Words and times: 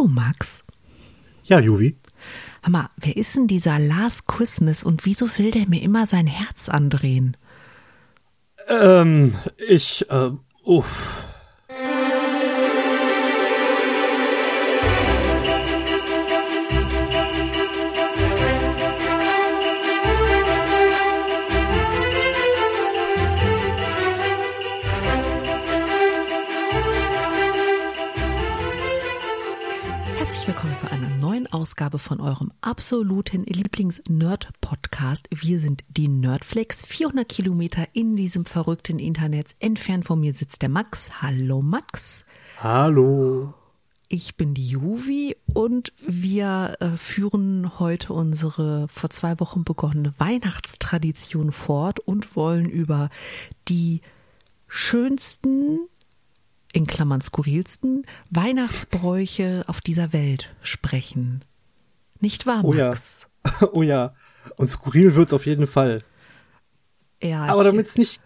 du, 0.00 0.08
Max? 0.08 0.64
Ja, 1.44 1.60
Juvi. 1.60 1.96
Hammer, 2.62 2.90
wer 2.96 3.16
ist 3.16 3.36
denn 3.36 3.46
dieser 3.46 3.78
Last 3.78 4.26
Christmas 4.28 4.82
und 4.82 5.04
wieso 5.04 5.26
will 5.38 5.50
der 5.50 5.68
mir 5.68 5.82
immer 5.82 6.06
sein 6.06 6.26
Herz 6.26 6.68
andrehen? 6.68 7.36
Ähm, 8.68 9.34
ich, 9.68 10.08
äh, 10.10 10.30
uff. 10.64 11.24
Zu 30.90 30.96
einer 30.96 31.14
neuen 31.16 31.46
Ausgabe 31.46 32.00
von 32.00 32.20
eurem 32.20 32.50
absoluten 32.62 33.44
Lieblings-Nerd-Podcast. 33.44 35.28
Wir 35.30 35.60
sind 35.60 35.84
die 35.88 36.08
Nerdflex, 36.08 36.84
400 36.84 37.28
Kilometer 37.28 37.86
in 37.92 38.16
diesem 38.16 38.44
verrückten 38.44 38.98
Internet. 38.98 39.54
Entfernt 39.60 40.04
von 40.04 40.18
mir 40.18 40.34
sitzt 40.34 40.62
der 40.62 40.68
Max. 40.68 41.22
Hallo 41.22 41.62
Max. 41.62 42.24
Hallo. 42.58 43.54
Ich 44.08 44.36
bin 44.36 44.52
die 44.52 44.66
Juvi 44.66 45.36
und 45.54 45.92
wir 46.04 46.76
äh, 46.80 46.96
führen 46.96 47.78
heute 47.78 48.12
unsere 48.12 48.88
vor 48.88 49.10
zwei 49.10 49.38
Wochen 49.38 49.62
begonnene 49.62 50.12
Weihnachtstradition 50.18 51.52
fort 51.52 52.00
und 52.00 52.34
wollen 52.34 52.68
über 52.68 53.10
die 53.68 54.00
schönsten, 54.66 55.88
in 56.72 56.86
Klammern 56.86 57.20
skurrilsten, 57.20 58.04
Weihnachtsbräuche 58.30 59.64
auf 59.66 59.80
dieser 59.80 60.12
Welt 60.12 60.54
sprechen. 60.62 61.44
Nicht 62.20 62.46
wahr, 62.46 62.64
Oh 62.64 62.74
ja. 62.74 62.86
Max? 62.88 63.26
Oh 63.72 63.82
ja. 63.82 64.14
Und 64.56 64.68
skurril 64.68 65.14
wird's 65.14 65.32
auf 65.32 65.46
jeden 65.46 65.66
Fall. 65.66 66.02
Ja, 67.22 67.44
Aber 67.46 67.64
damit 67.64 67.86
es 67.86 67.98
nicht 67.98 68.20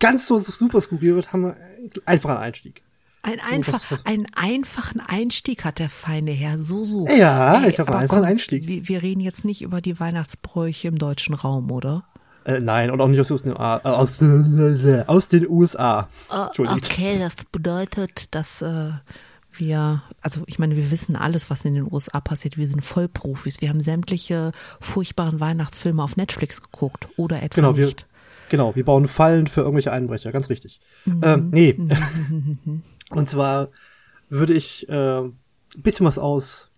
ganz 0.00 0.26
so 0.26 0.38
super 0.38 0.80
skurril 0.80 1.14
wird, 1.14 1.32
haben 1.32 1.42
wir 1.42 1.56
einfach 2.04 2.30
einen 2.30 2.38
Einstieg. 2.38 2.82
Ein 3.22 3.40
einfach, 3.40 4.04
einen 4.04 4.26
einfachen 4.36 5.00
Einstieg 5.00 5.64
hat 5.64 5.80
der 5.80 5.88
feine 5.88 6.30
Herr. 6.30 6.60
So, 6.60 6.84
so. 6.84 7.06
Ja, 7.08 7.66
ich 7.66 7.80
habe 7.80 7.96
einfach 7.96 8.18
einen 8.18 8.24
Einstieg. 8.26 8.68
Wir, 8.68 8.86
wir 8.88 9.02
reden 9.02 9.20
jetzt 9.20 9.44
nicht 9.44 9.62
über 9.62 9.80
die 9.80 9.98
Weihnachtsbräuche 9.98 10.86
im 10.86 10.98
deutschen 10.98 11.34
Raum, 11.34 11.72
oder? 11.72 12.04
Äh, 12.46 12.60
nein, 12.60 12.90
und 12.92 13.00
auch 13.00 13.08
nicht 13.08 13.20
aus 13.20 13.28
den 13.28 13.50
USA. 13.50 13.80
Äh, 13.84 13.88
aus, 13.88 14.22
äh, 14.22 15.04
aus 15.08 15.28
den 15.28 15.48
USA. 15.48 16.08
Entschuldigung. 16.30 16.78
Okay, 16.82 17.18
das 17.18 17.34
bedeutet, 17.50 18.32
dass 18.34 18.62
äh, 18.62 18.90
wir, 19.52 20.02
also 20.20 20.42
ich 20.46 20.58
meine, 20.60 20.76
wir 20.76 20.90
wissen 20.92 21.16
alles, 21.16 21.50
was 21.50 21.64
in 21.64 21.74
den 21.74 21.92
USA 21.92 22.20
passiert. 22.20 22.56
Wir 22.56 22.68
sind 22.68 22.82
Vollprofis. 22.84 23.60
Wir 23.60 23.68
haben 23.68 23.80
sämtliche 23.80 24.52
furchtbaren 24.80 25.40
Weihnachtsfilme 25.40 26.02
auf 26.02 26.16
Netflix 26.16 26.62
geguckt 26.62 27.08
oder 27.16 27.42
etwa 27.42 27.56
Genau, 27.56 27.76
wir, 27.76 27.86
nicht. 27.86 28.06
genau, 28.48 28.76
wir 28.76 28.84
bauen 28.84 29.08
Fallen 29.08 29.48
für 29.48 29.62
irgendwelche 29.62 29.90
Einbrecher, 29.90 30.30
ganz 30.30 30.48
richtig. 30.48 30.80
Mhm. 31.04 31.20
Ähm, 31.24 31.50
nee. 31.50 31.76
Und 33.10 33.28
zwar 33.28 33.70
würde 34.28 34.52
ich 34.54 34.88
äh, 34.88 35.18
ein 35.20 35.32
bisschen 35.78 36.06
was 36.06 36.18
aus 36.18 36.70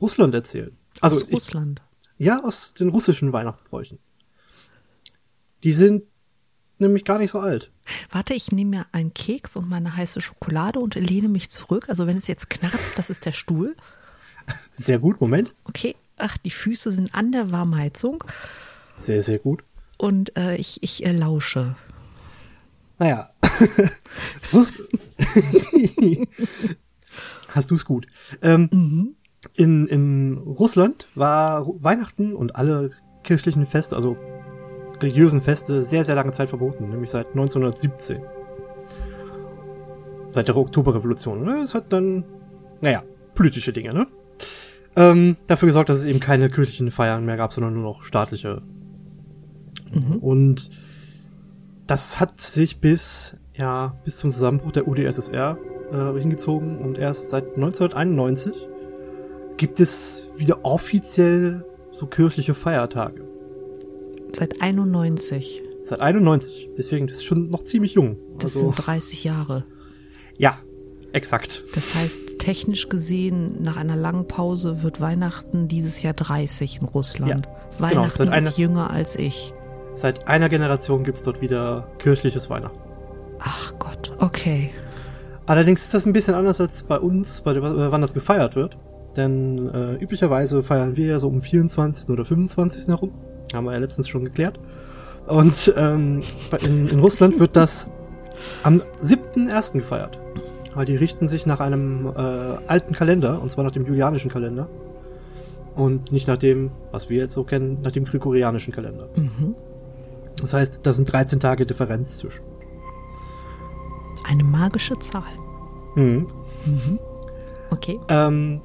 Russland 0.00 0.34
erzählen. 0.34 0.76
Also 1.00 1.16
Aus 1.16 1.22
ich, 1.28 1.32
Russland. 1.34 1.80
ja, 2.18 2.42
aus 2.42 2.74
den 2.74 2.88
russischen 2.88 3.32
Weihnachtsbräuchen. 3.32 3.98
Die 5.64 5.72
sind 5.72 6.04
nämlich 6.78 7.04
gar 7.04 7.18
nicht 7.18 7.30
so 7.30 7.38
alt. 7.38 7.70
Warte, 8.10 8.34
ich 8.34 8.52
nehme 8.52 8.70
mir 8.70 8.86
einen 8.92 9.14
Keks 9.14 9.56
und 9.56 9.68
meine 9.68 9.96
heiße 9.96 10.20
Schokolade 10.20 10.78
und 10.78 10.94
lehne 10.94 11.28
mich 11.28 11.50
zurück. 11.50 11.88
Also 11.88 12.06
wenn 12.06 12.18
es 12.18 12.28
jetzt 12.28 12.50
knarzt, 12.50 12.98
das 12.98 13.10
ist 13.10 13.24
der 13.24 13.32
Stuhl. 13.32 13.76
Sehr 14.72 14.98
gut, 14.98 15.20
Moment. 15.20 15.54
Okay, 15.64 15.94
ach, 16.18 16.36
die 16.38 16.50
Füße 16.50 16.90
sind 16.92 17.14
an 17.14 17.32
der 17.32 17.52
Warmheizung 17.52 18.24
Sehr, 18.96 19.22
sehr 19.22 19.38
gut. 19.38 19.62
und 19.98 20.36
äh, 20.36 20.56
ich, 20.56 20.82
ich 20.82 21.04
äh, 21.06 21.12
lausche. 21.12 21.76
Naja. 22.98 23.30
Hast 27.48 27.70
du 27.70 27.74
es 27.74 27.84
gut. 27.84 28.06
Ähm, 28.40 29.14
in, 29.54 29.86
in 29.86 30.38
Russland 30.38 31.08
war 31.14 31.66
Weihnachten 31.82 32.34
und 32.34 32.56
alle 32.56 32.90
kirchlichen 33.22 33.66
Feste, 33.66 33.94
also 33.96 34.16
religiösen 35.02 35.42
Feste, 35.42 35.82
sehr, 35.82 36.04
sehr 36.04 36.14
lange 36.14 36.32
Zeit 36.32 36.48
verboten, 36.48 36.88
nämlich 36.88 37.10
seit 37.10 37.28
1917. 37.28 38.20
Seit 40.32 40.48
der 40.48 40.56
Oktoberrevolution. 40.56 41.44
Ne? 41.44 41.60
Es 41.62 41.74
hat 41.74 41.92
dann, 41.92 42.24
naja, 42.80 43.02
politische 43.34 43.72
Dinge, 43.72 43.92
ne? 43.92 44.06
Ähm, 44.94 45.36
dafür 45.46 45.66
gesorgt, 45.66 45.88
dass 45.88 45.98
es 45.98 46.06
eben 46.06 46.20
keine 46.20 46.50
kirchlichen 46.50 46.90
Feiern 46.90 47.24
mehr 47.24 47.36
gab, 47.36 47.52
sondern 47.52 47.74
nur 47.74 47.82
noch 47.82 48.02
staatliche. 48.02 48.62
Und 50.20 50.70
das 51.86 52.20
hat 52.20 52.40
sich 52.40 52.80
bis, 52.80 53.36
ja, 53.54 53.94
bis 54.04 54.18
zum 54.18 54.30
Zusammenbruch 54.30 54.72
der 54.72 54.88
UdSSR 54.88 55.58
äh, 55.92 56.18
hingezogen 56.18 56.78
und 56.78 56.98
erst 56.98 57.30
seit 57.30 57.56
1991 57.56 58.66
gibt 59.56 59.80
es 59.80 60.30
wieder 60.36 60.64
offiziell 60.64 61.64
so 61.90 62.06
kirchliche 62.06 62.54
Feiertage. 62.54 63.31
Seit 64.32 64.62
91. 64.62 65.62
Seit 65.82 66.00
91. 66.00 66.70
Deswegen 66.76 67.06
das 67.06 67.16
ist 67.18 67.24
schon 67.24 67.48
noch 67.48 67.64
ziemlich 67.64 67.94
jung. 67.94 68.16
Das 68.38 68.56
also, 68.56 68.72
sind 68.72 68.86
30 68.86 69.24
Jahre. 69.24 69.64
ja, 70.38 70.58
exakt. 71.12 71.64
Das 71.74 71.94
heißt, 71.94 72.38
technisch 72.38 72.88
gesehen, 72.88 73.62
nach 73.62 73.76
einer 73.76 73.96
langen 73.96 74.26
Pause 74.26 74.82
wird 74.82 75.00
Weihnachten 75.00 75.68
dieses 75.68 76.02
Jahr 76.02 76.14
30 76.14 76.80
in 76.80 76.86
Russland. 76.86 77.48
genau, 77.48 77.78
Weihnachten 77.78 78.28
einer- 78.28 78.48
ist 78.48 78.58
jünger 78.58 78.90
als 78.90 79.16
ich. 79.16 79.52
Seit 79.94 80.26
einer 80.26 80.48
Generation 80.48 81.04
gibt's 81.04 81.22
dort 81.22 81.42
wieder 81.42 81.86
kirchliches 81.98 82.48
Weihnachten. 82.48 82.78
Ach 83.40 83.74
Gott, 83.78 84.12
okay. 84.20 84.70
Allerdings 85.44 85.82
ist 85.82 85.92
das 85.92 86.06
ein 86.06 86.12
bisschen 86.12 86.34
anders 86.34 86.60
als 86.60 86.84
bei 86.84 86.98
uns, 86.98 87.42
bei, 87.42 87.52
äh, 87.52 87.60
wann 87.92 88.00
das 88.00 88.14
gefeiert 88.14 88.56
wird. 88.56 88.78
Denn 89.16 89.68
äh, 89.68 89.94
üblicherweise 90.02 90.62
feiern 90.62 90.96
wir 90.96 91.06
ja 91.06 91.18
so 91.18 91.28
um 91.28 91.42
24. 91.42 92.08
oder 92.08 92.24
25. 92.24 92.88
herum. 92.88 93.12
Haben 93.54 93.64
wir 93.66 93.72
ja 93.72 93.78
letztens 93.78 94.08
schon 94.08 94.24
geklärt. 94.24 94.58
Und 95.26 95.72
ähm, 95.76 96.22
in, 96.64 96.88
in 96.88 97.00
Russland 97.00 97.38
wird 97.38 97.56
das 97.56 97.86
am 98.62 98.82
7.1. 99.00 99.72
gefeiert. 99.78 100.18
Weil 100.74 100.86
die 100.86 100.96
richten 100.96 101.28
sich 101.28 101.46
nach 101.46 101.60
einem 101.60 102.06
äh, 102.06 102.20
alten 102.66 102.94
Kalender, 102.94 103.42
und 103.42 103.50
zwar 103.50 103.64
nach 103.64 103.72
dem 103.72 103.86
julianischen 103.86 104.30
Kalender. 104.30 104.68
Und 105.74 106.12
nicht 106.12 106.28
nach 106.28 106.38
dem, 106.38 106.70
was 106.90 107.08
wir 107.08 107.18
jetzt 107.18 107.34
so 107.34 107.44
kennen, 107.44 107.78
nach 107.82 107.92
dem 107.92 108.04
gregorianischen 108.04 108.72
Kalender. 108.72 109.08
Mhm. 109.16 109.54
Das 110.40 110.54
heißt, 110.54 110.86
da 110.86 110.92
sind 110.92 111.10
13 111.10 111.40
Tage 111.40 111.66
Differenz 111.66 112.18
zwischen. 112.18 112.42
Eine 114.28 114.44
magische 114.44 114.98
Zahl. 114.98 115.22
Mhm. 115.94 116.26
Okay. 117.70 117.98
Ähm, 118.08 118.60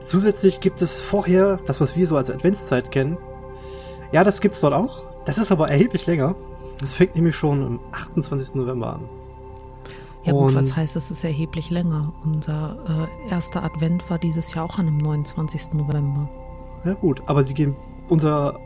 zusätzlich 0.00 0.60
gibt 0.60 0.82
es 0.82 1.00
vorher 1.00 1.58
das, 1.66 1.80
was 1.80 1.96
wir 1.96 2.06
so 2.06 2.16
als 2.16 2.30
Adventszeit 2.30 2.90
kennen. 2.90 3.18
Ja, 4.12 4.24
das 4.24 4.40
gibt's 4.40 4.60
dort 4.60 4.74
auch. 4.74 5.04
Das 5.24 5.38
ist 5.38 5.52
aber 5.52 5.68
erheblich 5.68 6.06
länger. 6.06 6.34
Das 6.80 6.94
fängt 6.94 7.14
nämlich 7.16 7.36
schon 7.36 7.62
am 7.64 7.80
28. 7.92 8.54
November 8.54 8.94
an. 8.94 9.08
Ja 10.24 10.32
gut, 10.32 10.48
Und- 10.50 10.54
was 10.56 10.76
heißt, 10.76 10.96
es 10.96 11.10
ist 11.10 11.24
erheblich 11.24 11.70
länger. 11.70 12.12
Unser 12.24 13.08
äh, 13.26 13.30
erster 13.30 13.62
Advent 13.62 14.08
war 14.10 14.18
dieses 14.18 14.54
Jahr 14.54 14.64
auch 14.64 14.78
an 14.78 14.86
dem 14.86 14.98
29. 14.98 15.74
November. 15.74 16.28
Ja 16.84 16.94
gut, 16.94 17.22
aber 17.26 17.42
sie 17.42 17.54
gehen 17.54 17.76
unser 18.08 18.58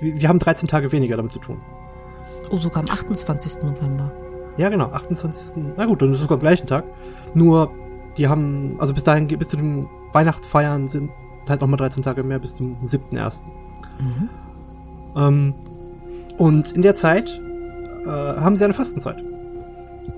wir, 0.00 0.20
wir 0.20 0.28
haben 0.28 0.38
13 0.38 0.68
Tage 0.68 0.90
weniger 0.92 1.16
damit 1.16 1.32
zu 1.32 1.38
tun. 1.38 1.60
Oh, 2.50 2.58
sogar 2.58 2.82
am 2.82 2.90
28. 2.90 3.62
November. 3.62 4.10
Ja, 4.56 4.68
genau, 4.68 4.86
28. 4.86 5.62
Na 5.76 5.86
gut, 5.86 6.02
dann 6.02 6.10
ist 6.10 6.16
es 6.16 6.22
sogar 6.22 6.36
am 6.36 6.40
gleichen 6.40 6.66
Tag. 6.66 6.84
Nur 7.34 7.70
die 8.16 8.28
haben 8.28 8.76
also 8.78 8.94
bis 8.94 9.04
dahin 9.04 9.26
bis 9.28 9.48
zu 9.48 9.56
den 9.56 9.88
Weihnachtsfeiern 10.12 10.88
sind 10.88 11.10
halt 11.48 11.60
nochmal 11.60 11.78
13 11.78 12.02
Tage 12.02 12.22
mehr 12.22 12.38
bis 12.38 12.54
zum 12.56 12.76
7.1. 12.84 13.42
Mhm. 13.98 14.28
Ähm, 15.16 15.54
und 16.38 16.72
in 16.72 16.82
der 16.82 16.94
Zeit 16.94 17.38
äh, 18.04 18.08
haben 18.08 18.56
sie 18.56 18.64
eine 18.64 18.74
Fastenzeit. 18.74 19.16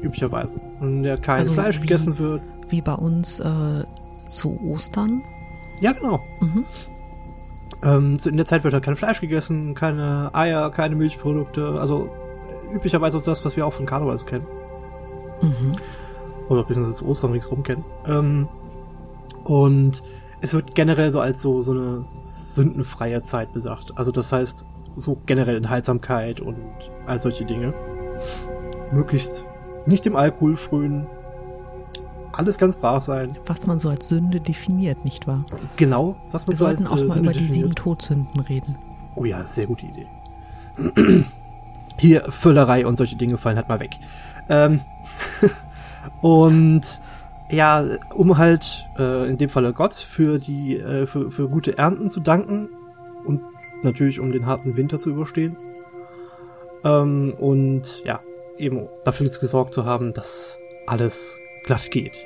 Üblicherweise. 0.03 0.61
In 0.81 1.03
der 1.03 1.17
kein 1.19 1.39
Also 1.39 1.53
Fleisch 1.55 1.77
wie- 1.79 1.83
gegessen 1.83 2.19
wird. 2.19 2.41
Wie 2.69 2.81
bei 2.81 2.95
uns 2.95 3.39
äh, 3.41 3.85
zu 4.29 4.59
Ostern. 4.73 5.23
Ja, 5.81 5.93
genau. 5.93 6.21
Mhm. 6.41 6.65
Ähm, 7.85 8.19
in 8.25 8.37
der 8.37 8.47
Zeit 8.47 8.65
wird 8.65 8.73
halt 8.75 8.85
kein 8.85 8.97
Fleisch 8.97 9.21
gegessen, 9.21 9.75
keine 9.75 10.31
Eier, 10.33 10.71
keine 10.71 10.95
Milchprodukte. 10.97 11.79
Also 11.81 12.09
üblicherweise 12.73 13.21
das, 13.25 13.45
was 13.45 13.57
wir 13.57 13.67
auch 13.67 13.73
von 13.73 13.87
Karneval 13.87 14.17
so 14.17 14.25
kennen. 14.25 14.47
Mhm. 15.43 15.73
Oder 16.49 16.63
beziehungsweise 16.65 16.99
zu 16.99 17.07
Ostern 17.07 17.33
ringsrum 17.33 17.63
kennen. 17.63 17.85
Ähm, 18.07 18.49
und 19.45 20.03
es 20.41 20.55
wird 20.55 20.75
generell 20.75 21.11
so 21.13 21.21
als 21.21 21.43
so, 21.43 21.61
so 21.61 21.73
eine 21.73 22.05
sündenfreie 22.23 23.23
Zeit 23.23 23.53
bedacht. 23.53 23.93
Also 23.97 24.13
das 24.13 24.33
heißt, 24.33 24.65
so 24.97 25.19
generell 25.27 25.57
Enthaltsamkeit 25.57 26.41
und 26.41 26.57
all 27.07 27.19
solche 27.19 27.45
Dinge. 27.45 27.75
Möglichst 28.93 29.45
nicht 29.87 30.05
dem 30.05 30.17
Alkohol 30.17 30.57
frönen. 30.57 31.07
alles 32.33 32.59
ganz 32.59 32.77
brav 32.77 33.05
sein. 33.05 33.37
Was 33.47 33.67
man 33.67 33.79
so 33.79 33.89
als 33.89 34.09
Sünde 34.09 34.41
definiert, 34.41 35.05
nicht 35.05 35.27
wahr? 35.27 35.45
Genau, 35.77 36.17
was 36.31 36.47
man 36.47 36.55
Wir 36.55 36.59
so 36.59 36.65
sollten 36.65 36.87
als 36.87 36.93
auch 36.93 36.99
äh, 36.99 37.05
mal 37.05 37.15
Sünde 37.15 37.31
über 37.31 37.33
die 37.33 37.39
sieben 37.41 37.53
definiert. 37.71 37.79
Todsünden 37.79 38.41
reden. 38.41 38.77
Oh 39.15 39.25
ja, 39.25 39.45
sehr 39.47 39.67
gute 39.67 39.87
Idee. 39.87 40.07
Hier, 41.99 42.25
Völlerei 42.31 42.87
und 42.87 42.97
solche 42.97 43.17
Dinge 43.17 43.37
fallen 43.37 43.57
halt 43.57 43.69
mal 43.69 43.81
weg. 43.81 43.99
Ähm, 44.49 44.81
und 46.23 46.83
ja, 47.51 47.85
um 48.15 48.39
halt 48.39 48.87
äh, 48.99 49.29
in 49.29 49.37
dem 49.37 49.51
Falle 49.51 49.73
Gott 49.75 49.93
für 49.95 50.39
die 50.39 50.79
äh, 50.79 51.07
für, 51.07 51.31
für 51.31 51.49
gute 51.49 51.77
Ernten 51.77 52.09
zu 52.09 52.21
danken 52.21 52.69
und 53.27 53.43
natürlich 53.85 54.21
um 54.21 54.33
den 54.33 54.47
harten 54.47 54.77
Winter 54.77 54.99
zu 54.99 55.11
überstehen. 55.11 55.57
Ähm, 56.85 57.35
und 57.39 58.03
ja, 58.05 58.21
eben 58.59 58.89
dafür 59.05 59.29
gesorgt 59.29 59.75
zu 59.75 59.85
haben, 59.85 60.13
dass 60.15 60.57
alles 60.87 61.37
glatt 61.65 61.91
geht. 61.91 62.19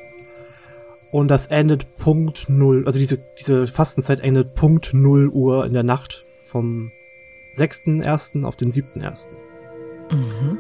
Und 1.13 1.29
das 1.29 1.47
endet 1.47 1.97
Punkt 1.99 2.49
null, 2.49 2.85
also 2.87 2.99
diese, 2.99 3.19
diese 3.39 3.67
Fastenzeit 3.67 4.21
endet 4.21 4.55
Punkt 4.55 4.93
null 4.93 5.29
Uhr 5.29 5.65
in 5.65 5.73
der 5.73 5.83
Nacht 5.83 6.25
vom 6.51 6.91
6.1. 7.57 8.45
auf 8.45 8.57
den 8.57 8.71
7.1. 8.71 9.27
Mhm. 10.11 10.59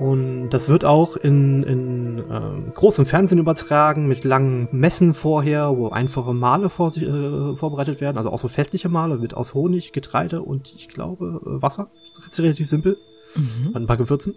Und 0.00 0.48
das 0.48 0.70
wird 0.70 0.86
auch 0.86 1.14
in, 1.14 1.62
in 1.62 2.24
ähm, 2.30 2.72
großem 2.74 3.04
Fernsehen 3.04 3.38
übertragen, 3.38 4.08
mit 4.08 4.24
langen 4.24 4.66
Messen 4.72 5.12
vorher, 5.12 5.76
wo 5.76 5.90
einfache 5.90 6.32
Male 6.32 6.70
vor 6.70 6.88
sich, 6.88 7.02
äh, 7.02 7.54
vorbereitet 7.54 8.00
werden, 8.00 8.16
also 8.16 8.30
auch 8.30 8.38
so 8.38 8.48
festliche 8.48 8.88
Male 8.88 9.18
mit 9.18 9.34
aus 9.34 9.52
Honig, 9.52 9.92
Getreide 9.92 10.40
und 10.40 10.72
ich 10.74 10.88
glaube 10.88 11.42
äh, 11.44 11.60
Wasser. 11.60 11.90
Das 12.16 12.26
ist 12.26 12.40
relativ 12.40 12.70
simpel. 12.70 12.96
Mhm. 13.34 13.76
Ein 13.76 13.86
paar 13.86 13.98
Gewürzen. 13.98 14.36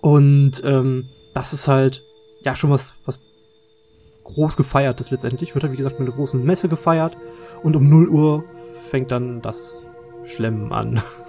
Und 0.00 0.60
ähm, 0.64 1.10
das 1.32 1.52
ist 1.52 1.68
halt 1.68 2.02
ja 2.42 2.56
schon 2.56 2.70
was, 2.70 2.94
was 3.04 3.20
groß 4.24 4.56
gefeiert 4.56 5.00
ist 5.00 5.12
letztendlich. 5.12 5.54
Wird 5.54 5.62
halt, 5.62 5.72
wie 5.72 5.76
gesagt, 5.76 6.00
mit 6.00 6.08
einer 6.08 6.16
großen 6.16 6.42
Messe 6.42 6.68
gefeiert. 6.68 7.16
Und 7.62 7.76
um 7.76 7.88
0 7.88 8.08
Uhr 8.08 8.44
fängt 8.90 9.12
dann 9.12 9.42
das 9.42 9.80
Schlemmen 10.24 10.72
an. 10.72 11.00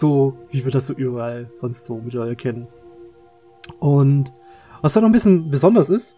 so, 0.00 0.36
wie 0.50 0.64
wir 0.64 0.72
das 0.72 0.86
so 0.86 0.94
überall 0.94 1.50
sonst 1.56 1.86
so 1.86 2.00
mittlerweile 2.02 2.36
kennen. 2.36 2.66
Und 3.78 4.32
was 4.82 4.94
da 4.94 5.00
noch 5.00 5.08
ein 5.08 5.12
bisschen 5.12 5.50
besonders 5.50 5.88
ist, 5.88 6.14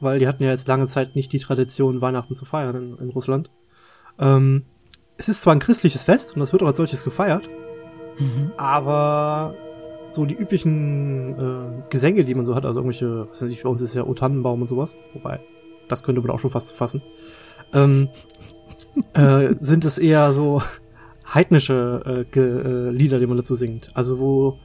weil 0.00 0.18
die 0.18 0.26
hatten 0.26 0.42
ja 0.42 0.50
jetzt 0.50 0.68
lange 0.68 0.86
Zeit 0.86 1.14
nicht 1.14 1.32
die 1.32 1.38
Tradition, 1.38 2.00
Weihnachten 2.00 2.34
zu 2.34 2.44
feiern 2.44 2.74
in, 2.76 2.98
in 2.98 3.10
Russland. 3.10 3.50
Ähm, 4.18 4.62
es 5.16 5.28
ist 5.28 5.42
zwar 5.42 5.54
ein 5.54 5.58
christliches 5.58 6.04
Fest 6.04 6.34
und 6.34 6.40
das 6.40 6.52
wird 6.52 6.62
auch 6.62 6.68
als 6.68 6.76
solches 6.76 7.04
gefeiert, 7.04 7.48
Mhm. 8.18 8.50
aber 8.56 9.54
so 10.10 10.24
die 10.24 10.34
üblichen 10.34 11.34
äh, 11.38 11.82
Gesänge, 11.90 12.24
die 12.24 12.34
man 12.34 12.46
so 12.46 12.54
hat, 12.54 12.64
also 12.64 12.80
irgendwelche, 12.80 13.28
was 13.30 13.42
weiß 13.42 13.50
ich, 13.50 13.62
bei 13.62 13.68
uns 13.68 13.80
ist 13.80 13.94
ja 13.94 14.04
O 14.04 14.14
Tannenbaum 14.14 14.62
und 14.62 14.68
sowas, 14.68 14.94
wobei, 15.14 15.38
das 15.88 16.02
könnte 16.02 16.20
man 16.20 16.30
auch 16.30 16.40
schon 16.40 16.50
fast 16.50 16.72
fassen, 16.72 17.02
ähm, 17.74 18.08
äh, 19.14 19.54
sind 19.60 19.84
es 19.84 19.98
eher 19.98 20.32
so 20.32 20.62
heidnische 21.34 22.24
äh, 22.34 22.38
äh, 22.38 22.90
Lieder, 22.90 23.18
die 23.18 23.26
man 23.26 23.36
dazu 23.36 23.54
singt. 23.54 23.90
Also 23.94 24.18
wo 24.18 24.58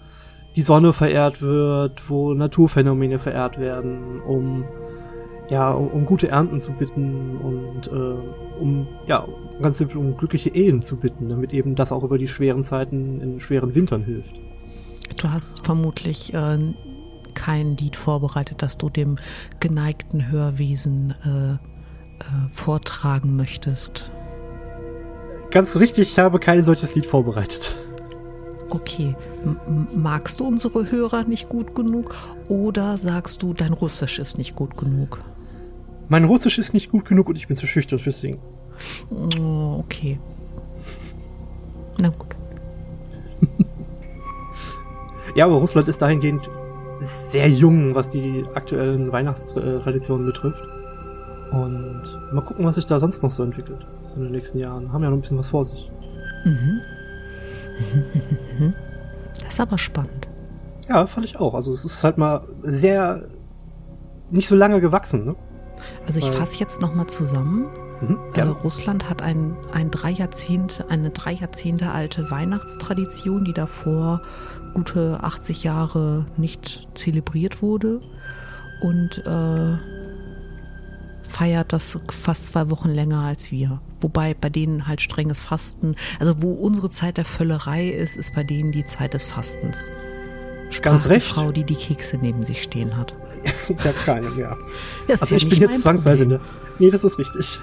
die 0.55 0.61
Sonne 0.61 0.93
verehrt 0.93 1.41
wird, 1.41 2.09
wo 2.09 2.33
Naturphänomene 2.33 3.19
verehrt 3.19 3.59
werden, 3.59 4.21
um 4.21 4.65
ja, 5.49 5.71
um, 5.71 5.87
um 5.87 6.05
gute 6.05 6.29
Ernten 6.29 6.61
zu 6.61 6.71
bitten 6.71 7.37
und 7.37 7.87
äh, 7.87 8.61
um 8.61 8.87
ja 9.07 9.27
ganz 9.61 9.77
simpel 9.77 9.97
um 9.97 10.17
glückliche 10.17 10.49
Ehen 10.49 10.81
zu 10.81 10.97
bitten, 10.97 11.29
damit 11.29 11.53
eben 11.53 11.75
das 11.75 11.91
auch 11.91 12.03
über 12.03 12.17
die 12.17 12.27
schweren 12.27 12.63
Zeiten 12.63 13.21
in 13.21 13.39
schweren 13.39 13.75
Wintern 13.75 14.03
hilft. 14.03 14.35
Du 15.17 15.29
hast 15.29 15.65
vermutlich 15.65 16.33
äh, 16.33 16.57
kein 17.33 17.75
Lied 17.77 17.95
vorbereitet, 17.95 18.61
das 18.61 18.77
du 18.77 18.89
dem 18.89 19.17
geneigten 19.59 20.31
Hörwesen 20.31 21.13
äh, 21.25 21.53
äh, 21.53 21.57
vortragen 22.51 23.35
möchtest. 23.35 24.11
Ganz 25.53 25.75
richtig, 25.75 26.13
ich 26.13 26.17
habe 26.17 26.39
kein 26.39 26.65
solches 26.65 26.95
Lied 26.95 27.05
vorbereitet. 27.05 27.77
Okay, 28.71 29.15
M 29.45 29.87
magst 29.93 30.39
du 30.39 30.47
unsere 30.47 30.89
Hörer 30.89 31.25
nicht 31.25 31.47
gut 31.47 31.75
genug 31.75 32.15
oder 32.49 32.97
sagst 32.97 33.43
du, 33.43 33.53
dein 33.53 33.71
Russisch 33.71 34.17
ist 34.17 34.39
nicht 34.39 34.55
gut 34.55 34.75
genug? 34.77 35.19
Mein 36.09 36.23
Russisch 36.23 36.57
ist 36.57 36.73
nicht 36.73 36.89
gut 36.89 37.05
genug 37.05 37.29
und 37.29 37.35
ich 37.35 37.47
bin 37.47 37.55
zu 37.55 37.67
schüchtern 37.67 37.99
fürs 37.99 38.21
Singen. 38.21 38.39
Oh, 39.11 39.83
okay. 39.85 40.17
Na 41.99 42.09
gut. 42.09 42.35
Ja, 45.35 45.45
aber 45.45 45.55
Russland 45.55 45.87
ist 45.87 45.99
dahingehend 45.99 46.49
sehr 46.99 47.49
jung, 47.49 47.95
was 47.95 48.09
die 48.09 48.43
aktuellen 48.53 49.11
Weihnachtstraditionen 49.11 50.25
betrifft. 50.27 50.63
Und 51.51 52.01
mal 52.31 52.41
gucken, 52.41 52.65
was 52.65 52.75
sich 52.75 52.85
da 52.85 52.99
sonst 52.99 53.21
noch 53.23 53.31
so 53.31 53.43
entwickelt. 53.43 53.85
So 54.13 54.19
in 54.19 54.25
den 54.25 54.31
nächsten 54.33 54.59
Jahren. 54.59 54.93
Haben 54.93 55.01
ja 55.03 55.09
noch 55.09 55.17
ein 55.17 55.21
bisschen 55.21 55.39
was 55.39 55.47
vor 55.49 55.65
sich. 55.65 55.91
Mhm. 56.45 56.81
Das 59.43 59.53
ist 59.55 59.59
aber 59.59 59.79
spannend. 59.79 60.27
Ja, 60.87 61.07
fand 61.07 61.25
ich 61.25 61.39
auch. 61.39 61.55
Also 61.55 61.73
es 61.73 61.83
ist 61.83 62.03
halt 62.03 62.19
mal 62.19 62.41
sehr 62.61 63.23
nicht 64.29 64.47
so 64.47 64.55
lange 64.55 64.79
gewachsen, 64.79 65.25
ne? 65.25 65.35
Also 66.05 66.19
ich 66.19 66.29
fasse 66.29 66.59
jetzt 66.59 66.81
nochmal 66.81 67.07
zusammen. 67.07 67.65
Mhm, 68.01 68.19
Äh. 68.35 68.41
Russland 68.41 69.09
hat 69.09 69.23
ein, 69.23 69.55
ein 69.73 69.89
drei 69.89 70.11
Jahrzehnte, 70.11 70.87
eine 70.89 71.09
drei 71.09 71.33
Jahrzehnte 71.33 71.89
alte 71.91 72.29
Weihnachtstradition, 72.29 73.43
die 73.43 73.53
davor 73.53 74.21
gute 74.75 75.19
80 75.23 75.63
Jahre 75.63 76.25
nicht 76.37 76.87
zelebriert 76.93 77.61
wurde 77.61 78.01
und 78.81 79.17
äh, 79.25 79.77
feiert 81.27 81.73
das 81.73 81.97
fast 82.11 82.47
zwei 82.47 82.69
Wochen 82.69 82.89
länger 82.89 83.21
als 83.21 83.51
wir. 83.51 83.81
Wobei 84.03 84.35
bei 84.39 84.49
denen 84.49 84.87
halt 84.87 85.01
strenges 85.01 85.39
Fasten, 85.39 85.95
also 86.19 86.35
wo 86.43 86.51
unsere 86.51 86.89
Zeit 86.89 87.17
der 87.17 87.25
Völlerei 87.25 87.87
ist, 87.89 88.17
ist 88.17 88.35
bei 88.35 88.43
denen 88.43 88.71
die 88.71 88.85
Zeit 88.85 89.13
des 89.13 89.25
Fastens. 89.25 89.89
Sprach 90.69 90.91
Ganz 90.91 91.03
die 91.03 91.09
recht. 91.09 91.27
Frau, 91.27 91.51
die 91.51 91.63
die 91.63 91.75
Kekse 91.75 92.17
neben 92.17 92.43
sich 92.43 92.61
stehen 92.61 92.97
hat. 92.97 93.15
Habe 93.69 93.93
keine 94.05 94.29
mehr. 94.29 94.57
Das 95.07 95.21
Also 95.21 95.35
ja 95.35 95.37
ich 95.37 95.49
bin 95.49 95.59
jetzt 95.59 95.81
zwangsweise 95.81 96.25
Problem. 96.25 96.41
ne. 96.41 96.45
Nee, 96.79 96.89
das 96.89 97.03
ist 97.03 97.17
richtig. 97.19 97.59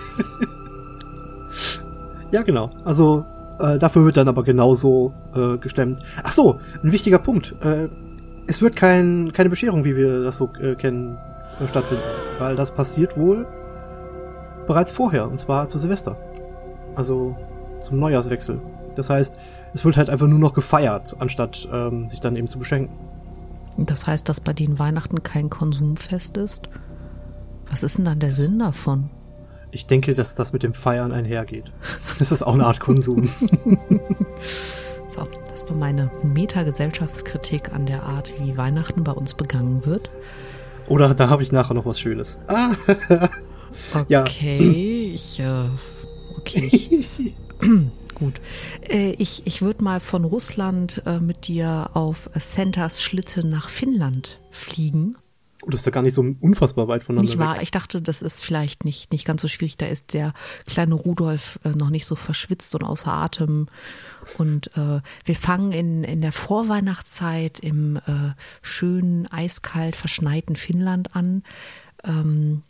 ja, 2.30 2.42
genau. 2.42 2.70
Also 2.84 3.24
äh, 3.58 3.78
dafür 3.78 4.04
wird 4.04 4.16
dann 4.16 4.28
aber 4.28 4.42
genauso 4.42 5.12
äh, 5.34 5.58
gestemmt. 5.58 6.00
Ach 6.22 6.32
so, 6.32 6.60
ein 6.82 6.92
wichtiger 6.92 7.18
Punkt. 7.18 7.54
Äh, 7.62 7.88
es 8.46 8.62
wird 8.62 8.76
kein, 8.76 9.32
keine 9.32 9.50
Bescherung, 9.50 9.84
wie 9.84 9.96
wir 9.96 10.22
das 10.24 10.36
so 10.38 10.50
äh, 10.60 10.74
kennen, 10.74 11.18
äh, 11.60 11.66
stattfinden, 11.68 12.02
weil 12.38 12.56
das 12.56 12.70
passiert 12.74 13.16
wohl 13.16 13.46
bereits 14.66 14.92
vorher, 14.92 15.28
und 15.28 15.38
zwar 15.38 15.68
zu 15.68 15.78
Silvester. 15.78 16.16
Also 16.94 17.36
zum 17.80 17.98
Neujahrswechsel. 17.98 18.60
Das 18.94 19.10
heißt, 19.10 19.38
es 19.72 19.84
wird 19.84 19.96
halt 19.96 20.10
einfach 20.10 20.26
nur 20.26 20.38
noch 20.38 20.54
gefeiert, 20.54 21.16
anstatt 21.18 21.68
ähm, 21.72 22.08
sich 22.08 22.20
dann 22.20 22.36
eben 22.36 22.48
zu 22.48 22.58
beschenken. 22.58 22.94
Das 23.76 24.06
heißt, 24.06 24.28
dass 24.28 24.40
bei 24.40 24.52
denen 24.52 24.78
Weihnachten 24.78 25.22
kein 25.22 25.48
Konsumfest 25.48 26.36
ist? 26.36 26.68
Was 27.70 27.82
ist 27.82 27.98
denn 27.98 28.04
dann 28.04 28.18
der 28.18 28.30
Sinn 28.30 28.58
davon? 28.58 29.10
Ich 29.70 29.86
denke, 29.86 30.14
dass 30.14 30.34
das 30.34 30.52
mit 30.52 30.64
dem 30.64 30.74
Feiern 30.74 31.12
einhergeht. 31.12 31.72
Das 32.18 32.32
ist 32.32 32.42
auch 32.42 32.54
eine 32.54 32.66
Art 32.66 32.80
Konsum. 32.80 33.30
So, 35.10 35.26
das 35.50 35.68
war 35.68 35.76
meine 35.76 36.08
Meta-Gesellschaftskritik 36.22 37.72
an 37.72 37.84
der 37.84 38.04
Art, 38.04 38.32
wie 38.38 38.56
Weihnachten 38.56 39.02
bei 39.02 39.10
uns 39.10 39.34
begangen 39.34 39.84
wird. 39.84 40.08
Oder 40.86 41.14
da 41.14 41.28
habe 41.28 41.42
ich 41.42 41.50
nachher 41.50 41.74
noch 41.74 41.84
was 41.84 41.98
Schönes. 41.98 42.38
Ah, 42.46 42.70
Ja. 44.08 44.20
Okay, 44.22 45.12
ich, 45.14 45.40
äh, 45.40 45.64
okay, 46.36 47.04
gut. 48.14 48.40
Äh, 48.88 49.12
ich 49.12 49.42
ich 49.46 49.62
würde 49.62 49.84
mal 49.84 50.00
von 50.00 50.24
Russland 50.24 51.02
äh, 51.06 51.20
mit 51.20 51.48
dir 51.48 51.90
auf 51.94 52.30
Santas 52.34 53.02
Schlitte 53.02 53.46
nach 53.46 53.68
Finnland 53.68 54.38
fliegen. 54.50 55.16
oh, 55.62 55.70
das 55.70 55.80
ist 55.80 55.86
ja 55.86 55.92
gar 55.92 56.02
nicht 56.02 56.14
so 56.14 56.24
unfassbar 56.40 56.88
weit 56.88 57.02
voneinander 57.02 57.30
Nicht 57.30 57.38
wahr? 57.38 57.54
weg. 57.56 57.62
Ich 57.62 57.70
dachte, 57.70 58.00
das 58.02 58.22
ist 58.22 58.42
vielleicht 58.42 58.84
nicht, 58.84 59.12
nicht 59.12 59.24
ganz 59.24 59.42
so 59.42 59.48
schwierig. 59.48 59.76
Da 59.76 59.86
ist 59.86 60.12
der 60.12 60.32
kleine 60.66 60.94
Rudolf 60.94 61.58
äh, 61.64 61.70
noch 61.70 61.90
nicht 61.90 62.06
so 62.06 62.16
verschwitzt 62.16 62.74
und 62.74 62.82
außer 62.82 63.12
Atem. 63.12 63.68
Und 64.38 64.68
äh, 64.76 65.00
wir 65.24 65.36
fangen 65.36 65.72
in, 65.72 66.04
in 66.04 66.20
der 66.20 66.32
Vorweihnachtszeit 66.32 67.60
im 67.60 67.96
äh, 67.96 68.32
schönen, 68.62 69.26
eiskalt 69.26 69.96
verschneiten 69.96 70.56
Finnland 70.56 71.14
an. 71.16 71.42
Ähm, 72.04 72.62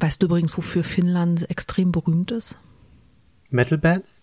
weißt 0.00 0.22
du 0.22 0.26
übrigens, 0.26 0.56
wofür 0.56 0.84
Finnland 0.84 1.48
extrem 1.50 1.92
berühmt 1.92 2.30
ist? 2.30 2.58
Metal-Bands? 3.50 4.22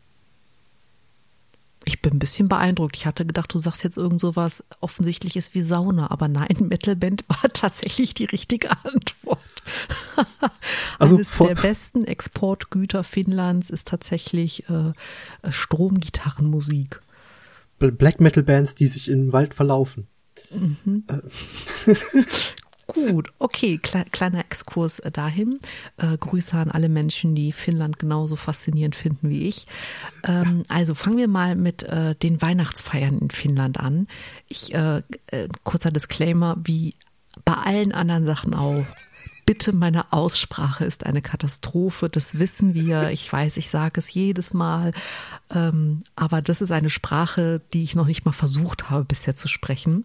Ich 1.86 2.02
bin 2.02 2.16
ein 2.16 2.20
bisschen 2.20 2.50
beeindruckt. 2.50 2.98
Ich 2.98 3.06
hatte 3.06 3.26
gedacht, 3.26 3.54
du 3.54 3.60
sagst 3.60 3.84
jetzt 3.86 3.96
irgend 3.96 4.20
sowas 4.20 4.62
Offensichtliches 4.82 5.54
wie 5.54 5.62
Sauna, 5.62 6.12
aber 6.12 6.28
nein, 6.28 6.56
Metalband 6.60 7.24
war 7.30 7.50
tatsächlich 7.54 8.14
die 8.14 8.26
richtige 8.26 8.72
Antwort. 8.72 9.40
Also 11.00 11.18
Eines 11.18 11.38
der 11.38 11.54
besten 11.54 12.06
Exportgüter 12.06 13.04
Finnlands 13.04 13.70
ist 13.70 13.88
tatsächlich 13.88 14.68
äh, 14.70 14.94
Stromgitarrenmusik. 15.48 17.02
Black 17.78 18.20
Metal-Bands, 18.20 18.74
die 18.74 18.88
sich 18.88 19.08
im 19.10 19.32
Wald 19.34 19.54
verlaufen. 19.54 20.08
Gut, 22.88 23.34
okay, 23.38 23.78
kle 23.78 24.06
kleiner 24.12 24.40
Exkurs 24.40 25.00
äh, 25.00 25.12
dahin. 25.12 25.60
Äh, 25.98 26.18
Grüße 26.18 26.56
an 26.58 26.72
alle 26.72 26.88
Menschen, 26.88 27.36
die 27.36 27.52
Finnland 27.52 28.00
genauso 28.00 28.38
faszinierend 28.38 28.96
finden 28.96 29.30
wie 29.30 29.48
ich. 29.48 29.68
Ähm, 30.24 30.64
ja. 30.70 30.76
Also 30.76 30.96
fangen 30.96 31.18
wir 31.18 31.28
mal 31.28 31.56
mit 31.56 31.84
äh, 31.84 32.16
den 32.16 32.42
Weihnachtsfeiern 32.42 33.20
in 33.20 33.30
Finnland 33.30 33.78
an. 33.78 34.08
Ich, 34.48 34.74
äh, 34.74 35.02
äh, 35.28 35.50
kurzer 35.64 35.92
Disclaimer, 35.92 36.56
wie 36.64 36.96
bei 37.44 37.54
allen 37.54 37.92
anderen 37.92 38.26
Sachen 38.26 38.54
auch. 38.54 38.86
Bitte, 39.48 39.72
meine 39.72 40.12
Aussprache 40.12 40.84
ist 40.84 41.06
eine 41.06 41.22
Katastrophe. 41.22 42.10
Das 42.10 42.38
wissen 42.38 42.74
wir. 42.74 43.12
Ich 43.12 43.32
weiß, 43.32 43.56
ich 43.56 43.70
sage 43.70 44.02
es 44.02 44.14
jedes 44.14 44.54
Mal. 44.54 44.92
Ähm, 45.56 46.04
aber 46.18 46.42
das 46.42 46.62
ist 46.62 46.72
eine 46.72 46.90
Sprache, 46.90 47.62
die 47.72 47.82
ich 47.82 47.96
noch 47.96 48.08
nicht 48.08 48.26
mal 48.26 48.34
versucht 48.34 48.90
habe 48.90 49.06
bisher 49.06 49.38
zu 49.38 49.48
sprechen. 49.48 50.04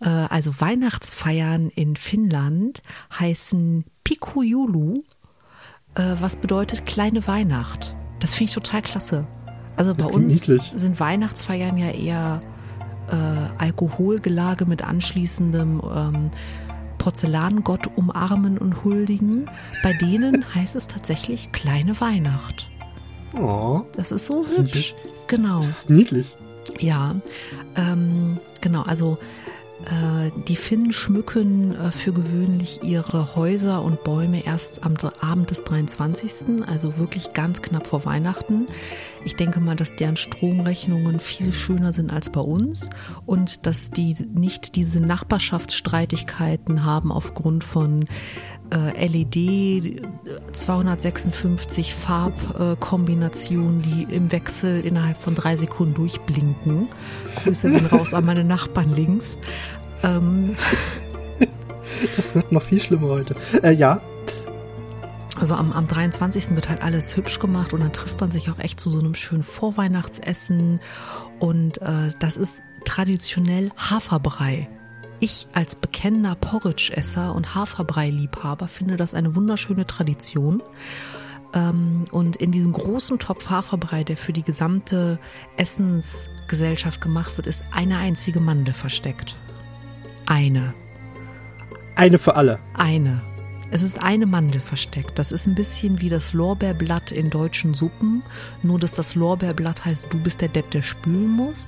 Äh, 0.00 0.08
also 0.08 0.60
Weihnachtsfeiern 0.60 1.70
in 1.70 1.96
Finnland 1.96 2.84
heißen 3.18 3.84
Pikujulu, 4.04 5.02
äh, 5.96 6.14
was 6.20 6.36
bedeutet 6.36 6.86
kleine 6.86 7.26
Weihnacht. 7.26 7.96
Das 8.20 8.34
finde 8.34 8.50
ich 8.50 8.54
total 8.54 8.82
klasse. 8.82 9.26
Also 9.74 9.92
bei 9.96 10.04
uns 10.04 10.46
niedlich. 10.46 10.72
sind 10.76 11.00
Weihnachtsfeiern 11.00 11.78
ja 11.78 11.90
eher 11.90 12.42
äh, 13.10 13.16
Alkoholgelage 13.58 14.66
mit 14.66 14.82
anschließendem 14.82 15.82
ähm, 15.92 16.30
Porzellangott 16.98 17.86
umarmen 17.96 18.58
und 18.58 18.84
huldigen. 18.84 19.48
Bei 19.82 19.92
denen 19.94 20.44
heißt 20.54 20.76
es 20.76 20.86
tatsächlich 20.86 21.50
kleine 21.52 22.00
Weihnacht. 22.00 22.68
Oh, 23.36 23.82
das 23.92 24.12
ist 24.12 24.26
so 24.26 24.42
das 24.42 24.50
hübsch. 24.50 24.94
Genau. 25.26 25.58
Das 25.58 25.68
ist 25.68 25.90
niedlich. 25.90 26.36
Ja, 26.78 27.16
ähm, 27.76 28.38
genau. 28.60 28.82
Also 28.82 29.18
die 30.48 30.56
Finnen 30.56 30.92
schmücken 30.92 31.74
äh, 31.74 31.92
für 31.92 32.12
gewöhnlich 32.12 32.80
ihre 32.82 33.36
Häuser 33.36 33.82
und 33.82 34.02
Bäume 34.02 34.44
erst 34.44 34.82
am 34.82 34.94
Abend 35.20 35.50
des 35.50 35.62
23., 35.64 36.66
also 36.66 36.98
wirklich 36.98 37.32
ganz 37.32 37.62
knapp 37.62 37.86
vor 37.86 38.04
Weihnachten. 38.04 38.66
Ich 39.24 39.36
denke 39.36 39.60
mal, 39.60 39.76
dass 39.76 39.94
deren 39.94 40.16
Stromrechnungen 40.16 41.20
viel 41.20 41.52
schöner 41.52 41.92
sind 41.92 42.10
als 42.10 42.30
bei 42.30 42.40
uns 42.40 42.90
und 43.24 43.66
dass 43.66 43.90
die 43.90 44.16
nicht 44.34 44.74
diese 44.74 45.00
Nachbarschaftsstreitigkeiten 45.00 46.84
haben 46.84 47.12
aufgrund 47.12 47.62
von 47.62 48.02
äh, 48.02 48.06
LED 48.70 50.02
256 50.52 51.94
Farbkombinationen, 51.94 53.82
die 53.82 54.14
im 54.14 54.30
Wechsel 54.32 54.84
innerhalb 54.84 55.20
von 55.20 55.34
drei 55.34 55.56
Sekunden 55.56 55.94
durchblinken. 55.94 56.88
Grüße 57.42 57.70
gehen 57.70 57.86
raus 57.92 58.14
an 58.14 58.24
meine 58.24 58.44
Nachbarn 58.44 58.94
links. 58.94 59.38
Ähm, 60.02 60.56
das 62.16 62.34
wird 62.34 62.52
noch 62.52 62.62
viel 62.62 62.80
schlimmer 62.80 63.08
heute. 63.08 63.34
Äh, 63.62 63.72
ja. 63.72 64.00
Also 65.38 65.54
am, 65.54 65.72
am 65.72 65.86
23. 65.86 66.50
wird 66.50 66.68
halt 66.68 66.82
alles 66.82 67.16
hübsch 67.16 67.38
gemacht 67.38 67.72
und 67.72 67.80
dann 67.80 67.92
trifft 67.92 68.20
man 68.20 68.30
sich 68.30 68.50
auch 68.50 68.58
echt 68.58 68.80
zu 68.80 68.90
so 68.90 68.98
einem 68.98 69.14
schönen 69.14 69.44
Vorweihnachtsessen. 69.44 70.80
Und 71.38 71.80
äh, 71.80 72.12
das 72.18 72.36
ist 72.36 72.62
traditionell 72.84 73.70
Haferbrei. 73.76 74.68
Ich 75.20 75.48
als 75.52 75.74
bekennender 75.76 76.36
Porridge-Esser 76.36 77.34
und 77.34 77.54
Haferbrei-Liebhaber 77.54 78.68
finde 78.68 78.96
das 78.96 79.14
eine 79.14 79.34
wunderschöne 79.34 79.86
Tradition. 79.86 80.62
Ähm, 81.54 82.04
und 82.12 82.36
in 82.36 82.52
diesem 82.52 82.72
großen 82.72 83.18
Topf 83.18 83.50
Haferbrei, 83.50 84.04
der 84.04 84.16
für 84.16 84.32
die 84.32 84.42
gesamte 84.42 85.18
Essensgesellschaft 85.56 87.00
gemacht 87.00 87.36
wird, 87.36 87.46
ist 87.46 87.64
eine 87.72 87.98
einzige 87.98 88.38
Mandel 88.38 88.74
versteckt. 88.74 89.36
Eine. 90.26 90.74
Eine 91.96 92.18
für 92.18 92.36
alle. 92.36 92.60
Eine. 92.74 93.20
Es 93.70 93.82
ist 93.82 94.02
eine 94.02 94.24
Mandel 94.24 94.60
versteckt. 94.60 95.18
Das 95.18 95.32
ist 95.32 95.46
ein 95.46 95.54
bisschen 95.54 96.00
wie 96.00 96.08
das 96.08 96.32
Lorbeerblatt 96.32 97.10
in 97.10 97.28
deutschen 97.28 97.74
Suppen, 97.74 98.22
nur 98.62 98.78
dass 98.78 98.92
das 98.92 99.14
Lorbeerblatt 99.14 99.84
heißt, 99.84 100.06
du 100.10 100.22
bist 100.22 100.40
der 100.40 100.48
Depp, 100.48 100.70
der 100.70 100.82
spülen 100.82 101.28
muss. 101.28 101.66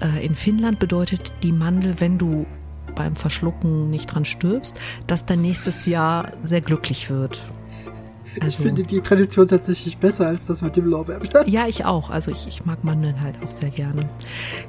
Äh, 0.00 0.24
in 0.24 0.34
Finnland 0.34 0.78
bedeutet 0.78 1.32
die 1.42 1.52
Mandel, 1.52 2.00
wenn 2.00 2.16
du 2.16 2.46
beim 2.94 3.16
Verschlucken 3.16 3.90
nicht 3.90 4.06
dran 4.06 4.24
stirbst, 4.24 4.78
dass 5.06 5.26
dein 5.26 5.42
nächstes 5.42 5.86
Jahr 5.86 6.32
sehr 6.42 6.60
glücklich 6.60 7.10
wird. 7.10 7.42
Also, 8.40 8.62
ich 8.62 8.66
finde 8.66 8.84
die 8.84 9.00
Tradition 9.00 9.46
tatsächlich 9.46 9.98
besser 9.98 10.26
als 10.26 10.46
das 10.46 10.62
mit 10.62 10.76
dem 10.76 10.86
Lorbeerblatt. 10.86 11.48
Ja, 11.48 11.66
ich 11.68 11.84
auch. 11.84 12.10
Also 12.10 12.30
ich, 12.30 12.46
ich 12.46 12.64
mag 12.64 12.82
Mandeln 12.82 13.20
halt 13.20 13.38
auch 13.44 13.50
sehr 13.50 13.70
gerne. 13.70 14.08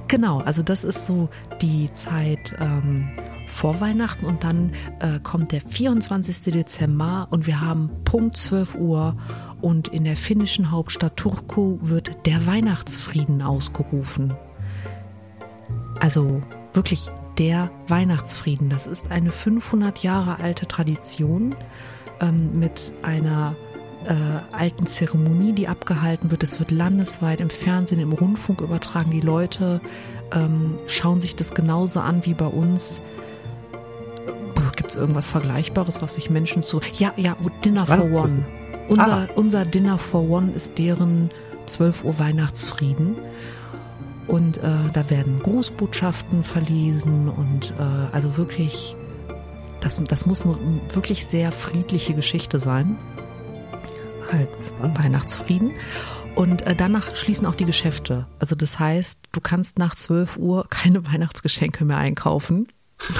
Genau, 0.08 0.39
also 0.39 0.63
das 0.63 0.84
ist 0.84 1.06
so 1.06 1.30
die 1.62 1.92
Zeit 1.94 2.56
ähm, 2.60 3.10
vor 3.48 3.80
Weihnachten 3.80 4.25
und 4.25 4.44
dann 4.44 4.74
äh, 5.00 5.20
kommt 5.22 5.51
der 5.51 5.62
24. 5.62 6.53
Dezember 6.53 7.27
und 7.30 7.48
wir 7.48 7.62
haben 7.62 7.89
Punkt 8.03 8.36
12 8.36 8.75
Uhr 8.75 9.15
und 9.62 9.88
in 9.88 10.03
der 10.03 10.18
finnischen 10.18 10.72
Hauptstadt 10.72 11.15
Turku 11.15 11.77
wird 11.82 12.25
der 12.25 12.46
Weihnachtsfrieden 12.46 13.42
ausgerufen. 13.42 14.34
Also 16.00 16.42
wirklich 16.74 17.10
der 17.37 17.71
Weihnachtsfrieden. 17.87 18.69
Das 18.69 18.87
ist 18.87 19.11
eine 19.11 19.31
500 19.31 19.99
Jahre 19.99 20.39
alte 20.39 20.67
Tradition 20.67 21.55
ähm, 22.19 22.59
mit 22.59 22.93
einer 23.01 23.55
äh, 24.05 24.13
alten 24.55 24.85
Zeremonie, 24.85 25.53
die 25.53 25.67
abgehalten 25.67 26.31
wird. 26.31 26.43
Es 26.43 26.59
wird 26.59 26.71
landesweit 26.71 27.41
im 27.41 27.49
Fernsehen, 27.49 27.99
im 27.99 28.13
Rundfunk 28.13 28.61
übertragen. 28.61 29.11
Die 29.11 29.21
Leute 29.21 29.81
ähm, 30.33 30.75
schauen 30.87 31.21
sich 31.21 31.35
das 31.35 31.53
genauso 31.53 31.99
an 31.99 32.25
wie 32.25 32.33
bei 32.33 32.47
uns. 32.47 33.01
Gibt 34.75 34.89
es 34.89 34.95
irgendwas 34.95 35.27
Vergleichbares, 35.27 36.01
was 36.01 36.15
sich 36.15 36.29
Menschen 36.29 36.63
zu. 36.63 36.81
Ja, 36.95 37.13
ja, 37.15 37.37
Dinner 37.63 37.85
for 37.85 38.11
One. 38.11 38.45
Unser, 38.89 39.13
ah. 39.13 39.27
unser 39.35 39.65
Dinner 39.65 39.97
for 39.97 40.29
One 40.29 40.51
ist 40.51 40.77
deren 40.77 41.29
12 41.67 42.03
Uhr 42.03 42.19
Weihnachtsfrieden. 42.19 43.15
Und 44.27 44.58
äh, 44.58 44.89
da 44.94 45.10
werden 45.10 45.39
Grußbotschaften 45.42 46.44
verlesen 46.44 47.30
und 47.30 47.74
äh, 47.77 47.84
also 48.13 48.38
wirklich, 48.38 48.96
das, 49.82 50.01
das 50.03 50.25
muss 50.25 50.46
eine 50.46 50.56
wirklich 50.89 51.25
sehr 51.25 51.51
friedliche 51.51 52.13
Geschichte 52.13 52.60
sein. 52.60 52.98
Halt 54.32 54.50
Weihnachtsfrieden. 54.82 55.72
Und 56.36 56.63
äh, 56.63 56.75
danach 56.75 57.15
schließen 57.15 57.46
auch 57.46 57.56
die 57.56 57.65
Geschäfte. 57.65 58.27
Also 58.39 58.56
das 58.56 58.80
heißt, 58.80 59.20
du 59.32 59.42
kannst 59.42 59.77
nach 59.77 59.96
12 59.96 60.38
Uhr 60.38 60.68
keine 60.70 61.06
Weihnachtsgeschenke 61.12 61.84
mehr 61.86 61.98
einkaufen, 61.98 62.68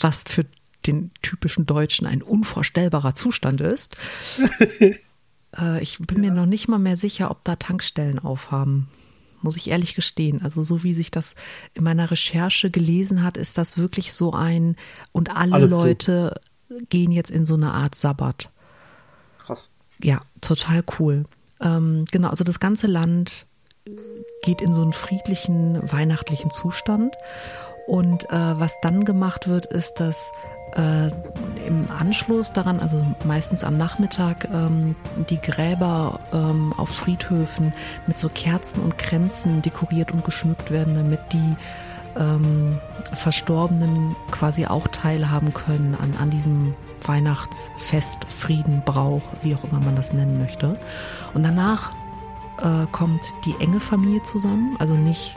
was 0.00 0.24
für 0.26 0.46
den 0.86 1.10
typischen 1.22 1.66
Deutschen 1.66 2.06
ein 2.06 2.22
unvorstellbarer 2.22 3.14
Zustand 3.14 3.60
ist. 3.60 3.96
äh, 4.80 5.80
ich 5.80 5.98
bin 5.98 6.20
mir 6.20 6.32
noch 6.32 6.46
nicht 6.46 6.68
mal 6.68 6.78
mehr 6.78 6.96
sicher, 6.96 7.30
ob 7.30 7.44
da 7.44 7.56
Tankstellen 7.56 8.18
aufhaben 8.18 8.88
muss 9.42 9.56
ich 9.56 9.70
ehrlich 9.70 9.94
gestehen. 9.94 10.42
Also 10.42 10.62
so 10.62 10.82
wie 10.82 10.94
sich 10.94 11.10
das 11.10 11.34
in 11.74 11.84
meiner 11.84 12.10
Recherche 12.10 12.70
gelesen 12.70 13.22
hat, 13.22 13.36
ist 13.36 13.58
das 13.58 13.78
wirklich 13.78 14.12
so 14.12 14.32
ein 14.32 14.76
und 15.12 15.36
alle 15.36 15.54
Alles 15.54 15.70
Leute 15.70 16.40
so. 16.68 16.76
gehen 16.88 17.12
jetzt 17.12 17.30
in 17.30 17.46
so 17.46 17.54
eine 17.54 17.72
Art 17.72 17.94
Sabbat. 17.94 18.50
Krass. 19.38 19.70
Ja, 20.02 20.20
total 20.40 20.84
cool. 20.98 21.24
Ähm, 21.60 22.04
genau, 22.10 22.28
also 22.28 22.44
das 22.44 22.60
ganze 22.60 22.86
Land 22.86 23.46
geht 24.42 24.60
in 24.60 24.72
so 24.72 24.82
einen 24.82 24.92
friedlichen, 24.92 25.80
weihnachtlichen 25.90 26.50
Zustand. 26.50 27.14
Und 27.86 28.24
äh, 28.30 28.60
was 28.60 28.80
dann 28.82 29.04
gemacht 29.04 29.48
wird, 29.48 29.66
ist, 29.66 29.94
dass 29.94 30.30
äh, 30.76 31.08
im 31.66 31.90
Anschluss 31.90 32.52
daran, 32.52 32.80
also 32.80 33.04
meistens 33.24 33.64
am 33.64 33.76
Nachmittag, 33.76 34.48
ähm, 34.52 34.96
die 35.28 35.40
Gräber 35.40 36.20
ähm, 36.32 36.72
auf 36.76 36.88
Friedhöfen 36.90 37.72
mit 38.06 38.18
so 38.18 38.28
Kerzen 38.28 38.82
und 38.82 38.98
Kränzen 38.98 39.62
dekoriert 39.62 40.12
und 40.12 40.24
geschmückt 40.24 40.70
werden, 40.70 40.94
damit 40.94 41.20
die 41.32 41.56
ähm, 42.16 42.78
Verstorbenen 43.12 44.16
quasi 44.30 44.66
auch 44.66 44.88
teilhaben 44.88 45.52
können 45.52 45.94
an, 45.94 46.14
an 46.20 46.30
diesem 46.30 46.74
Weihnachtsfest, 47.04 48.18
Frieden, 48.28 48.82
Brauch, 48.84 49.22
wie 49.42 49.54
auch 49.54 49.64
immer 49.64 49.80
man 49.80 49.96
das 49.96 50.12
nennen 50.12 50.38
möchte. 50.38 50.78
Und 51.34 51.42
danach 51.42 51.92
äh, 52.58 52.86
kommt 52.92 53.22
die 53.44 53.54
enge 53.60 53.80
Familie 53.80 54.22
zusammen, 54.22 54.76
also 54.78 54.94
nicht 54.94 55.36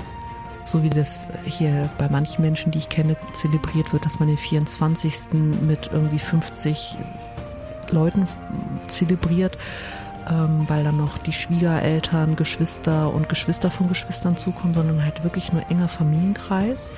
so 0.65 0.83
wie 0.83 0.89
das 0.89 1.25
hier 1.43 1.89
bei 1.97 2.09
manchen 2.09 2.41
Menschen, 2.41 2.71
die 2.71 2.79
ich 2.79 2.89
kenne, 2.89 3.15
zelebriert 3.33 3.93
wird, 3.93 4.05
dass 4.05 4.19
man 4.19 4.27
den 4.27 4.37
24. 4.37 5.33
mit 5.61 5.89
irgendwie 5.91 6.19
50 6.19 6.97
Leuten 7.89 8.27
zelebriert, 8.87 9.57
ähm, 10.29 10.65
weil 10.67 10.83
dann 10.83 10.97
noch 10.97 11.17
die 11.17 11.33
Schwiegereltern, 11.33 12.35
Geschwister 12.35 13.13
und 13.13 13.29
Geschwister 13.29 13.69
von 13.71 13.87
Geschwistern 13.87 14.37
zukommen, 14.37 14.73
sondern 14.73 15.03
halt 15.03 15.23
wirklich 15.23 15.51
nur 15.51 15.69
enger 15.69 15.87
Familienkreis. 15.87 16.91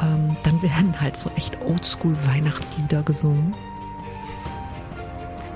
Ähm, 0.00 0.36
dann 0.42 0.62
werden 0.62 1.00
halt 1.00 1.16
so 1.16 1.30
echt 1.36 1.60
Oldschool-Weihnachtslieder 1.60 3.02
gesungen. 3.02 3.54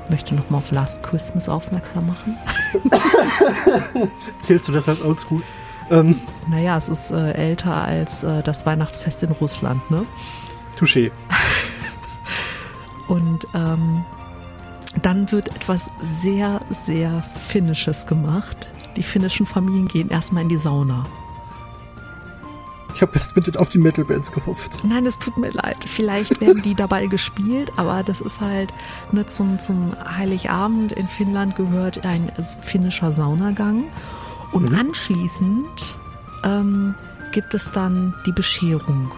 Ich 0.05 0.11
möchte 0.11 0.35
nochmal 0.35 0.59
auf 0.59 0.71
Last 0.71 1.03
Christmas 1.03 1.49
aufmerksam 1.49 2.07
machen. 2.07 2.37
Zählst 4.43 4.69
du 4.69 4.73
das 4.73 4.89
als 4.89 5.03
Oldschool? 5.03 5.43
Ähm, 5.91 6.21
naja, 6.49 6.77
es 6.77 6.89
ist 6.89 7.11
äh, 7.11 7.33
älter 7.33 7.75
als 7.75 8.23
äh, 8.23 8.43
das 8.43 8.67
Weihnachtsfest 8.67 9.23
in 9.23 9.31
Russland, 9.31 9.89
ne? 9.91 10.05
Touché. 10.79 11.11
dann 15.07 15.31
wird 15.31 15.55
etwas 15.55 15.91
sehr, 16.01 16.61
sehr 16.71 17.23
Finnisches 17.47 18.07
gemacht. 18.07 18.69
Die 18.97 19.03
finnischen 19.03 19.47
Familien 19.47 19.89
gehen 19.89 20.11
erstmal 20.11 20.43
in 20.43 20.49
die 20.49 20.57
Sauna. 20.57 21.05
Ich 22.95 23.03
habe 23.03 23.13
erst 23.15 23.37
mit 23.37 23.57
auf 23.57 23.69
die 23.69 23.79
Metal-Bands 23.79 24.33
gehofft. 24.33 24.79
Nein, 24.85 25.07
es 25.07 25.19
tut 25.19 25.37
mir 25.37 25.51
leid. 25.51 25.85
Vielleicht 25.87 26.41
werden 26.41 26.63
die 26.63 26.75
dabei 26.75 27.07
gespielt, 27.09 27.73
aber 27.77 28.03
das 28.03 28.21
ist 28.21 28.41
halt 28.41 28.73
nur 29.13 29.27
zum, 29.29 29.59
zum 29.59 29.95
Heiligabend 30.17 30.93
in 30.93 31.07
Finnland 31.07 31.57
gehört 31.57 32.05
ein 32.05 32.33
finnischer 32.63 33.13
Saunagang. 33.13 33.85
Und 34.53 34.71
mhm. 34.71 34.79
anschließend 34.79 35.97
ähm, 36.45 36.95
gibt 37.33 37.55
es 37.55 37.71
dann 37.73 38.15
die 38.27 38.33
Bescherung. 38.33 39.13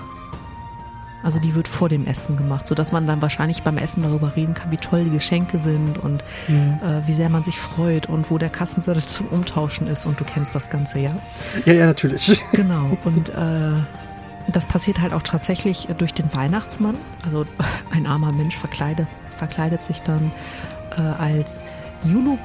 Also 1.22 1.40
die 1.40 1.54
wird 1.54 1.66
vor 1.66 1.88
dem 1.88 2.06
Essen 2.06 2.36
gemacht, 2.36 2.68
sodass 2.68 2.92
man 2.92 3.06
dann 3.06 3.20
wahrscheinlich 3.20 3.62
beim 3.62 3.76
Essen 3.76 4.02
darüber 4.02 4.36
reden 4.36 4.54
kann, 4.54 4.70
wie 4.70 4.76
toll 4.76 5.04
die 5.04 5.10
Geschenke 5.10 5.58
sind 5.58 5.98
und 5.98 6.22
mhm. 6.46 6.78
äh, 6.80 7.06
wie 7.06 7.12
sehr 7.12 7.28
man 7.28 7.42
sich 7.42 7.58
freut 7.58 8.08
und 8.08 8.30
wo 8.30 8.38
der 8.38 8.50
Kassensattel 8.50 9.04
zum 9.06 9.26
Umtauschen 9.26 9.88
ist. 9.88 10.06
Und 10.06 10.18
du 10.20 10.24
kennst 10.24 10.54
das 10.54 10.70
Ganze, 10.70 11.00
ja? 11.00 11.10
Ja, 11.64 11.72
ja, 11.72 11.86
natürlich. 11.86 12.40
Genau. 12.52 12.96
Und 13.04 13.28
äh, 13.30 14.52
das 14.52 14.66
passiert 14.66 15.00
halt 15.00 15.12
auch 15.12 15.22
tatsächlich 15.22 15.88
durch 15.98 16.14
den 16.14 16.32
Weihnachtsmann. 16.32 16.96
Also 17.24 17.46
ein 17.90 18.06
armer 18.06 18.32
Mensch 18.32 18.56
verkleidet, 18.56 19.08
verkleidet 19.36 19.84
sich 19.84 20.02
dann 20.02 20.30
äh, 20.96 21.00
als 21.00 21.62
Yulu 22.04 22.38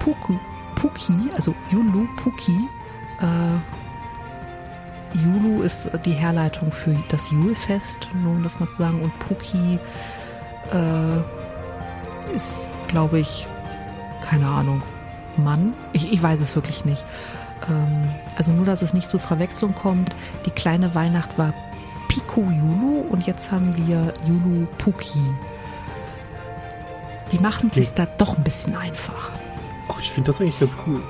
Puki, 0.76 1.30
also 1.36 1.54
Yulu 1.72 2.08
Puki. 2.18 2.68
Äh, 3.20 3.58
Julu 5.18 5.62
ist 5.62 5.90
die 6.06 6.14
Herleitung 6.14 6.72
für 6.72 6.96
das 7.10 7.30
Julfest, 7.30 8.10
nur 8.24 8.32
um 8.34 8.44
das 8.44 8.60
mal 8.60 8.68
zu 8.68 8.78
sagen. 8.78 9.02
Und 9.02 9.18
Puki 9.20 9.80
äh, 10.72 12.36
ist, 12.36 12.70
glaube 12.88 13.20
ich, 13.20 13.48
keine 14.24 14.48
Ahnung, 14.48 14.82
Mann. 15.38 15.74
Ich, 15.94 16.12
ich 16.12 16.22
weiß 16.22 16.42
es 16.42 16.56
wirklich 16.56 16.86
nicht. 16.86 17.04
Ähm, 17.70 18.10
also 18.38 18.52
nur, 18.52 18.66
dass 18.66 18.82
es 18.82 18.94
nicht 18.94 19.10
zur 19.10 19.20
Verwechslung 19.20 19.76
kommt. 19.76 20.10
Die 20.46 20.52
kleine 20.52 20.96
Weihnacht 20.96 21.38
war 21.38 21.54
Pico 22.08 22.42
Julu 22.42 23.06
und 23.10 23.26
jetzt 23.26 23.52
haben 23.52 23.76
wir 23.76 24.14
Julu 24.28 24.66
Puki. 24.78 25.22
Die 27.32 27.40
machen 27.40 27.68
es 27.68 27.76
sich 27.76 27.94
da 27.94 28.06
doch 28.06 28.38
ein 28.38 28.44
bisschen 28.44 28.76
einfach. 28.76 29.32
Ich 30.04 30.12
finde 30.12 30.28
das 30.28 30.42
eigentlich 30.42 30.60
ganz 30.60 30.78
cool. 30.86 31.02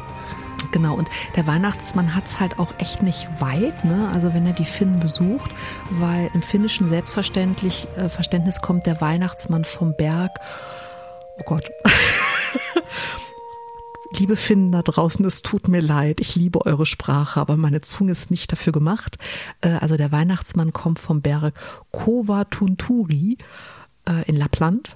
Genau, 0.72 0.96
und 0.96 1.10
der 1.36 1.46
Weihnachtsmann 1.46 2.16
hat 2.16 2.28
es 2.28 2.40
halt 2.40 2.60
auch 2.60 2.74
echt 2.78 3.02
nicht 3.02 3.28
weit, 3.40 3.84
ne? 3.84 4.10
Also 4.14 4.34
wenn 4.34 4.46
er 4.46 4.54
die 4.54 4.66
Finnen 4.66 5.00
besucht, 5.00 5.52
weil 5.90 6.30
im 6.34 6.42
finnischen 6.42 6.88
Selbstverständlich 6.88 7.88
äh, 7.98 8.08
Verständnis 8.08 8.62
kommt 8.62 8.86
der 8.86 9.02
Weihnachtsmann 9.02 9.66
vom 9.66 9.96
Berg. 9.98 10.32
Oh 11.40 11.44
Gott. 11.46 11.70
Liebe 14.18 14.36
Finnen 14.36 14.72
da 14.72 14.84
draußen, 14.84 15.26
es 15.26 15.42
tut 15.42 15.68
mir 15.68 15.82
leid. 15.82 16.20
Ich 16.20 16.36
liebe 16.36 16.66
eure 16.66 16.86
Sprache, 16.86 17.40
aber 17.40 17.58
meine 17.58 17.82
Zunge 17.82 18.12
ist 18.12 18.30
nicht 18.30 18.52
dafür 18.52 18.72
gemacht. 18.72 19.18
Äh, 19.62 19.78
also 19.80 19.98
der 19.98 20.12
Weihnachtsmann 20.12 20.72
kommt 20.72 21.00
vom 21.00 21.22
Berg 21.22 21.54
Kova 21.92 22.46
Tunturi 22.46 23.38
äh, 24.08 24.24
in 24.28 24.36
Lappland 24.36 24.96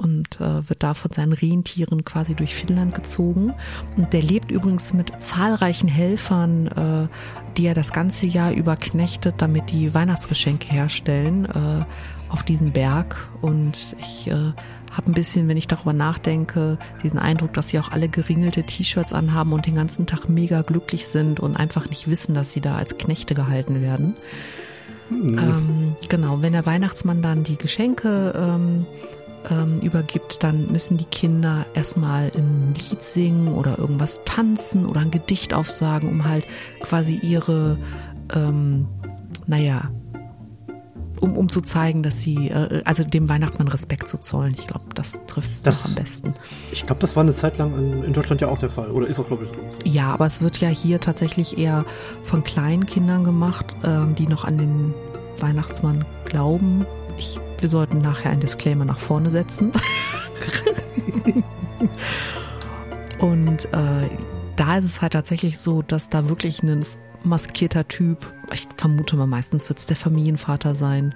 und 0.00 0.40
äh, 0.40 0.68
wird 0.68 0.82
da 0.82 0.94
von 0.94 1.12
seinen 1.12 1.32
Rentieren 1.32 2.04
quasi 2.04 2.34
durch 2.34 2.54
Finnland 2.54 2.94
gezogen. 2.94 3.52
Und 3.96 4.12
der 4.12 4.22
lebt 4.22 4.50
übrigens 4.50 4.92
mit 4.94 5.12
zahlreichen 5.22 5.88
Helfern, 5.88 6.66
äh, 6.68 7.54
die 7.56 7.66
er 7.66 7.74
das 7.74 7.92
ganze 7.92 8.26
Jahr 8.26 8.52
über 8.52 8.76
knechtet, 8.76 9.36
damit 9.38 9.70
die 9.70 9.92
Weihnachtsgeschenke 9.94 10.68
herstellen 10.68 11.44
äh, 11.44 11.84
auf 12.30 12.42
diesem 12.42 12.72
Berg. 12.72 13.28
Und 13.42 13.94
ich 13.98 14.28
äh, 14.28 14.52
habe 14.90 15.10
ein 15.10 15.14
bisschen, 15.14 15.48
wenn 15.48 15.56
ich 15.56 15.68
darüber 15.68 15.92
nachdenke, 15.92 16.78
diesen 17.02 17.18
Eindruck, 17.18 17.52
dass 17.52 17.68
sie 17.68 17.78
auch 17.78 17.92
alle 17.92 18.08
geringelte 18.08 18.64
T-Shirts 18.64 19.12
anhaben 19.12 19.52
und 19.52 19.66
den 19.66 19.74
ganzen 19.74 20.06
Tag 20.06 20.28
mega 20.28 20.62
glücklich 20.62 21.06
sind 21.06 21.40
und 21.40 21.56
einfach 21.56 21.88
nicht 21.88 22.08
wissen, 22.08 22.34
dass 22.34 22.52
sie 22.52 22.60
da 22.60 22.76
als 22.76 22.98
Knechte 22.98 23.34
gehalten 23.34 23.82
werden. 23.82 24.14
Mhm. 25.10 25.38
Ähm, 25.38 25.96
genau, 26.08 26.40
wenn 26.40 26.52
der 26.52 26.66
Weihnachtsmann 26.66 27.20
dann 27.20 27.42
die 27.42 27.56
Geschenke 27.56 28.32
ähm, 28.36 28.86
ähm, 29.48 29.78
übergibt, 29.78 30.42
dann 30.42 30.70
müssen 30.70 30.96
die 30.96 31.04
Kinder 31.04 31.66
erstmal 31.74 32.32
ein 32.34 32.74
Lied 32.74 33.02
singen 33.02 33.54
oder 33.54 33.78
irgendwas 33.78 34.20
tanzen 34.24 34.86
oder 34.86 35.00
ein 35.00 35.10
Gedicht 35.10 35.54
aufsagen, 35.54 36.08
um 36.08 36.24
halt 36.24 36.46
quasi 36.82 37.18
ihre, 37.22 37.78
ähm, 38.34 38.86
naja, 39.46 39.90
um, 41.20 41.36
um 41.36 41.48
zu 41.48 41.60
zeigen, 41.60 42.02
dass 42.02 42.20
sie, 42.20 42.48
äh, 42.48 42.82
also 42.84 43.04
dem 43.04 43.28
Weihnachtsmann 43.28 43.68
Respekt 43.68 44.08
zu 44.08 44.18
zollen. 44.18 44.54
Ich 44.58 44.66
glaube, 44.66 44.86
das 44.94 45.20
trifft 45.26 45.52
es 45.52 45.86
am 45.86 45.94
besten. 45.94 46.34
Ich 46.72 46.86
glaube, 46.86 47.00
das 47.00 47.16
war 47.16 47.22
eine 47.22 47.32
Zeit 47.32 47.58
lang 47.58 47.76
in, 47.76 48.04
in, 48.04 48.12
Deutschland 48.12 48.40
ja 48.40 48.48
auch 48.48 48.58
der 48.58 48.70
Fall. 48.70 48.90
Oder 48.90 49.06
ist 49.06 49.20
auch, 49.20 49.26
glaube 49.26 49.46
ich. 49.84 49.92
Ja, 49.92 50.12
aber 50.12 50.26
es 50.26 50.40
wird 50.40 50.60
ja 50.60 50.68
hier 50.68 51.00
tatsächlich 51.00 51.58
eher 51.58 51.84
von 52.22 52.42
kleinen 52.42 52.86
Kindern 52.86 53.24
gemacht, 53.24 53.76
ähm, 53.84 54.14
die 54.14 54.26
noch 54.26 54.44
an 54.44 54.58
den 54.58 54.94
Weihnachtsmann 55.38 56.04
glauben. 56.24 56.86
Ich 57.20 57.38
wir 57.58 57.68
sollten 57.68 57.98
nachher 57.98 58.30
ein 58.30 58.40
Disclaimer 58.40 58.86
nach 58.86 58.98
vorne 58.98 59.30
setzen. 59.30 59.72
Und 63.18 63.66
äh, 63.74 64.08
da 64.56 64.78
ist 64.78 64.86
es 64.86 65.02
halt 65.02 65.12
tatsächlich 65.12 65.58
so, 65.58 65.82
dass 65.82 66.08
da 66.08 66.30
wirklich 66.30 66.62
ein 66.62 66.84
maskierter 67.22 67.86
Typ, 67.86 68.32
ich 68.54 68.66
vermute 68.78 69.16
mal 69.16 69.26
meistens 69.26 69.68
wird 69.68 69.78
es 69.78 69.84
der 69.84 69.96
Familienvater 69.96 70.74
sein, 70.74 71.14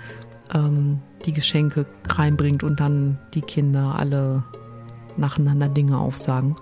ähm, 0.52 1.00
die 1.24 1.32
Geschenke 1.32 1.86
reinbringt 2.06 2.62
und 2.62 2.80
dann 2.80 3.18
die 3.32 3.40
Kinder 3.40 3.96
alle 3.98 4.42
nacheinander 5.16 5.70
Dinge 5.70 5.96
aufsagen. 5.96 6.56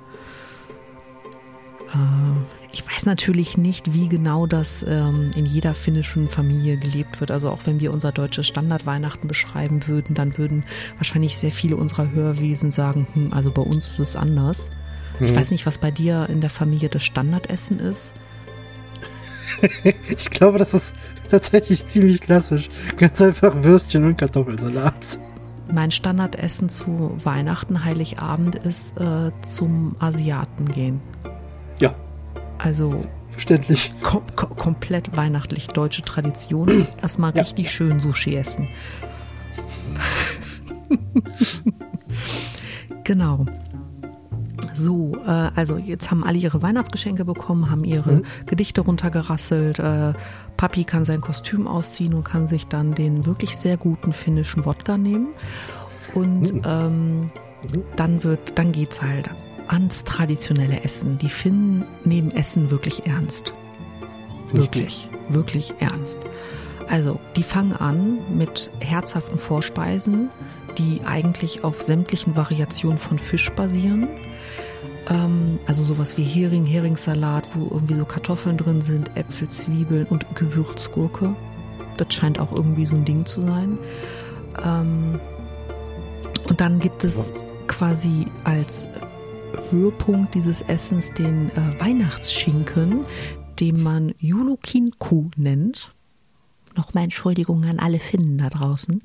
Äh, 1.93 2.62
ich 2.73 2.87
weiß 2.87 3.07
natürlich 3.07 3.59
nicht, 3.59 3.93
wie 3.93 4.09
genau 4.09 4.47
das 4.47 4.85
ähm, 4.89 5.31
in 5.37 5.45
jeder 5.45 5.75
finnischen 5.75 6.29
Familie 6.29 6.79
gelebt 6.79 7.21
wird. 7.21 7.31
Also 7.31 7.51
auch 7.51 7.61
wenn 7.67 7.81
wir 7.81 7.93
unser 7.93 8.13
deutsches 8.13 8.47
Standardweihnachten 8.47 9.29
beschreiben 9.29 9.87
würden, 9.87 10.15
dann 10.15 10.39
würden 10.39 10.65
wahrscheinlich 10.97 11.37
sehr 11.37 11.53
viele 11.53 11.77
unserer 11.77 12.11
Hörwesen 12.11 12.71
sagen, 12.71 13.07
hm, 13.13 13.33
also 13.33 13.51
bei 13.51 13.63
uns 13.63 13.91
ist 13.93 14.01
es 14.01 14.17
anders. 14.17 14.71
Mhm. 15.21 15.27
Ich 15.27 15.37
weiß 15.37 15.51
nicht, 15.51 15.67
was 15.67 15.79
bei 15.79 15.91
dir 15.91 16.29
in 16.31 16.41
der 16.41 16.51
Familie 16.51 16.89
das 16.89 17.03
Standardessen 17.03 17.79
ist. 17.79 18.15
ich 20.09 20.31
glaube, 20.31 20.59
das 20.59 20.73
ist 20.73 20.95
tatsächlich 21.31 21.87
ziemlich 21.87 22.21
klassisch. 22.21 22.71
Ganz 22.97 23.21
einfach 23.21 23.53
Würstchen 23.63 24.05
und 24.05 24.17
Kartoffelsalat. 24.17 25.19
Mein 25.71 25.91
Standardessen 25.91 26.71
zu 26.71 27.19
Weihnachten, 27.23 27.85
Heiligabend 27.85 28.57
ist 28.57 28.99
äh, 28.99 29.31
zum 29.47 29.95
Asiaten 29.99 30.67
gehen. 30.67 31.01
Ja, 31.79 31.95
also 32.63 33.05
verständlich. 33.29 33.93
Kom 34.03 34.23
kom 34.37 34.57
komplett 34.57 35.17
weihnachtlich 35.17 35.69
deutsche 35.69 36.03
Tradition. 36.03 36.87
Erstmal 37.03 37.35
ja. 37.35 37.43
richtig 37.43 37.71
schön 37.71 38.01
Sushi 38.01 38.37
essen. 38.37 38.69
genau. 43.05 43.47
So, 44.75 45.17
äh, 45.27 45.51
also 45.55 45.77
jetzt 45.77 46.11
haben 46.11 46.25
alle 46.25 46.39
ihre 46.39 46.63
Weihnachtsgeschenke 46.63 47.25
bekommen, 47.25 47.71
haben 47.71 47.85
ihre 47.85 48.13
mhm. 48.13 48.23
Gedichte 48.47 48.81
runtergerasselt. 48.81 49.79
Äh, 49.79 50.15
Papi 50.57 50.85
kann 50.85 51.05
sein 51.05 51.21
Kostüm 51.21 51.67
ausziehen 51.67 52.15
und 52.15 52.25
kann 52.25 52.49
sich 52.49 52.69
dann 52.69 52.95
den 52.95 53.27
wirklich 53.27 53.57
sehr 53.57 53.77
guten 53.77 54.13
finnischen 54.13 54.65
Wodka 54.65 54.97
nehmen. 54.97 55.29
Und 56.15 56.55
mhm. 56.55 56.63
ähm, 56.65 57.21
mhm. 57.21 57.31
dann 57.97 58.25
wird, 58.25 58.59
dann 58.59 58.73
geht's 58.73 59.03
halt 59.03 59.31
ans 59.73 60.05
traditionelle 60.05 60.85
Essen. 60.85 61.19
Die 61.19 61.29
Finnen 61.29 61.85
nehmen 62.05 62.31
Essen 62.31 62.71
wirklich 62.71 63.07
ernst. 63.07 63.55
Wirklich, 64.53 65.09
wirklich 65.29 65.75
ernst. 65.81 66.27
Also, 66.89 67.19
die 67.37 67.43
fangen 67.43 67.73
an 67.73 68.19
mit 68.37 68.71
herzhaften 68.81 69.39
Vorspeisen, 69.39 70.29
die 70.77 71.01
eigentlich 71.07 71.65
auf 71.65 71.81
sämtlichen 71.81 72.37
Variationen 72.37 72.99
von 72.99 73.19
Fisch 73.19 73.51
basieren. 73.53 74.09
Ähm, 75.09 75.59
also 75.67 75.83
sowas 75.85 76.19
wie 76.19 76.25
Hering, 76.25 76.67
Heringssalat, 76.67 77.49
wo 77.55 77.65
irgendwie 77.73 77.95
so 77.95 78.05
Kartoffeln 78.05 78.59
drin 78.59 78.83
sind, 78.83 79.17
Äpfel, 79.17 79.49
Zwiebeln 79.49 80.07
und 80.07 80.27
Gewürzgurke. 80.35 81.35
Das 81.97 82.13
scheint 82.13 82.39
auch 82.39 82.53
irgendwie 82.53 82.85
so 82.85 82.95
ein 82.95 83.05
Ding 83.05 83.25
zu 83.25 83.41
sein. 83.41 83.79
Ähm, 84.63 85.19
und 86.45 86.61
dann 86.61 86.79
gibt 86.79 87.05
es 87.05 87.33
quasi 87.69 88.27
als 88.45 88.87
Höhepunkt 89.71 90.35
dieses 90.35 90.63
Essens 90.63 91.13
den 91.13 91.51
äh, 91.51 91.81
Weihnachtsschinken, 91.81 93.05
den 93.61 93.83
man 93.83 94.15
Julukinku 94.19 95.31
nennt. 95.37 95.93
Nochmal 96.77 97.05
Entschuldigung 97.05 97.65
an 97.65 97.79
alle 97.79 97.99
Finnen 97.99 98.39
da 98.39 98.49
draußen. 98.49 99.03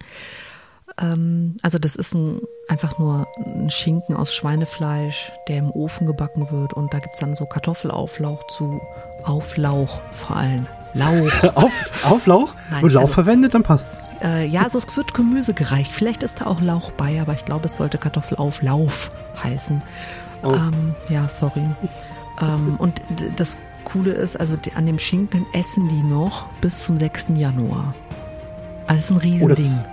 Ähm, 1.00 1.58
also 1.62 1.78
das 1.78 1.96
ist 1.96 2.14
ein, 2.14 2.42
einfach 2.68 2.98
nur 2.98 3.28
ein 3.46 3.70
Schinken 3.70 4.16
aus 4.16 4.34
Schweinefleisch, 4.34 5.32
der 5.48 5.58
im 5.58 5.72
Ofen 5.72 6.08
gebacken 6.08 6.50
wird 6.52 6.74
und 6.74 6.94
da 6.94 7.00
gibt 7.00 7.16
es 7.16 7.20
dann 7.20 7.36
so 7.36 7.46
Kartoffelauflauch 7.46 8.48
zu 8.48 8.80
Auflauch 9.24 10.02
vor 10.14 10.38
allem. 10.38 10.68
Lauch. 10.94 11.44
Auf, 11.56 11.72
Auflauch? 12.06 12.56
Nein, 12.72 12.84
und 12.84 12.94
Lauch 12.94 13.02
also, 13.02 13.14
verwendet, 13.14 13.54
dann 13.54 13.64
passt's. 13.64 14.02
Äh, 14.22 14.48
ja, 14.48 14.64
also 14.64 14.78
es 14.78 14.98
wird 14.98 15.14
Gemüse 15.14 15.54
gereicht. 15.54 15.92
Vielleicht 15.92 16.24
ist 16.24 16.42
da 16.42 16.46
auch 16.48 16.62
Lauch 16.62 16.92
bei, 16.92 17.22
aber 17.22 17.34
ich 17.34 17.46
glaube, 17.46 17.66
es 17.66 17.78
sollte 17.78 17.98
Kartoffelauflauf 17.98 19.12
heißen. 19.44 19.82
Oh. 20.43 20.54
Ähm, 20.54 20.95
ja, 21.10 21.28
sorry. 21.28 21.63
Ähm, 22.41 22.76
und 22.78 23.02
das 23.36 23.58
Coole 23.86 24.12
ist, 24.12 24.39
also 24.39 24.56
die, 24.56 24.73
an 24.73 24.86
dem 24.86 25.00
Schinken 25.00 25.45
essen 25.54 25.88
die 25.88 26.04
noch 26.04 26.47
bis 26.62 26.80
zum 26.84 26.97
6. 26.97 27.30
Januar. 27.36 27.95
Also 28.86 29.00
ist 29.00 29.12
ein 29.12 29.30
Riesending. 29.30 29.84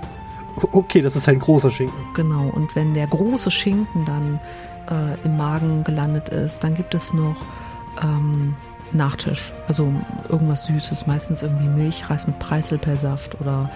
Oh, 0.57 0.69
okay, 0.73 1.03
das 1.03 1.17
ist 1.17 1.29
ein 1.29 1.39
großer 1.39 1.71
Schinken. 1.71 1.99
Genau, 2.15 2.49
und 2.49 2.75
wenn 2.77 2.95
der 2.95 3.07
große 3.07 3.51
Schinken 3.51 4.05
dann 4.05 4.41
äh, 4.91 5.15
im 5.25 5.37
Magen 5.37 5.85
gelandet 5.85 6.29
ist, 6.29 6.63
dann 6.63 6.75
gibt 6.75 6.95
es 6.95 7.13
noch 7.13 7.37
ähm, 8.03 8.55
Nachtisch. 8.93 9.53
Also 9.67 9.93
irgendwas 10.29 10.67
Süßes, 10.67 11.07
meistens 11.07 11.43
irgendwie 11.43 11.67
Milchreis 11.67 12.27
mit 12.29 12.39
Preiselpersaft 12.39 13.41
oder 13.41 13.69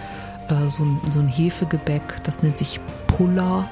äh, 0.48 0.70
so, 0.70 0.84
ein, 0.84 1.00
so 1.10 1.18
ein 1.18 1.26
Hefegebäck, 1.26 2.02
das 2.22 2.42
nennt 2.42 2.56
sich 2.56 2.78
Puller. 3.08 3.68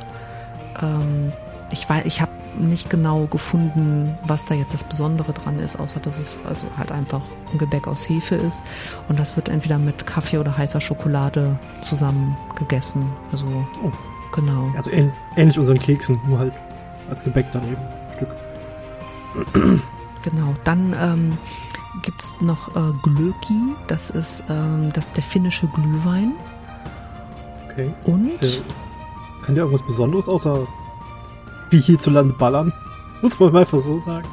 Ähm, 0.82 1.32
ich 1.70 1.88
weiß, 1.88 2.04
ich 2.04 2.20
habe 2.20 2.32
nicht 2.58 2.88
genau 2.90 3.26
gefunden, 3.26 4.16
was 4.22 4.44
da 4.44 4.54
jetzt 4.54 4.72
das 4.72 4.84
Besondere 4.84 5.32
dran 5.32 5.58
ist, 5.58 5.78
außer 5.78 6.00
dass 6.00 6.18
es 6.18 6.32
also 6.48 6.66
halt 6.76 6.90
einfach 6.90 7.22
ein 7.52 7.58
Gebäck 7.58 7.86
aus 7.86 8.08
Hefe 8.08 8.34
ist. 8.34 8.62
Und 9.08 9.18
das 9.18 9.36
wird 9.36 9.48
entweder 9.48 9.78
mit 9.78 10.06
Kaffee 10.06 10.38
oder 10.38 10.56
heißer 10.56 10.80
Schokolade 10.80 11.58
zusammen 11.82 12.36
gegessen. 12.56 13.10
Also 13.32 13.46
oh. 13.82 13.92
genau. 14.32 14.70
Also 14.76 14.90
ähnlich 14.90 15.58
unseren 15.58 15.78
Keksen, 15.78 16.18
nur 16.26 16.38
halt 16.38 16.52
als 17.10 17.22
Gebäck 17.24 17.46
daneben. 17.52 17.82
Stück. 18.14 18.28
Genau. 20.22 20.56
Dann 20.64 20.92
ähm, 21.00 21.38
gibt 22.02 22.20
es 22.20 22.34
noch 22.40 22.74
äh, 22.74 22.92
Glöki, 23.00 23.76
das 23.86 24.10
ist 24.10 24.42
ähm, 24.50 24.92
das, 24.92 25.08
der 25.12 25.22
finnische 25.22 25.68
Glühwein. 25.68 26.32
Okay. 27.70 27.92
Und. 28.04 28.40
Der, 28.40 28.50
kann 29.42 29.54
der 29.54 29.62
irgendwas 29.62 29.86
Besonderes 29.86 30.28
außer 30.28 30.66
wie 31.70 31.80
hierzulande 31.80 32.34
ballern? 32.34 32.72
Muss 33.22 33.38
man 33.38 33.52
mal 33.52 33.60
einfach 33.60 33.78
so 33.78 33.98
sagen. 33.98 34.28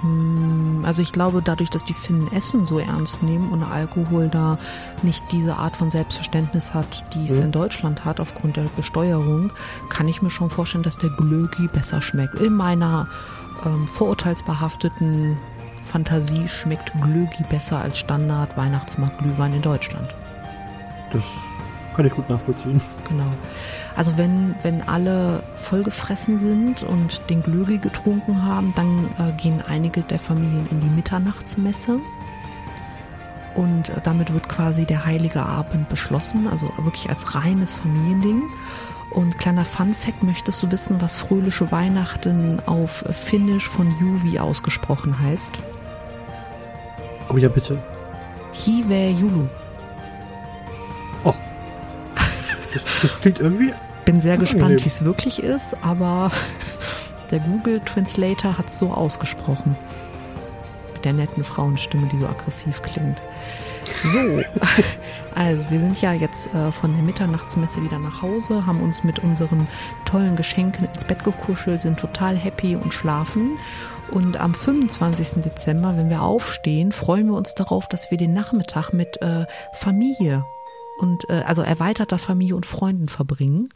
Hm, 0.00 0.82
also 0.84 1.02
ich 1.02 1.12
glaube, 1.12 1.42
dadurch, 1.42 1.70
dass 1.70 1.84
die 1.84 1.94
Finnen 1.94 2.30
Essen 2.32 2.66
so 2.66 2.78
ernst 2.78 3.22
nehmen 3.22 3.50
und 3.50 3.62
Alkohol 3.62 4.28
da 4.28 4.58
nicht 5.02 5.24
diese 5.32 5.56
Art 5.56 5.76
von 5.76 5.90
Selbstverständnis 5.90 6.74
hat, 6.74 7.04
die 7.14 7.26
es 7.26 7.38
mhm. 7.38 7.46
in 7.46 7.52
Deutschland 7.52 8.04
hat 8.04 8.20
aufgrund 8.20 8.56
der 8.56 8.66
Besteuerung, 8.76 9.52
kann 9.88 10.08
ich 10.08 10.22
mir 10.22 10.30
schon 10.30 10.50
vorstellen, 10.50 10.84
dass 10.84 10.98
der 10.98 11.10
Glögi 11.10 11.68
besser 11.68 12.02
schmeckt. 12.02 12.34
In 12.40 12.54
meiner 12.54 13.08
ähm, 13.64 13.86
vorurteilsbehafteten 13.86 15.38
Fantasie 15.84 16.46
schmeckt 16.48 16.92
Glögi 17.00 17.44
besser 17.48 17.80
als 17.80 17.98
Standard 17.98 18.56
Weihnachtsmarkt-Glühwein 18.56 19.54
in 19.54 19.62
Deutschland. 19.62 20.14
Das 21.12 21.24
kann 21.94 22.06
ich 22.06 22.12
gut 22.12 22.28
nachvollziehen. 22.28 22.80
Genau. 23.08 23.32
Also 23.96 24.18
wenn, 24.18 24.54
wenn 24.62 24.86
alle 24.86 25.42
vollgefressen 25.56 26.38
sind 26.38 26.82
und 26.82 27.22
den 27.30 27.42
Glögi 27.42 27.78
getrunken 27.78 28.44
haben, 28.44 28.74
dann 28.76 29.08
äh, 29.18 29.32
gehen 29.40 29.62
einige 29.66 30.02
der 30.02 30.18
Familien 30.18 30.68
in 30.70 30.82
die 30.82 30.88
Mitternachtsmesse. 30.88 31.98
Und 33.54 33.88
äh, 33.88 34.00
damit 34.02 34.34
wird 34.34 34.50
quasi 34.50 34.84
der 34.84 35.06
heilige 35.06 35.42
Abend 35.42 35.88
beschlossen, 35.88 36.46
also 36.46 36.70
wirklich 36.76 37.08
als 37.08 37.34
reines 37.34 37.72
Familiending. 37.72 38.42
Und 39.10 39.38
kleiner 39.38 39.64
Fun 39.64 39.94
Fact, 39.94 40.22
möchtest 40.22 40.62
du 40.62 40.70
wissen, 40.70 41.00
was 41.00 41.16
fröhliche 41.16 41.72
Weihnachten 41.72 42.60
auf 42.66 43.02
Finnisch 43.10 43.66
von 43.66 43.90
Juvi 43.98 44.38
ausgesprochen 44.38 45.18
heißt? 45.18 45.52
Oh 47.32 47.38
ja, 47.38 47.48
bitte. 47.48 47.78
Hive 48.52 49.08
Julu. 49.08 49.48
Oh. 51.24 51.32
Das, 52.74 52.82
das 53.00 53.20
klingt 53.20 53.40
irgendwie. 53.40 53.72
Bin 54.06 54.20
sehr 54.20 54.38
gespannt, 54.38 54.84
wie 54.84 54.88
es 54.88 55.04
wirklich 55.04 55.42
ist, 55.42 55.76
aber 55.82 56.30
der 57.32 57.40
Google 57.40 57.80
Translator 57.80 58.56
hat 58.56 58.68
es 58.68 58.78
so 58.78 58.92
ausgesprochen. 58.92 59.76
Mit 60.94 61.04
der 61.04 61.12
netten 61.12 61.42
Frauenstimme, 61.42 62.08
die 62.12 62.20
so 62.20 62.26
aggressiv 62.28 62.80
klingt. 62.82 63.18
So, 64.12 64.42
also 65.34 65.64
wir 65.70 65.80
sind 65.80 66.00
ja 66.00 66.12
jetzt 66.12 66.46
äh, 66.54 66.70
von 66.70 66.92
der 66.94 67.02
Mitternachtsmesse 67.02 67.82
wieder 67.82 67.98
nach 67.98 68.22
Hause, 68.22 68.64
haben 68.64 68.80
uns 68.80 69.02
mit 69.02 69.18
unseren 69.18 69.66
tollen 70.04 70.36
Geschenken 70.36 70.88
ins 70.94 71.04
Bett 71.04 71.24
gekuschelt, 71.24 71.80
sind 71.80 71.98
total 71.98 72.36
happy 72.36 72.76
und 72.76 72.94
schlafen. 72.94 73.58
Und 74.12 74.36
am 74.36 74.54
25. 74.54 75.42
Dezember, 75.42 75.96
wenn 75.96 76.10
wir 76.10 76.22
aufstehen, 76.22 76.92
freuen 76.92 77.26
wir 77.26 77.34
uns 77.34 77.56
darauf, 77.56 77.88
dass 77.88 78.12
wir 78.12 78.18
den 78.18 78.34
Nachmittag 78.34 78.92
mit 78.92 79.20
äh, 79.20 79.46
Familie 79.72 80.44
und 80.98 81.28
äh, 81.28 81.42
also 81.46 81.62
erweiterter 81.62 82.18
Familie 82.18 82.56
und 82.56 82.66
Freunden 82.66 83.08
verbringen 83.08 83.68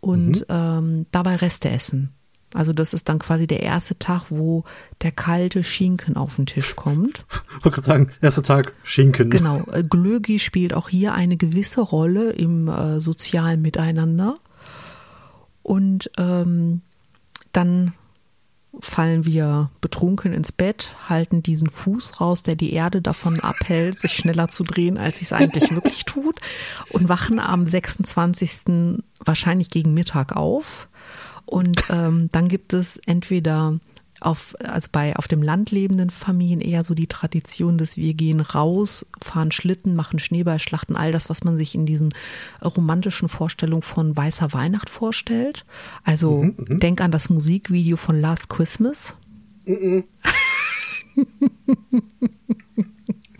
und 0.00 0.40
mhm. 0.40 0.44
ähm, 0.48 1.06
dabei 1.10 1.36
Reste 1.36 1.70
essen. 1.70 2.12
Also 2.54 2.72
das 2.72 2.94
ist 2.94 3.08
dann 3.08 3.18
quasi 3.18 3.46
der 3.46 3.62
erste 3.62 3.98
Tag, 3.98 4.26
wo 4.30 4.64
der 5.02 5.12
kalte 5.12 5.64
Schinken 5.64 6.16
auf 6.16 6.36
den 6.36 6.46
Tisch 6.46 6.76
kommt. 6.76 7.24
Ich 7.58 7.64
wollte 7.64 7.76
gerade 7.76 7.86
sagen, 7.86 8.10
erster 8.22 8.42
Tag 8.42 8.72
Schinken. 8.84 9.30
Genau. 9.30 9.64
Äh, 9.72 9.82
Glögi 9.82 10.38
spielt 10.38 10.72
auch 10.72 10.88
hier 10.88 11.12
eine 11.12 11.36
gewisse 11.36 11.80
Rolle 11.80 12.30
im 12.30 12.68
äh, 12.68 13.00
sozialen 13.00 13.60
Miteinander. 13.62 14.38
Und 15.62 16.10
ähm, 16.16 16.82
dann 17.52 17.92
fallen 18.80 19.24
wir 19.24 19.70
betrunken 19.80 20.32
ins 20.32 20.52
Bett, 20.52 20.96
halten 21.08 21.42
diesen 21.42 21.68
Fuß 21.68 22.20
raus, 22.20 22.42
der 22.42 22.56
die 22.56 22.72
Erde 22.72 23.02
davon 23.02 23.40
abhält, 23.40 23.98
sich 23.98 24.12
schneller 24.12 24.48
zu 24.48 24.64
drehen, 24.64 24.98
als 24.98 25.22
es 25.22 25.32
eigentlich 25.32 25.70
wirklich 25.72 26.04
tut, 26.06 26.40
und 26.90 27.08
wachen 27.08 27.38
am 27.38 27.66
26. 27.66 28.92
wahrscheinlich 29.24 29.70
gegen 29.70 29.94
Mittag 29.94 30.36
auf 30.36 30.88
und 31.46 31.84
ähm, 31.90 32.28
dann 32.32 32.48
gibt 32.48 32.72
es 32.72 32.98
entweder 33.06 33.78
auf, 34.20 34.56
also 34.64 34.88
bei 34.90 35.16
auf 35.16 35.28
dem 35.28 35.42
Land 35.42 35.70
lebenden 35.70 36.10
Familien 36.10 36.60
eher 36.60 36.84
so 36.84 36.94
die 36.94 37.06
Tradition, 37.06 37.78
dass 37.78 37.96
wir 37.96 38.14
gehen 38.14 38.40
raus, 38.40 39.06
fahren 39.22 39.52
Schlitten, 39.52 39.94
machen 39.94 40.18
Schneeballschlachten, 40.18 40.96
all 40.96 41.12
das, 41.12 41.28
was 41.28 41.44
man 41.44 41.56
sich 41.56 41.74
in 41.74 41.86
diesen 41.86 42.14
romantischen 42.64 43.28
Vorstellungen 43.28 43.82
von 43.82 44.16
weißer 44.16 44.52
Weihnacht 44.52 44.90
vorstellt. 44.90 45.64
Also 46.04 46.44
mhm, 46.44 46.54
mhm. 46.56 46.80
denk 46.80 47.00
an 47.00 47.10
das 47.10 47.30
Musikvideo 47.30 47.96
von 47.96 48.20
Last 48.20 48.48
Christmas. 48.48 49.14
Mhm. 49.64 50.04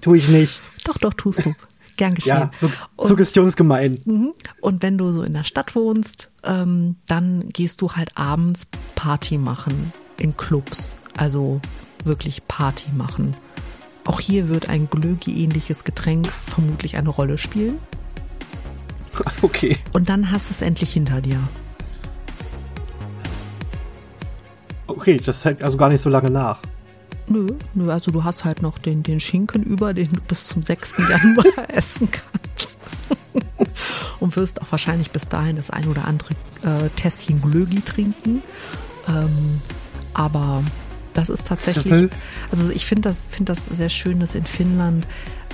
Tue 0.01 0.19
ich 0.19 0.29
nicht. 0.29 0.63
Doch, 0.85 0.99
doch, 0.99 1.15
tust 1.15 1.45
du. 1.45 1.55
Gern 1.97 2.15
geschehen. 2.15 2.37
Ja, 2.37 2.51
so, 2.57 2.71
suggestionsgemein. 2.99 4.01
Mhm. 4.05 4.35
Und 4.61 4.83
wenn 4.83 4.99
du 4.99 5.11
so 5.11 5.23
in 5.23 5.33
der 5.33 5.45
Stadt 5.45 5.75
wohnst, 5.75 6.31
ähm, 6.45 6.97
dann 7.07 7.49
gehst 7.49 7.81
du 7.81 7.93
halt 7.93 8.11
abends 8.17 8.67
Party 8.95 9.39
machen 9.39 9.93
in 10.19 10.37
Clubs. 10.37 10.97
Also 11.17 11.61
wirklich 12.05 12.47
Party 12.47 12.91
machen. 12.93 13.37
Auch 14.05 14.21
hier 14.21 14.49
wird 14.49 14.69
ein 14.69 14.89
Glögi-ähnliches 14.89 15.85
Getränk 15.85 16.29
vermutlich 16.31 16.97
eine 16.97 17.11
Rolle 17.11 17.39
spielen. 17.39 17.79
Okay. 19.41 19.79
Und 19.95 20.11
dann 20.11 20.31
hast 20.31 20.51
du 20.51 20.53
es 20.53 20.61
endlich 20.61 20.93
hinter 20.93 21.23
dir. 21.23 21.39
Okay, 24.87 25.17
das 25.17 25.43
hält 25.45 25.65
also 25.65 25.79
gar 25.79 25.89
nicht 25.89 26.03
so 26.03 26.11
lange 26.11 26.31
nach. 26.31 26.61
Nö, 27.29 27.47
nö, 27.75 27.91
also 27.91 28.11
du 28.11 28.25
hast 28.25 28.45
halt 28.45 28.63
noch 28.63 28.79
den, 28.79 29.03
den 29.03 29.19
Schinken 29.19 29.63
über, 29.63 29.95
den 29.95 30.11
du 30.11 30.21
bis 30.21 30.47
zum 30.47 30.63
6. 30.63 30.99
Januar 30.99 31.47
essen 31.69 32.09
kannst. 32.11 32.77
Und 34.21 34.37
wirst 34.37 34.63
auch 34.63 34.71
wahrscheinlich 34.71 35.11
bis 35.11 35.29
dahin 35.29 35.57
das 35.57 35.71
ein 35.71 35.87
oder 35.89 36.07
andere 36.07 36.35
äh, 36.63 36.89
Tässchen 36.97 37.43
Glögi 37.43 37.81
trinken. 37.81 38.43
Ähm, 39.09 39.61
aber 40.17 40.65
das 41.13 41.29
ist 41.29 41.47
tatsächlich, 41.47 42.09
also 42.51 42.71
ich 42.71 42.87
finde 42.87 43.03
das, 43.03 43.27
finde 43.29 43.53
das 43.53 43.67
sehr 43.67 43.91
schön, 43.91 44.19
dass 44.19 44.35
in 44.35 44.45
Finnland 44.45 45.07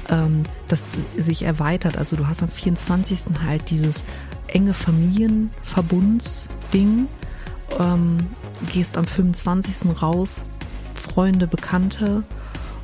ähm, 0.09 0.44
das 0.68 0.85
sich 1.18 1.42
erweitert. 1.42 1.98
Also 1.98 2.14
du 2.14 2.29
hast 2.29 2.44
am 2.44 2.48
24. 2.48 3.25
halt 3.44 3.70
dieses 3.70 4.05
enge 4.46 4.72
Familienverbundsding, 4.72 7.09
ähm, 7.81 8.18
gehst 8.72 8.96
am 8.96 9.05
25. 9.05 10.01
raus, 10.01 10.48
Freunde, 10.94 11.48
Bekannte 11.48 12.22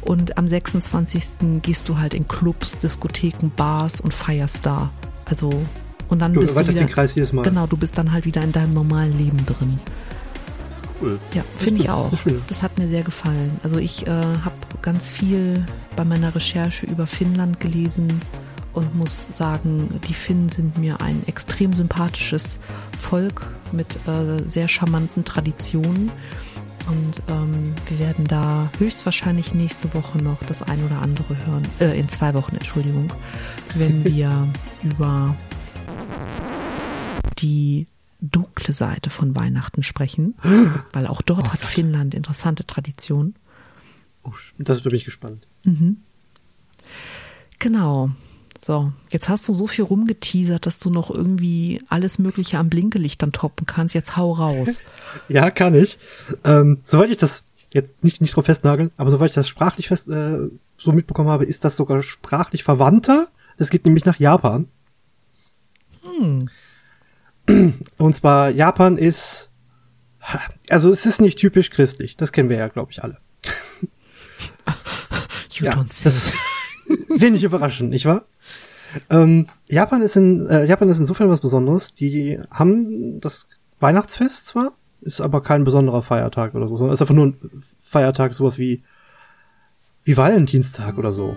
und 0.00 0.36
am 0.36 0.48
26. 0.48 1.62
gehst 1.62 1.88
du 1.88 1.98
halt 1.98 2.12
in 2.12 2.26
Clubs, 2.26 2.76
Diskotheken, 2.78 3.52
Bars 3.54 4.00
und 4.00 4.12
feierst 4.12 4.66
da. 4.66 4.90
Also 5.26 5.48
und 6.08 6.20
dann 6.20 6.34
du 6.34 6.40
bist 6.40 6.56
du 6.56 6.60
wieder, 6.60 6.72
den 6.72 6.88
Kreis 6.88 7.14
jedes 7.14 7.32
Mal. 7.32 7.42
genau, 7.42 7.68
du 7.68 7.76
bist 7.76 7.96
dann 7.98 8.10
halt 8.12 8.24
wieder 8.24 8.42
in 8.42 8.50
deinem 8.50 8.74
normalen 8.74 9.16
Leben 9.16 9.46
drin. 9.46 9.78
Cool. 11.00 11.18
Ja, 11.32 11.44
finde 11.56 11.82
ich 11.82 11.90
auch. 11.90 12.10
Das, 12.10 12.20
das, 12.48 12.62
hat 12.62 12.78
mir 12.78 12.88
sehr 12.88 13.02
gefallen. 13.02 13.58
Also 13.62 13.78
ich 13.78 14.06
äh, 14.06 14.10
habe 14.10 14.56
ganz 14.82 15.08
viel 15.08 15.64
bei 15.96 16.04
meiner 16.04 16.34
Recherche 16.34 16.86
über 16.86 17.06
Finnland 17.06 17.60
gelesen 17.60 18.20
und 18.72 18.94
muss 18.94 19.28
sagen, 19.30 19.88
die 20.08 20.14
Finnen 20.14 20.48
sind 20.48 20.78
mir 20.78 21.00
ein 21.00 21.22
extrem 21.26 21.72
sympathisches 21.72 22.58
Volk 22.98 23.46
mit 23.72 23.86
äh, 24.06 24.46
sehr 24.46 24.68
charmanten 24.68 25.24
Traditionen. 25.24 26.10
Und 26.88 27.22
ähm, 27.28 27.74
wir 27.86 27.98
werden 27.98 28.26
da 28.26 28.70
höchstwahrscheinlich 28.78 29.52
nächste 29.52 29.92
Woche 29.94 30.18
noch 30.18 30.42
das 30.44 30.62
ein 30.62 30.82
oder 30.84 31.02
andere 31.02 31.36
hören. 31.46 31.68
Äh, 31.80 31.98
in 31.98 32.08
zwei 32.08 32.32
Wochen, 32.34 32.56
Entschuldigung. 32.56 33.12
Wenn 33.74 34.04
wir 34.16 34.48
über 34.82 35.36
die 37.38 37.86
dunkle 38.20 38.72
Seite 38.72 39.10
von 39.10 39.36
Weihnachten 39.36 39.82
sprechen, 39.82 40.34
weil 40.92 41.06
auch 41.06 41.22
dort 41.22 41.48
Oh 41.48 41.52
hat 41.52 41.60
Gott. 41.60 41.70
Finnland 41.70 42.14
interessante 42.14 42.66
Traditionen. 42.66 43.34
Oh, 44.24 44.32
das 44.58 44.82
bin 44.82 44.94
ich 44.94 45.04
gespannt. 45.04 45.46
Genau. 47.58 48.10
So, 48.60 48.92
jetzt 49.10 49.28
hast 49.28 49.46
du 49.48 49.52
so 49.52 49.66
viel 49.68 49.84
rumgeteasert, 49.84 50.66
dass 50.66 50.80
du 50.80 50.90
noch 50.90 51.10
irgendwie 51.10 51.80
alles 51.88 52.18
Mögliche 52.18 52.58
am 52.58 52.68
Blinkelicht 52.68 53.22
dann 53.22 53.32
toppen 53.32 53.66
kannst. 53.66 53.94
Jetzt 53.94 54.16
hau 54.16 54.32
raus. 54.32 54.82
Ja, 55.28 55.50
kann 55.50 55.74
ich. 55.74 55.98
Ähm, 56.44 56.78
soweit 56.84 57.10
ich 57.10 57.18
das 57.18 57.44
jetzt 57.72 58.02
nicht, 58.02 58.20
nicht 58.20 58.34
drauf 58.34 58.46
festnageln, 58.46 58.90
aber 58.96 59.10
soweit 59.10 59.30
ich 59.30 59.34
das 59.34 59.48
sprachlich 59.48 59.88
fest, 59.88 60.08
äh, 60.08 60.48
so 60.78 60.92
mitbekommen 60.92 61.28
habe, 61.28 61.44
ist 61.44 61.64
das 61.64 61.76
sogar 61.76 62.02
sprachlich 62.02 62.64
verwandter. 62.64 63.28
Das 63.58 63.70
geht 63.70 63.84
nämlich 63.84 64.04
nach 64.04 64.18
Japan. 64.18 64.66
Hm. 66.02 66.48
Und 67.98 68.14
zwar, 68.14 68.50
Japan 68.50 68.98
ist, 68.98 69.50
also 70.68 70.90
es 70.90 71.06
ist 71.06 71.20
nicht 71.20 71.38
typisch 71.38 71.70
christlich. 71.70 72.16
Das 72.16 72.32
kennen 72.32 72.48
wir 72.48 72.58
ja, 72.58 72.68
glaube 72.68 72.92
ich, 72.92 73.02
alle. 73.02 73.18
You 75.50 75.66
ja, 75.66 75.72
don't 75.72 75.90
say. 75.90 76.04
das 76.04 76.32
wenig 77.08 77.42
überraschend, 77.42 77.90
nicht 77.90 78.06
wahr? 78.06 78.26
Ähm, 79.10 79.48
Japan 79.66 80.02
ist 80.02 80.16
in 80.16 80.46
äh, 80.46 80.64
Japan 80.64 80.88
ist 80.88 80.98
insofern 80.98 81.30
was 81.30 81.40
Besonderes. 81.40 81.94
Die 81.94 82.38
haben 82.50 83.20
das 83.20 83.48
Weihnachtsfest 83.80 84.46
zwar, 84.46 84.72
ist 85.00 85.20
aber 85.20 85.42
kein 85.42 85.64
besonderer 85.64 86.02
Feiertag 86.02 86.54
oder 86.54 86.68
so, 86.68 86.76
sondern 86.76 86.94
ist 86.94 87.00
einfach 87.00 87.14
nur 87.14 87.26
ein 87.26 87.64
Feiertag, 87.82 88.34
sowas 88.34 88.58
wie 88.58 88.82
wie 90.04 90.16
Valentinstag 90.16 90.96
oder 90.96 91.12
so. 91.12 91.36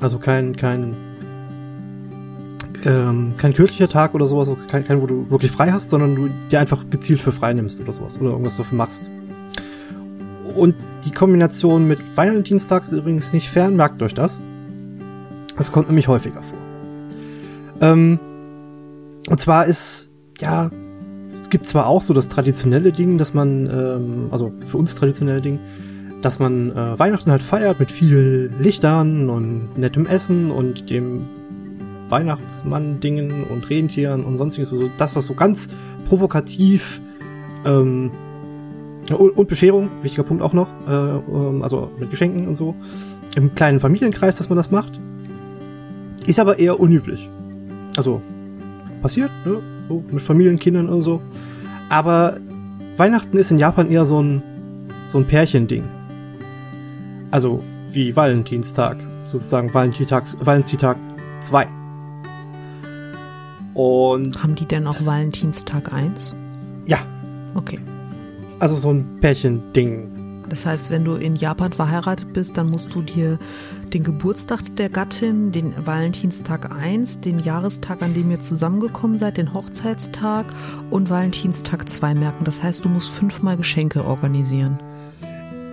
Also 0.00 0.18
kein 0.18 0.56
kein 0.56 0.96
ähm, 2.84 3.34
kein 3.36 3.52
kirchlicher 3.52 3.88
Tag 3.88 4.14
oder 4.14 4.26
sowas, 4.26 4.48
kein, 4.68 4.86
kein, 4.86 5.00
wo 5.00 5.06
du 5.06 5.30
wirklich 5.30 5.50
frei 5.50 5.70
hast, 5.70 5.90
sondern 5.90 6.14
du 6.14 6.28
dir 6.50 6.60
einfach 6.60 6.84
gezielt 6.90 7.20
für 7.20 7.32
frei 7.32 7.52
nimmst 7.52 7.80
oder 7.80 7.92
sowas 7.92 8.18
oder 8.20 8.30
irgendwas 8.30 8.56
dafür 8.56 8.76
machst. 8.76 9.08
Und 10.56 10.74
die 11.04 11.12
Kombination 11.12 11.86
mit 11.86 12.00
Valentinstag 12.16 12.84
ist 12.84 12.92
übrigens 12.92 13.32
nicht 13.32 13.48
fern, 13.48 13.76
merkt 13.76 14.02
euch 14.02 14.14
das. 14.14 14.40
Das 15.56 15.72
kommt 15.72 15.88
nämlich 15.88 16.08
häufiger 16.08 16.42
vor. 16.42 16.58
Ähm, 17.80 18.18
und 19.28 19.40
zwar 19.40 19.66
ist, 19.66 20.10
ja, 20.38 20.70
es 21.40 21.50
gibt 21.50 21.66
zwar 21.66 21.86
auch 21.86 22.02
so 22.02 22.14
das 22.14 22.28
traditionelle 22.28 22.92
Ding, 22.92 23.18
dass 23.18 23.34
man, 23.34 23.66
ähm, 23.66 24.26
also 24.30 24.52
für 24.66 24.78
uns 24.78 24.94
traditionelle 24.94 25.40
Ding, 25.40 25.58
dass 26.22 26.38
man 26.38 26.70
äh, 26.70 26.98
Weihnachten 26.98 27.30
halt 27.30 27.42
feiert 27.42 27.80
mit 27.80 27.90
viel 27.90 28.50
Lichtern 28.60 29.28
und 29.28 29.76
nettem 29.76 30.06
Essen 30.06 30.50
und 30.50 30.90
dem 30.90 31.22
Weihnachtsmann-Dingen 32.12 33.44
und 33.44 33.68
Rentieren 33.68 34.24
und 34.24 34.36
sonstiges. 34.36 34.68
So 34.68 34.90
das, 34.98 35.16
was 35.16 35.26
so 35.26 35.34
ganz 35.34 35.68
provokativ 36.08 37.00
ähm, 37.64 38.10
und, 39.10 39.48
Bescherung, 39.48 39.90
wichtiger 40.02 40.22
Punkt 40.22 40.42
auch 40.42 40.52
noch, 40.52 40.68
äh, 40.86 40.92
ähm, 40.92 41.62
also 41.62 41.90
mit 41.98 42.10
Geschenken 42.10 42.46
und 42.46 42.54
so, 42.54 42.76
im 43.34 43.54
kleinen 43.54 43.80
Familienkreis, 43.80 44.36
dass 44.36 44.48
man 44.48 44.56
das 44.56 44.70
macht. 44.70 45.00
Ist 46.26 46.38
aber 46.38 46.58
eher 46.58 46.78
unüblich. 46.78 47.28
Also, 47.96 48.22
passiert, 49.00 49.30
ne? 49.44 49.60
So, 49.88 50.04
mit 50.10 50.22
Familienkindern 50.22 50.88
und 50.88 51.00
so. 51.00 51.20
Aber 51.88 52.36
Weihnachten 52.96 53.36
ist 53.36 53.50
in 53.50 53.58
Japan 53.58 53.90
eher 53.90 54.04
so 54.04 54.22
ein, 54.22 54.42
so 55.06 55.18
ein 55.18 55.26
Pärchending. 55.26 55.82
Also, 57.30 57.62
wie 57.90 58.14
Valentinstag. 58.14 58.98
Sozusagen 59.26 59.72
Valentinstag, 59.74 60.24
Valentinstag 60.44 60.96
2. 61.40 61.81
Und, 63.74 64.42
Haben 64.42 64.54
die 64.54 64.66
denn 64.66 64.86
auch 64.86 64.96
Valentinstag 65.04 65.92
1? 65.92 66.34
ja, 66.86 66.98
Okay. 67.54 67.78
also 68.58 68.76
so 68.76 68.90
ein 68.92 69.18
Pärchending. 69.20 70.08
Das 70.48 70.66
heißt, 70.66 70.90
wenn 70.90 71.04
du 71.04 71.14
in 71.14 71.34
Japan 71.36 71.72
verheiratet 71.72 72.34
bist, 72.34 72.58
dann 72.58 72.68
musst 72.70 72.94
du 72.94 73.00
dir 73.00 73.38
den 73.94 74.04
Geburtstag 74.04 74.74
der 74.76 74.90
Gattin, 74.90 75.50
den 75.50 75.72
Valentinstag 75.86 76.70
1, 76.70 77.20
den 77.20 77.38
Jahrestag, 77.38 78.02
an 78.02 78.12
dem 78.12 78.30
ihr 78.30 78.40
zusammengekommen 78.42 79.18
seid, 79.18 79.38
den 79.38 79.54
Hochzeitstag 79.54 80.44
und 80.90 81.08
Valentinstag 81.08 81.88
2 81.88 82.14
merken. 82.14 82.44
Das 82.44 82.62
heißt, 82.62 82.84
du 82.84 82.90
musst 82.90 83.10
fünfmal 83.12 83.56
Geschenke 83.56 84.04
organisieren. 84.04 84.78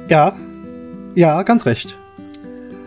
Ja, 0.07 0.33
ja, 1.15 1.43
ganz 1.43 1.65
recht. 1.65 1.95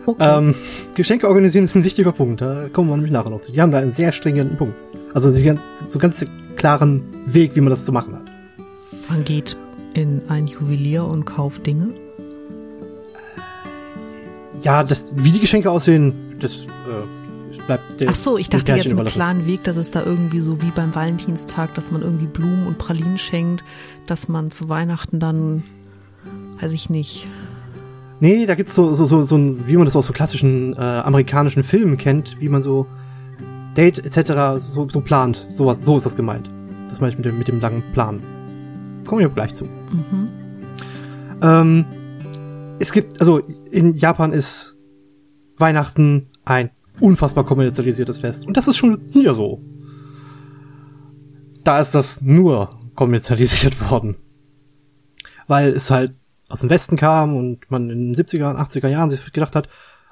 Okay. 0.05 0.37
Ähm, 0.37 0.55
Geschenke 0.95 1.27
organisieren 1.27 1.65
ist 1.65 1.75
ein 1.75 1.83
wichtiger 1.83 2.11
Punkt. 2.11 2.41
Da 2.41 2.67
kommen 2.71 2.89
wir 2.89 2.95
nämlich 2.95 3.13
nachher 3.13 3.29
noch 3.29 3.41
zu. 3.41 3.51
Die 3.51 3.61
haben 3.61 3.71
da 3.71 3.77
einen 3.79 3.91
sehr 3.91 4.11
stringenten 4.11 4.57
Punkt. 4.57 4.75
Also 5.13 5.31
haben 5.31 5.59
so 5.87 5.99
ganz 5.99 6.25
klaren 6.55 7.03
Weg, 7.25 7.55
wie 7.55 7.61
man 7.61 7.69
das 7.69 7.85
zu 7.85 7.91
machen 7.91 8.15
hat. 8.15 8.23
Man 9.09 9.23
geht 9.23 9.55
in 9.93 10.21
ein 10.27 10.47
Juwelier 10.47 11.05
und 11.05 11.25
kauft 11.25 11.65
Dinge. 11.65 11.89
Ja, 14.61 14.83
das, 14.83 15.13
wie 15.17 15.31
die 15.31 15.39
Geschenke 15.39 15.69
aussehen, 15.69 16.13
das 16.39 16.63
äh, 16.63 17.65
bleibt 17.65 17.99
der. 17.99 18.09
Ach 18.09 18.15
so, 18.15 18.37
ich 18.37 18.49
dachte 18.49 18.73
jetzt 18.73 18.91
überlassen. 18.91 19.15
klaren 19.15 19.45
Weg, 19.45 19.63
dass 19.63 19.77
es 19.77 19.91
da 19.91 20.03
irgendwie 20.03 20.39
so 20.39 20.61
wie 20.61 20.71
beim 20.71 20.95
Valentinstag, 20.95 21.73
dass 21.75 21.91
man 21.91 22.01
irgendwie 22.01 22.27
Blumen 22.27 22.67
und 22.67 22.77
Pralinen 22.77 23.17
schenkt, 23.17 23.63
dass 24.05 24.27
man 24.27 24.51
zu 24.51 24.69
Weihnachten 24.69 25.19
dann, 25.19 25.63
weiß 26.61 26.73
ich 26.73 26.89
nicht, 26.89 27.27
Nee, 28.19 28.45
da 28.45 28.55
gibt's 28.55 28.75
so, 28.75 28.93
so, 28.93 29.05
so, 29.05 29.23
so 29.23 29.35
ein, 29.35 29.67
wie 29.67 29.75
man 29.75 29.85
das 29.85 29.95
aus 29.95 30.05
so 30.05 30.13
klassischen 30.13 30.73
äh, 30.73 30.79
amerikanischen 30.79 31.63
Filmen 31.63 31.97
kennt, 31.97 32.39
wie 32.39 32.47
man 32.47 32.61
so 32.61 32.87
Date 33.75 33.99
etc. 33.99 34.63
so, 34.63 34.87
so 34.87 35.01
plant. 35.01 35.47
Sowas, 35.49 35.83
so 35.83 35.97
ist 35.97 36.05
das 36.05 36.15
gemeint. 36.15 36.49
Das 36.89 37.01
meine 37.01 37.11
ich 37.11 37.17
mit 37.17 37.25
dem, 37.25 37.37
mit 37.37 37.47
dem 37.47 37.59
langen 37.59 37.83
Plan. 37.93 38.21
Kommen 39.05 39.21
wir 39.21 39.29
gleich 39.29 39.53
zu. 39.55 39.65
mhm. 39.65 40.29
Ähm, 41.41 41.85
es 42.79 42.91
gibt, 42.91 43.19
also 43.19 43.39
in 43.71 43.95
Japan 43.95 44.31
ist 44.31 44.77
Weihnachten 45.57 46.27
ein 46.45 46.71
unfassbar 46.99 47.43
kommerzialisiertes 47.43 48.17
Fest. 48.17 48.47
Und 48.47 48.57
das 48.57 48.67
ist 48.67 48.77
schon 48.77 49.01
hier 49.11 49.33
so. 49.33 49.61
Da 51.63 51.79
ist 51.79 51.95
das 51.95 52.21
nur 52.21 52.79
kommerzialisiert 52.95 53.89
worden. 53.89 54.15
Weil 55.47 55.69
es 55.69 55.91
halt 55.91 56.15
aus 56.53 56.59
dem 56.59 56.69
Westen 56.69 56.95
kam 56.97 57.35
und 57.35 57.69
man 57.71 57.89
in 57.89 58.13
den 58.13 58.15
70er 58.15 58.51
und 58.51 58.57
80er 58.57 58.87
Jahren 58.87 59.09
sich 59.09 59.33
gedacht 59.33 59.55
hat, 59.55 59.67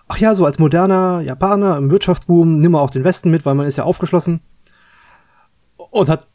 ach 0.08 0.18
ja, 0.18 0.34
so 0.34 0.44
als 0.46 0.58
moderner 0.58 1.22
Japaner 1.22 1.78
im 1.78 1.92
Wirtschaftsboom 1.92 2.60
nimm 2.60 2.72
mal 2.72 2.82
auch 2.82 2.90
den 2.90 3.04
Westen 3.04 3.30
mit, 3.30 3.46
weil 3.46 3.54
man 3.54 3.68
ist 3.68 3.78
ja 3.78 3.84
aufgeschlossen. 3.84 4.42
Und 5.78 6.10
hat 6.10 6.28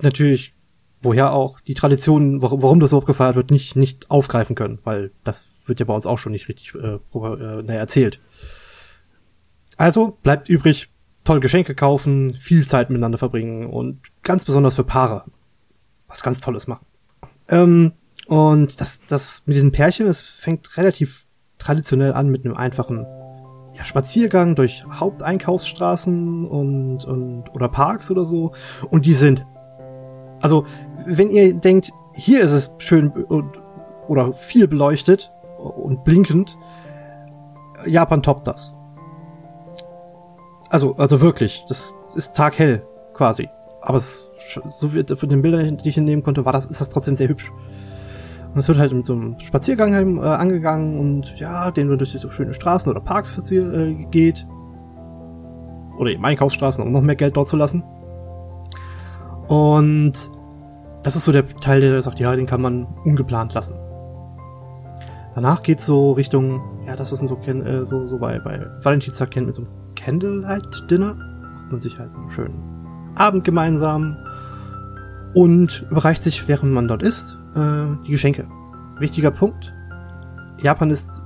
natürlich 0.00 0.54
woher 1.02 1.32
auch 1.32 1.60
die 1.60 1.74
Tradition, 1.74 2.40
warum, 2.40 2.80
das 2.80 2.92
überhaupt 2.92 3.06
gefeiert 3.06 3.36
wird, 3.36 3.50
nicht, 3.50 3.76
nicht 3.76 4.10
aufgreifen 4.10 4.56
können, 4.56 4.78
weil 4.84 5.10
das 5.22 5.50
wird 5.66 5.80
ja 5.80 5.84
bei 5.84 5.94
uns 5.94 6.06
auch 6.06 6.16
schon 6.16 6.32
nicht 6.32 6.48
richtig 6.48 6.74
äh, 6.74 6.94
äh, 6.94 7.62
naja, 7.62 7.80
erzählt. 7.80 8.20
Also 9.76 10.16
bleibt 10.22 10.48
übrig, 10.48 10.88
toll 11.24 11.40
Geschenke 11.40 11.74
kaufen, 11.74 12.32
viel 12.32 12.66
Zeit 12.66 12.88
miteinander 12.88 13.18
verbringen 13.18 13.66
und 13.66 14.00
ganz 14.22 14.46
besonders 14.46 14.76
für 14.76 14.84
Paare 14.84 15.24
was 16.08 16.22
ganz 16.22 16.40
Tolles 16.40 16.66
machen. 16.66 16.86
Ähm, 17.48 17.92
und 18.26 18.80
das, 18.80 19.00
das 19.08 19.42
mit 19.46 19.56
diesen 19.56 19.72
Pärchen, 19.72 20.06
das 20.06 20.20
fängt 20.20 20.76
relativ 20.76 21.26
traditionell 21.58 22.12
an 22.12 22.28
mit 22.28 22.44
einem 22.44 22.56
einfachen 22.56 23.06
ja, 23.74 23.84
Spaziergang 23.84 24.54
durch 24.54 24.84
Haupteinkaufsstraßen 24.90 26.46
und, 26.46 27.04
und 27.04 27.54
oder 27.54 27.68
Parks 27.68 28.10
oder 28.10 28.24
so. 28.24 28.52
Und 28.90 29.06
die 29.06 29.14
sind 29.14 29.44
also, 30.44 30.66
wenn 31.06 31.30
ihr 31.30 31.54
denkt, 31.54 31.90
hier 32.12 32.42
ist 32.42 32.52
es 32.52 32.74
schön 32.76 33.10
und, 33.10 33.50
oder 34.08 34.34
viel 34.34 34.68
beleuchtet 34.68 35.32
und 35.56 36.04
blinkend, 36.04 36.58
Japan 37.86 38.22
toppt 38.22 38.46
das. 38.46 38.74
Also, 40.68 40.96
also 40.96 41.22
wirklich, 41.22 41.64
das 41.70 41.94
ist 42.14 42.36
taghell 42.36 42.86
quasi. 43.14 43.48
Aber 43.80 43.96
es, 43.96 44.28
so 44.68 44.92
wie 44.92 45.02
von 45.16 45.30
den 45.30 45.40
Bildern, 45.40 45.78
die 45.78 45.88
ich 45.88 45.96
nehmen 45.96 46.22
konnte, 46.22 46.44
war 46.44 46.52
das, 46.52 46.66
ist 46.66 46.82
das 46.82 46.90
trotzdem 46.90 47.16
sehr 47.16 47.28
hübsch. 47.28 47.50
Und 48.54 48.60
es 48.60 48.68
wird 48.68 48.78
halt 48.78 48.92
mit 48.92 49.04
so 49.04 49.14
einem 49.14 49.36
Spaziergang 49.40 50.18
äh, 50.18 50.20
angegangen 50.20 51.00
und 51.00 51.36
ja, 51.40 51.72
den 51.72 51.88
man 51.88 51.98
durch 51.98 52.12
so 52.12 52.30
schöne 52.30 52.54
Straßen 52.54 52.88
oder 52.88 53.00
Parks 53.00 53.36
äh, 53.50 53.94
geht. 54.12 54.46
Oder 55.98 56.10
eben 56.12 56.24
Einkaufsstraßen, 56.24 56.82
um 56.82 56.92
noch 56.92 57.02
mehr 57.02 57.16
Geld 57.16 57.36
dort 57.36 57.48
zu 57.48 57.56
lassen. 57.56 57.82
Und 59.48 60.12
das 61.02 61.16
ist 61.16 61.24
so 61.24 61.32
der 61.32 61.48
Teil, 61.48 61.80
der 61.80 62.00
sagt, 62.00 62.20
ja, 62.20 62.34
den 62.36 62.46
kann 62.46 62.62
man 62.62 62.86
ungeplant 63.04 63.54
lassen. 63.54 63.74
Danach 65.34 65.64
geht's 65.64 65.84
so 65.84 66.12
Richtung, 66.12 66.62
ja, 66.86 66.94
das, 66.94 67.10
man 67.10 67.26
so 67.26 67.36
äh, 67.36 67.84
so, 67.84 68.06
so 68.06 68.18
bei, 68.18 68.38
bei 68.38 68.64
Valentinstag 68.82 69.32
kennt 69.32 69.46
mit 69.46 69.56
so 69.56 69.62
einem 69.62 69.70
Candlelight 69.96 70.90
Dinner. 70.90 71.14
Macht 71.56 71.72
man 71.72 71.80
sich 71.80 71.98
halt 71.98 72.14
einen 72.14 72.30
schönen 72.30 72.62
Abend 73.16 73.42
gemeinsam 73.42 74.16
und 75.34 75.86
überreicht 75.90 76.22
sich, 76.22 76.46
während 76.46 76.72
man 76.72 76.86
dort 76.86 77.02
ist, 77.02 77.36
die 77.54 78.10
Geschenke. 78.10 78.46
Wichtiger 78.98 79.30
Punkt. 79.30 79.72
Japan 80.60 80.90
ist 80.90 81.22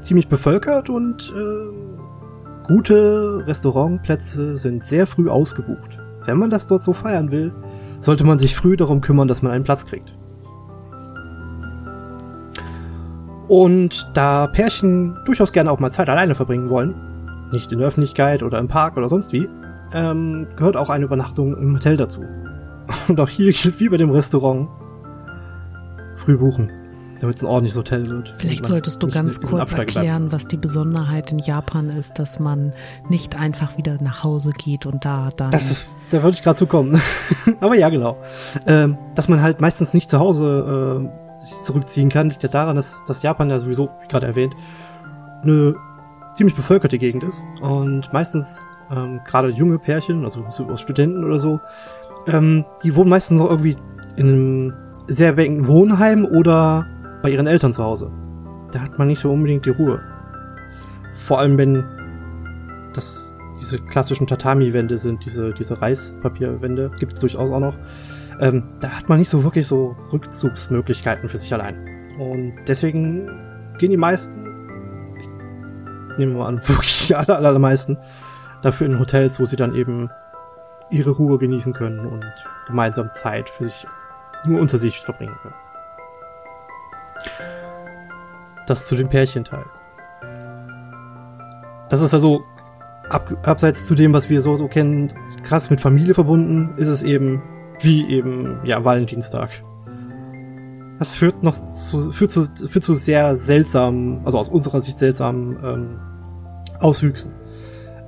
ziemlich 0.00 0.28
bevölkert 0.28 0.90
und 0.90 1.32
äh, 1.36 2.66
gute 2.66 3.44
Restaurantplätze 3.46 4.56
sind 4.56 4.84
sehr 4.84 5.06
früh 5.06 5.28
ausgebucht. 5.28 5.98
wenn 6.26 6.38
man 6.38 6.50
das 6.50 6.66
dort 6.66 6.82
so 6.82 6.92
feiern 6.92 7.30
will, 7.30 7.52
sollte 8.00 8.24
man 8.24 8.38
sich 8.38 8.54
früh 8.54 8.76
darum 8.76 9.00
kümmern, 9.00 9.28
dass 9.28 9.42
man 9.42 9.52
einen 9.52 9.64
Platz 9.64 9.86
kriegt. 9.86 10.14
Und 13.48 14.10
da 14.12 14.46
Pärchen 14.46 15.16
durchaus 15.24 15.52
gerne 15.52 15.70
auch 15.70 15.80
mal 15.80 15.90
Zeit 15.90 16.10
alleine 16.10 16.34
verbringen 16.34 16.68
wollen, 16.68 16.94
nicht 17.50 17.72
in 17.72 17.78
der 17.78 17.88
Öffentlichkeit 17.88 18.42
oder 18.42 18.58
im 18.58 18.68
Park 18.68 18.98
oder 18.98 19.08
sonst 19.08 19.32
wie, 19.32 19.48
ähm, 19.94 20.46
gehört 20.56 20.76
auch 20.76 20.90
eine 20.90 21.06
Übernachtung 21.06 21.56
im 21.56 21.74
Hotel 21.74 21.96
dazu. 21.96 22.22
Und 23.08 23.18
auch 23.18 23.28
hier 23.28 23.52
gilt 23.52 23.80
wie 23.80 23.88
bei 23.88 23.96
dem 23.96 24.10
Restaurant, 24.10 24.68
früh 26.28 26.36
buchen, 26.36 26.70
damit 27.20 27.36
es 27.36 27.42
ein 27.42 27.46
ordentliches 27.46 27.78
Hotel 27.78 28.06
wird. 28.10 28.34
Vielleicht 28.36 28.66
solltest 28.66 29.02
du 29.02 29.06
ganz 29.06 29.40
kurz 29.40 29.72
erklären, 29.72 30.30
was 30.30 30.46
die 30.46 30.58
Besonderheit 30.58 31.32
in 31.32 31.38
Japan 31.38 31.88
ist, 31.88 32.18
dass 32.18 32.38
man 32.38 32.74
nicht 33.08 33.34
einfach 33.34 33.78
wieder 33.78 33.96
nach 34.02 34.24
Hause 34.24 34.50
geht 34.50 34.84
und 34.84 35.06
da 35.06 35.30
dann. 35.34 35.50
Das 35.50 35.70
ist, 35.70 35.88
da 36.10 36.22
würde 36.22 36.36
ich 36.36 36.42
gerade 36.42 36.58
zu 36.58 36.66
kommen. 36.66 37.00
Aber 37.60 37.76
ja, 37.76 37.88
genau. 37.88 38.18
Ähm, 38.66 38.98
dass 39.14 39.30
man 39.30 39.40
halt 39.40 39.62
meistens 39.62 39.94
nicht 39.94 40.10
zu 40.10 40.18
Hause 40.18 41.08
äh, 41.08 41.40
sich 41.40 41.54
zurückziehen 41.62 42.10
kann, 42.10 42.28
liegt 42.28 42.42
ja 42.42 42.50
daran, 42.50 42.76
dass, 42.76 43.02
dass 43.06 43.22
Japan 43.22 43.48
ja 43.48 43.58
sowieso, 43.58 43.88
wie 44.02 44.08
gerade 44.08 44.26
erwähnt, 44.26 44.54
eine 45.42 45.76
ziemlich 46.34 46.56
bevölkerte 46.56 46.98
Gegend 46.98 47.24
ist 47.24 47.42
und 47.62 48.12
meistens 48.12 48.66
ähm, 48.94 49.20
gerade 49.24 49.48
junge 49.48 49.78
Pärchen, 49.78 50.24
also 50.24 50.44
so 50.50 50.76
Studenten 50.76 51.24
oder 51.24 51.38
so, 51.38 51.58
ähm, 52.26 52.66
die 52.84 52.94
wohnen 52.94 53.08
meistens 53.08 53.38
noch 53.38 53.48
irgendwie 53.48 53.76
in 54.16 54.28
einem 54.28 54.74
sehr 55.08 55.36
engen 55.38 55.66
Wohnheim 55.66 56.24
oder 56.24 56.86
bei 57.22 57.30
ihren 57.30 57.46
Eltern 57.46 57.72
zu 57.72 57.82
Hause. 57.82 58.10
Da 58.72 58.80
hat 58.80 58.98
man 58.98 59.08
nicht 59.08 59.20
so 59.20 59.32
unbedingt 59.32 59.64
die 59.64 59.70
Ruhe. 59.70 60.00
Vor 61.16 61.40
allem, 61.40 61.58
wenn 61.58 61.84
das 62.94 63.32
diese 63.60 63.78
klassischen 63.78 64.26
Tatami-Wände 64.26 64.98
sind, 64.98 65.24
diese, 65.24 65.52
diese 65.52 65.80
Reispapierwände, 65.80 66.90
gibt 66.98 67.14
es 67.14 67.20
durchaus 67.20 67.50
auch 67.50 67.60
noch. 67.60 67.74
Ähm, 68.40 68.62
da 68.80 68.90
hat 68.90 69.08
man 69.08 69.18
nicht 69.18 69.28
so 69.28 69.42
wirklich 69.42 69.66
so 69.66 69.96
Rückzugsmöglichkeiten 70.12 71.28
für 71.28 71.38
sich 71.38 71.52
allein. 71.52 71.76
Und 72.18 72.54
deswegen 72.68 73.28
gehen 73.78 73.90
die 73.90 73.96
meisten, 73.96 74.42
nehmen 76.18 76.34
wir 76.34 76.40
mal 76.40 76.46
an, 76.46 76.60
wirklich 76.68 77.08
die 77.08 77.14
aller, 77.14 77.36
allermeisten, 77.36 77.98
dafür 78.62 78.86
in 78.86 78.98
Hotels, 79.00 79.40
wo 79.40 79.44
sie 79.44 79.56
dann 79.56 79.74
eben 79.74 80.10
ihre 80.90 81.10
Ruhe 81.10 81.38
genießen 81.38 81.72
können 81.72 82.06
und 82.06 82.24
gemeinsam 82.66 83.10
Zeit 83.14 83.50
für 83.50 83.64
sich 83.64 83.86
nur 84.46 84.60
unter 84.60 84.78
sich 84.78 84.98
verbringen 85.00 85.34
können. 85.42 85.54
Das 88.66 88.86
zu 88.86 88.96
dem 88.96 89.08
Pärchenteil. 89.08 89.64
Das 91.88 92.00
ist 92.00 92.12
also 92.12 92.44
ab, 93.08 93.30
abseits 93.46 93.86
zu 93.86 93.94
dem, 93.94 94.12
was 94.12 94.28
wir 94.28 94.40
so 94.40 94.56
so 94.56 94.68
kennen, 94.68 95.12
krass 95.42 95.70
mit 95.70 95.80
Familie 95.80 96.14
verbunden, 96.14 96.74
ist 96.76 96.88
es 96.88 97.02
eben 97.02 97.42
wie 97.80 98.06
eben 98.08 98.60
ja 98.64 98.84
Valentinstag. 98.84 99.50
Das 100.98 101.16
führt 101.16 101.44
noch 101.44 101.54
zu, 101.54 102.10
führt 102.12 102.32
zu, 102.32 102.44
führt 102.44 102.84
zu 102.84 102.94
sehr 102.94 103.36
seltsamen, 103.36 104.22
also 104.24 104.38
aus 104.38 104.48
unserer 104.48 104.80
Sicht 104.80 104.98
seltsamen 104.98 105.56
ähm, 105.64 106.00
Auswüchsen. 106.80 107.32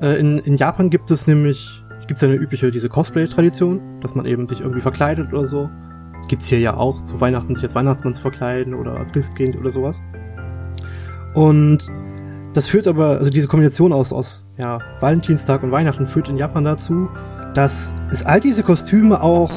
Äh, 0.02 0.18
in, 0.18 0.38
in 0.38 0.56
Japan 0.56 0.90
gibt 0.90 1.10
es 1.10 1.26
nämlich, 1.26 1.84
gibt 2.08 2.18
es 2.18 2.24
eine 2.24 2.34
übliche, 2.34 2.72
diese 2.72 2.88
Cosplay-Tradition, 2.88 4.00
dass 4.00 4.14
man 4.16 4.26
eben 4.26 4.48
sich 4.48 4.60
irgendwie 4.60 4.80
verkleidet 4.80 5.32
oder 5.32 5.44
so. 5.44 5.70
Gibt's 6.30 6.46
hier 6.46 6.60
ja 6.60 6.76
auch, 6.76 7.02
zu 7.02 7.20
Weihnachten 7.20 7.56
sich 7.56 7.64
als 7.64 7.74
Weihnachtsmann 7.74 8.14
zu 8.14 8.20
verkleiden 8.20 8.72
oder 8.72 9.04
Christkind 9.06 9.56
oder 9.56 9.68
sowas. 9.68 10.00
Und 11.34 11.78
das 12.54 12.68
führt 12.68 12.86
aber, 12.86 13.18
also 13.18 13.30
diese 13.32 13.48
Kombination 13.48 13.92
aus, 13.92 14.12
aus 14.12 14.44
ja, 14.56 14.78
Valentinstag 15.00 15.64
und 15.64 15.72
Weihnachten 15.72 16.06
führt 16.06 16.28
in 16.28 16.36
Japan 16.36 16.62
dazu, 16.62 17.08
dass 17.54 17.92
es 18.12 18.24
all 18.24 18.38
diese 18.38 18.62
Kostüme 18.62 19.20
auch 19.20 19.50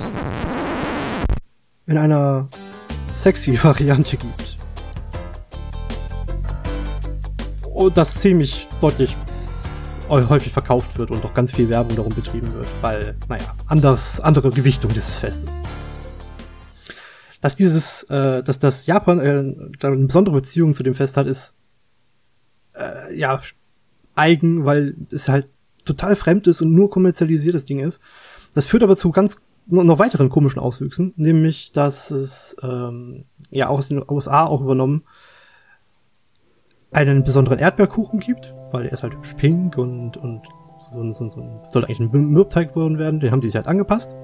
in 1.86 2.00
einer 2.00 2.48
sexy 3.14 3.56
Variante 3.64 4.18
gibt. 4.18 4.58
Und 7.72 7.96
das 7.96 8.16
ziemlich 8.16 8.68
deutlich 8.82 9.16
häufig 10.10 10.52
verkauft 10.52 10.98
wird 10.98 11.12
und 11.12 11.24
auch 11.24 11.36
ganz 11.36 11.54
viel 11.54 11.70
Werbung 11.70 11.96
darum 11.96 12.16
betrieben 12.16 12.52
wird, 12.56 12.68
weil, 12.82 13.16
naja, 13.30 13.54
anders, 13.68 14.20
andere 14.20 14.50
Gewichtung 14.50 14.92
dieses 14.92 15.20
Festes. 15.20 15.52
Dass 17.44 17.56
dieses, 17.56 18.04
äh, 18.04 18.42
dass 18.42 18.60
das 18.60 18.86
Japan 18.86 19.20
äh, 19.20 19.86
eine 19.86 20.06
besondere 20.06 20.34
Beziehung 20.34 20.74
zu 20.74 20.82
dem 20.82 20.96
Fest 20.96 21.18
hat, 21.18 21.28
ist 21.28 21.54
äh, 22.74 23.14
ja 23.14 23.42
eigen, 24.16 24.64
weil 24.64 24.96
es 25.12 25.28
halt 25.28 25.50
total 25.84 26.16
fremd 26.16 26.48
ist 26.48 26.62
und 26.62 26.74
nur 26.74 26.90
kommerzialisiertes 26.90 27.66
Ding 27.66 27.80
ist. 27.80 28.02
Das 28.54 28.66
führt 28.66 28.82
aber 28.82 28.96
zu 28.96 29.12
ganz 29.12 29.42
noch 29.68 30.00
weiteren 30.00 30.30
komischen 30.30 30.62
Auswüchsen, 30.62 31.12
nämlich 31.18 31.74
dass 31.74 32.12
es 32.12 32.56
ähm, 32.64 33.26
ja 33.50 33.68
auch 33.68 33.80
aus 33.80 33.90
den 33.90 34.10
USA 34.10 34.46
auch 34.46 34.62
übernommen 34.62 35.04
einen 36.92 37.26
besonderen 37.26 37.60
Erdbeerkuchen 37.60 38.22
gibt, 38.22 38.54
weil 38.72 38.86
er 38.86 38.94
ist 38.94 39.04
halt 39.04 39.16
hübsch 39.16 39.34
pink 39.34 39.78
und, 39.78 40.16
und 40.16 40.44
so, 40.94 41.12
so, 41.12 41.28
so 41.28 41.62
sollte 41.70 41.90
eigentlich 41.90 42.00
ein 42.00 42.30
Mürbteig 42.32 42.70
geworden 42.70 43.00
werden, 43.00 43.20
den 43.20 43.32
haben 43.32 43.42
die 43.42 43.50
sich 43.50 43.58
halt 43.58 43.68
angepasst. 43.68 44.16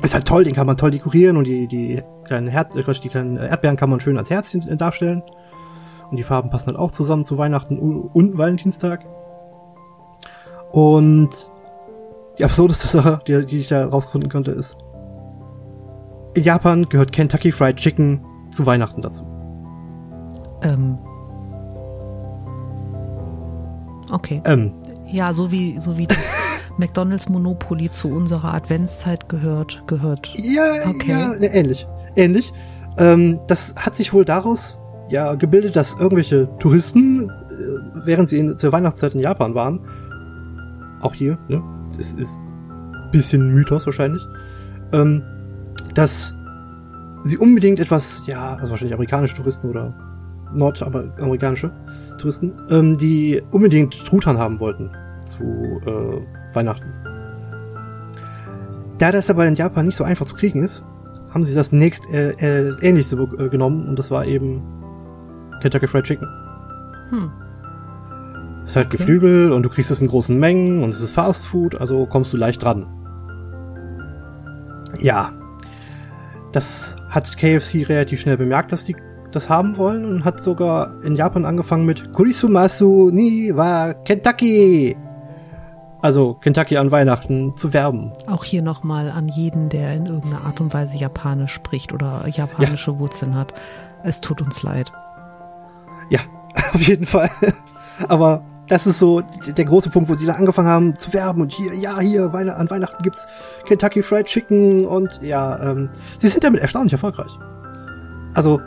Ist 0.00 0.14
halt 0.14 0.26
toll, 0.26 0.44
den 0.44 0.54
kann 0.54 0.66
man 0.66 0.76
toll 0.76 0.90
dekorieren 0.90 1.36
und 1.36 1.44
die, 1.44 1.66
die 1.66 2.02
kleinen 2.24 2.48
Herz, 2.48 2.74
äh, 2.76 2.82
die 2.82 3.08
kleinen 3.08 3.36
Erdbeeren 3.36 3.76
kann 3.76 3.90
man 3.90 4.00
schön 4.00 4.18
als 4.18 4.30
Herzchen 4.30 4.66
äh, 4.68 4.76
darstellen. 4.76 5.22
Und 6.10 6.16
die 6.16 6.22
Farben 6.22 6.50
passen 6.50 6.68
halt 6.68 6.78
auch 6.78 6.92
zusammen 6.92 7.24
zu 7.24 7.38
Weihnachten 7.38 7.78
und 7.78 8.36
Valentinstag. 8.36 9.04
Und 10.72 11.50
die 12.38 12.44
absurdeste 12.44 12.88
Sache, 12.88 13.20
die, 13.26 13.44
die 13.46 13.60
ich 13.60 13.68
da 13.68 13.86
rausfinden 13.86 14.30
konnte, 14.30 14.52
ist, 14.52 14.76
in 16.34 16.42
Japan 16.42 16.88
gehört 16.88 17.12
Kentucky 17.12 17.52
Fried 17.52 17.76
Chicken 17.76 18.24
zu 18.50 18.64
Weihnachten 18.64 19.02
dazu. 19.02 19.26
Ähm, 20.62 20.98
Okay. 24.12 24.42
Ähm. 24.44 24.72
Ja, 25.10 25.32
so 25.32 25.50
wie, 25.50 25.78
so 25.78 25.96
wie 25.96 26.06
das 26.06 26.18
McDonalds 26.82 27.28
Monopoly 27.28 27.90
zu 27.90 28.08
unserer 28.08 28.54
Adventszeit 28.54 29.28
gehört, 29.28 29.84
gehört. 29.86 30.32
Ja, 30.36 30.88
okay. 30.88 31.10
ja, 31.10 31.28
ne, 31.38 31.46
ähnlich. 31.46 31.86
Ähnlich. 32.16 32.52
Ähm, 32.98 33.38
das 33.46 33.76
hat 33.76 33.94
sich 33.94 34.12
wohl 34.12 34.24
daraus 34.24 34.80
ja 35.08 35.34
gebildet, 35.34 35.76
dass 35.76 35.94
irgendwelche 35.94 36.48
Touristen, 36.58 37.28
äh, 37.30 38.04
während 38.04 38.28
sie 38.28 38.38
in, 38.38 38.56
zur 38.56 38.72
Weihnachtszeit 38.72 39.14
in 39.14 39.20
Japan 39.20 39.54
waren, 39.54 39.78
auch 41.02 41.14
hier, 41.14 41.38
ne, 41.48 41.62
das 41.96 42.14
ist 42.14 42.40
ein 42.40 43.10
bisschen 43.12 43.54
Mythos 43.54 43.86
wahrscheinlich, 43.86 44.22
ähm, 44.92 45.22
dass 45.94 46.34
sie 47.22 47.38
unbedingt 47.38 47.78
etwas, 47.78 48.24
ja, 48.26 48.56
also 48.56 48.72
wahrscheinlich 48.72 48.94
amerikanische 48.94 49.36
Touristen 49.36 49.68
oder 49.68 49.94
nordamerikanische, 50.52 51.70
Touristen, 52.18 52.52
ähm, 52.70 52.96
die 52.96 53.40
unbedingt 53.52 54.04
Truthahn 54.04 54.36
haben 54.36 54.58
wollten 54.58 54.90
zu 55.26 55.44
äh, 55.86 56.41
Weihnachten. 56.54 56.92
Da 58.98 59.10
das 59.10 59.30
aber 59.30 59.46
in 59.46 59.54
Japan 59.54 59.86
nicht 59.86 59.96
so 59.96 60.04
einfach 60.04 60.26
zu 60.26 60.34
kriegen 60.34 60.62
ist, 60.62 60.84
haben 61.32 61.44
sie 61.44 61.54
das 61.54 61.72
nächst 61.72 62.04
äh, 62.12 62.30
äh, 62.30 62.74
ähnlichste 62.82 63.16
äh, 63.16 63.48
genommen 63.48 63.88
und 63.88 63.98
das 63.98 64.10
war 64.10 64.26
eben 64.26 64.62
Kentucky 65.60 65.86
Fried 65.86 66.04
Chicken. 66.04 66.28
Hm. 67.10 67.30
Ist 68.64 68.76
halt 68.76 68.86
okay. 68.86 68.98
Geflügel 68.98 69.52
und 69.52 69.62
du 69.62 69.68
kriegst 69.68 69.90
es 69.90 70.00
in 70.00 70.08
großen 70.08 70.38
Mengen 70.38 70.82
und 70.82 70.90
es 70.90 71.00
ist 71.00 71.10
Fast 71.10 71.46
Food, 71.46 71.74
also 71.74 72.06
kommst 72.06 72.32
du 72.32 72.36
leicht 72.36 72.62
dran. 72.62 72.86
Ja. 74.98 75.32
Das 76.52 76.96
hat 77.08 77.36
KFC 77.36 77.88
relativ 77.88 78.20
schnell 78.20 78.36
bemerkt, 78.36 78.72
dass 78.72 78.84
die 78.84 78.94
das 79.30 79.48
haben 79.48 79.78
wollen 79.78 80.04
und 80.04 80.24
hat 80.24 80.40
sogar 80.40 81.02
in 81.02 81.16
Japan 81.16 81.46
angefangen 81.46 81.86
mit 81.86 82.12
Kurisumasu 82.12 83.10
ni 83.10 83.50
wa 83.54 83.94
Kentucky. 83.94 84.96
Also 86.02 86.34
Kentucky 86.34 86.76
an 86.76 86.90
Weihnachten 86.90 87.56
zu 87.56 87.72
werben. 87.72 88.12
Auch 88.26 88.42
hier 88.42 88.60
nochmal 88.60 89.10
an 89.10 89.28
jeden, 89.28 89.68
der 89.68 89.94
in 89.94 90.06
irgendeiner 90.06 90.44
Art 90.44 90.60
und 90.60 90.74
Weise 90.74 90.96
Japanisch 90.96 91.52
spricht 91.52 91.92
oder 91.92 92.26
japanische 92.28 92.90
ja. 92.90 92.98
Wurzeln 92.98 93.36
hat. 93.36 93.54
Es 94.02 94.20
tut 94.20 94.42
uns 94.42 94.64
leid. 94.64 94.92
Ja, 96.10 96.20
auf 96.74 96.82
jeden 96.82 97.06
Fall. 97.06 97.30
Aber 98.08 98.42
das 98.66 98.86
ist 98.86 98.98
so 98.98 99.20
der 99.20 99.64
große 99.64 99.90
Punkt, 99.90 100.08
wo 100.08 100.14
sie 100.14 100.26
da 100.26 100.32
angefangen 100.32 100.68
haben 100.68 100.98
zu 100.98 101.12
werben 101.12 101.40
und 101.42 101.52
hier, 101.52 101.74
ja, 101.74 102.00
hier, 102.00 102.32
an 102.32 102.70
Weihnachten 102.70 103.02
gibt's 103.02 103.26
Kentucky 103.66 104.02
Fried 104.02 104.26
Chicken 104.26 104.86
und 104.86 105.20
ja, 105.22 105.70
ähm, 105.70 105.90
sie 106.18 106.28
sind 106.28 106.42
damit 106.42 106.60
erstaunlich 106.60 106.92
erfolgreich. 106.92 107.32
Also 108.34 108.60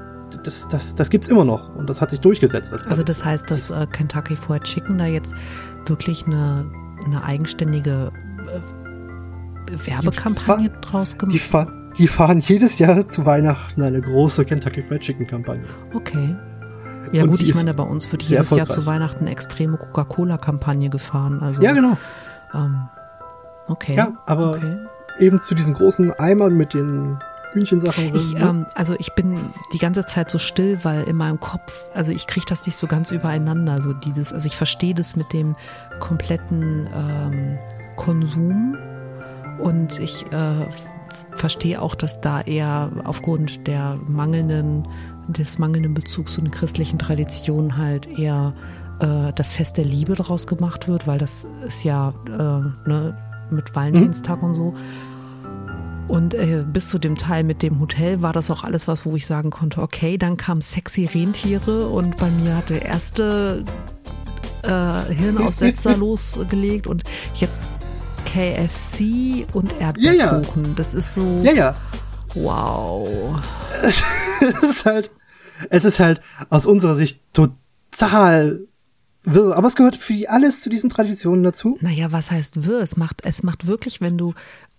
das, 0.43 0.67
das, 0.69 0.95
das 0.95 1.09
gibt's 1.09 1.27
immer 1.27 1.43
noch 1.43 1.75
und 1.75 1.89
das 1.89 2.01
hat 2.01 2.11
sich 2.11 2.21
durchgesetzt. 2.21 2.71
Das 2.71 2.87
also 2.87 3.03
das 3.03 3.25
heißt, 3.25 3.49
dass 3.49 3.71
äh, 3.71 3.87
Kentucky 3.87 4.35
Fried 4.35 4.63
Chicken 4.63 4.97
da 4.97 5.05
jetzt 5.05 5.33
wirklich 5.85 6.25
eine, 6.25 6.65
eine 7.05 7.23
eigenständige 7.23 8.11
äh, 8.47 9.87
Werbekampagne 9.87 10.69
fahren, 10.69 10.81
draus 10.81 11.17
gemacht 11.17 11.33
die, 11.33 11.39
fahr, 11.39 11.71
die 11.97 12.07
fahren 12.07 12.39
jedes 12.39 12.79
Jahr 12.79 13.07
zu 13.07 13.25
Weihnachten 13.25 13.81
eine 13.81 14.01
große 14.01 14.45
Kentucky 14.45 14.81
Fried 14.83 15.01
Chicken 15.01 15.27
Kampagne. 15.27 15.65
Okay. 15.93 16.35
Ja 17.11 17.23
und 17.23 17.29
gut, 17.29 17.41
ich 17.41 17.53
meine, 17.53 17.73
bei 17.73 17.83
uns 17.83 18.11
wird 18.11 18.23
jedes 18.23 18.49
Jahr 18.49 18.65
zu 18.65 18.85
Weihnachten 18.85 19.21
eine 19.21 19.31
extreme 19.31 19.77
Coca-Cola-Kampagne 19.77 20.89
gefahren. 20.89 21.41
Also, 21.41 21.61
ja, 21.61 21.71
genau. 21.71 21.97
Ähm, 22.53 22.89
okay. 23.67 23.95
Ja, 23.95 24.13
aber 24.25 24.51
okay. 24.55 24.77
eben 25.19 25.39
zu 25.39 25.55
diesen 25.55 25.73
großen 25.75 26.11
Eimern 26.13 26.55
mit 26.57 26.73
den 26.73 27.19
Hühnchensachen. 27.55 28.13
Ich, 28.13 28.33
ne? 28.33 28.41
ähm, 28.41 28.65
also 28.75 28.95
ich 28.99 29.13
bin 29.13 29.35
die 29.73 29.79
ganze 29.79 30.05
Zeit 30.05 30.29
so 30.29 30.37
still, 30.37 30.79
weil 30.83 31.03
in 31.03 31.15
meinem 31.15 31.39
Kopf, 31.39 31.89
also 31.93 32.11
ich 32.11 32.27
kriege 32.27 32.45
das 32.47 32.65
nicht 32.65 32.77
so 32.77 32.87
ganz 32.87 33.11
übereinander, 33.11 33.81
so 33.81 33.93
dieses, 33.93 34.31
also 34.31 34.45
ich 34.47 34.55
verstehe 34.55 34.93
das 34.93 35.15
mit 35.15 35.33
dem 35.33 35.55
kompletten 35.99 36.87
ähm, 36.93 37.57
Konsum 37.95 38.77
und 39.59 39.99
ich 39.99 40.31
äh, 40.31 40.67
verstehe 41.37 41.81
auch, 41.81 41.95
dass 41.95 42.21
da 42.21 42.41
eher 42.41 42.91
aufgrund 43.03 43.67
der 43.67 43.97
mangelnden, 44.07 44.87
des 45.27 45.57
mangelnden 45.57 45.93
Bezugs 45.93 46.33
zu 46.33 46.41
den 46.41 46.51
christlichen 46.51 46.99
Traditionen 46.99 47.77
halt 47.77 48.07
eher 48.07 48.53
äh, 48.99 49.33
das 49.33 49.51
Fest 49.51 49.77
der 49.77 49.85
Liebe 49.85 50.15
daraus 50.15 50.47
gemacht 50.47 50.87
wird, 50.87 51.07
weil 51.07 51.17
das 51.17 51.47
ist 51.65 51.83
ja 51.83 52.13
äh, 52.27 52.89
ne, 52.89 53.17
mit 53.49 53.75
Valentinstag 53.75 54.41
und 54.41 54.53
so. 54.53 54.75
Und 56.07 56.33
äh, 56.35 56.63
bis 56.65 56.89
zu 56.89 56.99
dem 56.99 57.15
Teil 57.15 57.43
mit 57.43 57.63
dem 57.63 57.79
Hotel 57.79 58.21
war 58.21 58.31
das 58.31 58.51
auch 58.51 58.63
alles 58.63 58.87
was, 58.87 59.05
wo 59.05 59.15
ich 59.15 59.25
sagen 59.25 59.49
konnte, 59.49 59.81
okay, 59.81 60.17
dann 60.17 60.37
kam 60.37 60.61
sexy 60.61 61.05
Rentiere 61.05 61.87
und 61.87 62.17
bei 62.17 62.29
mir 62.29 62.57
hat 62.57 62.69
der 62.69 62.83
erste 62.83 63.63
äh, 64.61 65.13
Hirnaussetzer 65.13 65.97
losgelegt 65.97 66.85
und 66.85 67.03
jetzt 67.35 67.69
KFC 68.25 69.47
und 69.53 69.79
Erdbeerkuchen. 69.79 70.63
Ja, 70.63 70.69
ja. 70.69 70.75
Das 70.75 70.93
ist 70.93 71.13
so, 71.13 71.41
ja, 71.43 71.51
ja. 71.53 71.75
wow. 72.35 73.41
es 73.81 74.63
ist 74.63 74.85
halt, 74.85 75.09
es 75.69 75.85
ist 75.85 75.99
halt 75.99 76.21
aus 76.49 76.65
unserer 76.65 76.95
Sicht 76.95 77.21
total 77.33 78.59
wirr. 79.23 79.55
Aber 79.55 79.67
es 79.67 79.75
gehört 79.75 79.95
für 79.95 80.29
alles 80.29 80.61
zu 80.61 80.69
diesen 80.69 80.89
Traditionen 80.89 81.43
dazu. 81.43 81.77
Naja, 81.81 82.11
was 82.11 82.31
heißt 82.31 82.65
wirr? 82.65 82.81
Es 82.81 82.97
macht, 82.97 83.25
es 83.25 83.43
macht 83.43 83.67
wirklich, 83.67 84.01
wenn 84.01 84.17
du 84.17 84.33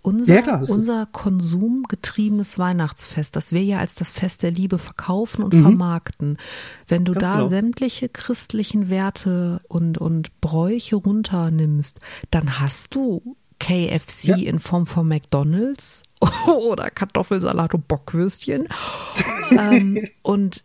unser, 0.06 0.34
Ja, 0.36 0.42
klar, 0.42 0.62
unser 0.68 1.06
konsumgetriebenes 1.06 2.58
Weihnachtsfest, 2.60 3.34
das 3.34 3.50
wir 3.50 3.64
ja 3.64 3.78
als 3.80 3.96
das 3.96 4.12
Fest 4.12 4.44
der 4.44 4.52
Liebe 4.52 4.78
verkaufen 4.78 5.42
und 5.42 5.52
Mhm. 5.52 5.62
vermarkten, 5.62 6.38
wenn 6.86 7.04
du 7.04 7.12
Ganz 7.12 7.24
da 7.24 7.36
genau. 7.38 7.48
sämtliche 7.48 8.08
christlichen 8.08 8.88
Werte 8.88 9.60
und, 9.68 9.98
und 9.98 10.40
Bräuche 10.40 10.94
runternimmst, 10.96 11.98
dann 12.30 12.60
hast 12.60 12.94
du 12.94 13.36
KFC 13.58 14.24
Ja. 14.28 14.36
in 14.36 14.60
Form 14.60 14.86
von 14.86 15.08
McDonalds 15.08 16.04
oder 16.46 16.88
Kartoffelsalat 16.90 17.74
und 17.74 17.88
Bockwürstchen. 17.88 18.68
ähm, 19.50 20.06
und 20.22 20.62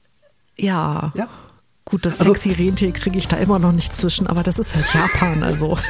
ja, 0.55 1.11
Ja. 1.15 1.29
gut, 1.85 2.05
das 2.05 2.19
Also- 2.19 2.33
sexy 2.33 2.51
Rentier 2.51 2.91
kriege 2.91 3.17
ich 3.17 3.27
da 3.27 3.37
immer 3.37 3.57
noch 3.57 3.71
nicht 3.71 3.95
zwischen, 3.95 4.27
aber 4.27 4.43
das 4.43 4.59
ist 4.59 4.75
halt 4.75 4.85
Japan, 4.93 5.41
also. 5.41 5.77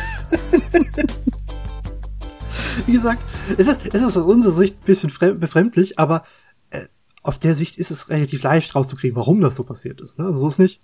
Wie 2.88 2.94
gesagt, 2.94 3.22
es 3.58 3.68
ist, 3.68 3.82
es 3.94 4.02
ist 4.02 4.18
aus 4.18 4.26
unserer 4.26 4.54
Sicht 4.54 4.82
ein 4.82 4.86
bisschen 4.86 5.10
fremd, 5.10 5.40
befremdlich, 5.40 6.00
aber 6.00 6.24
äh, 6.70 6.86
auf 7.24 7.40
der 7.40 7.56
Sicht 7.56 7.78
ist 7.78 7.92
es 7.92 8.10
relativ 8.10 8.44
leicht 8.44 8.76
rauszukriegen, 8.76 9.16
warum 9.16 9.42
das 9.42 9.56
so 9.56 9.64
passiert 9.64 10.02
ist. 10.02 10.20
Ne? 10.20 10.26
Also 10.26 10.40
so 10.40 10.48
ist 10.48 10.60
nicht. 10.60 10.82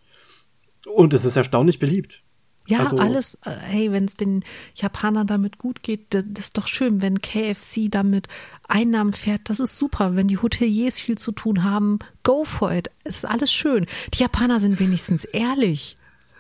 Und 0.93 1.13
es 1.13 1.25
ist 1.25 1.35
erstaunlich 1.35 1.79
beliebt. 1.79 2.21
Ja, 2.67 2.79
Also- 2.79 2.97
alles, 2.97 3.35
äh, 3.45 3.51
hey, 3.51 3.91
wenn 3.93 4.05
es 4.05 4.15
den 4.15 4.43
Japanern 4.75 5.25
damit 5.25 5.57
gut 5.57 5.83
geht, 5.83 6.13
das, 6.13 6.25
das 6.27 6.45
ist 6.45 6.57
doch 6.57 6.67
schön, 6.67 7.01
wenn 7.01 7.21
KFC 7.21 7.87
damit 7.89 8.27
Einnahmen 8.67 9.13
fährt, 9.13 9.49
das 9.49 9.59
ist 9.61 9.77
super. 9.77 10.15
Wenn 10.15 10.27
die 10.27 10.37
Hoteliers 10.37 10.99
viel 10.99 11.17
zu 11.17 11.31
tun 11.31 11.63
haben, 11.63 11.99
go 12.23 12.43
for 12.43 12.71
it. 12.73 12.89
Es 13.05 13.17
ist 13.17 13.25
alles 13.25 13.53
schön. 13.53 13.85
Die 14.13 14.19
Japaner 14.19 14.59
sind 14.59 14.79
wenigstens 14.79 15.23
ehrlich. 15.23 15.97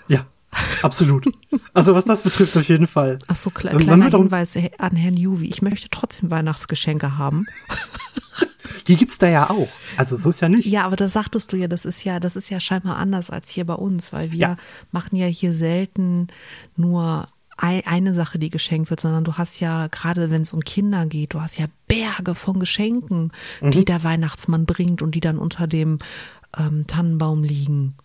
Ja, 0.09 0.27
absolut. 0.83 1.25
also 1.73 1.93
was 1.95 2.05
das 2.05 2.23
betrifft, 2.23 2.55
auf 2.57 2.67
jeden 2.67 2.87
Fall. 2.87 3.19
Ach 3.27 3.35
so, 3.35 3.49
kle 3.49 3.71
kleiner 3.71 4.09
Hinweis 4.09 4.57
an 4.77 4.95
Herrn 4.95 5.17
Juvi. 5.17 5.47
Ich 5.47 5.61
möchte 5.61 5.87
trotzdem 5.89 6.29
Weihnachtsgeschenke 6.31 7.17
haben. 7.17 7.45
Die 8.87 8.95
gibt's 8.95 9.17
da 9.17 9.27
ja 9.27 9.49
auch. 9.49 9.67
Also 9.97 10.15
so 10.15 10.29
ist 10.29 10.39
ja 10.41 10.47
nicht. 10.49 10.65
Ja, 10.65 10.83
aber 10.85 10.95
da 10.95 11.07
sagtest 11.09 11.51
du 11.51 11.57
ja, 11.57 11.67
das 11.67 11.85
ist 11.85 12.03
ja, 12.05 12.19
das 12.21 12.35
ist 12.37 12.49
ja 12.49 12.59
scheinbar 12.59 12.95
anders 12.97 13.29
als 13.29 13.49
hier 13.49 13.65
bei 13.65 13.73
uns, 13.73 14.13
weil 14.13 14.31
wir 14.31 14.37
Ja. 14.39 14.57
machen 14.91 15.17
ja 15.17 15.25
hier 15.25 15.53
selten 15.53 16.27
nur 16.77 17.27
ei- 17.57 17.85
eine 17.85 18.13
Sache, 18.13 18.39
die 18.39 18.49
geschenkt 18.49 18.89
wird, 18.89 18.99
sondern 19.01 19.23
du 19.25 19.33
hast 19.33 19.59
ja, 19.59 19.87
gerade 19.87 20.31
wenn 20.31 20.43
es 20.43 20.53
um 20.53 20.61
Kinder 20.61 21.05
geht, 21.05 21.33
du 21.33 21.41
hast 21.41 21.57
ja 21.57 21.65
Berge 21.87 22.33
von 22.35 22.59
Geschenken, 22.59 23.31
Mhm. 23.61 23.71
die 23.71 23.83
der 23.83 24.03
Weihnachtsmann 24.03 24.65
bringt 24.65 25.01
und 25.01 25.15
die 25.15 25.21
dann 25.21 25.37
unter 25.37 25.67
dem 25.67 25.97
ähm, 26.57 26.87
Tannenbaum 26.87 27.43
liegen, 27.43 27.95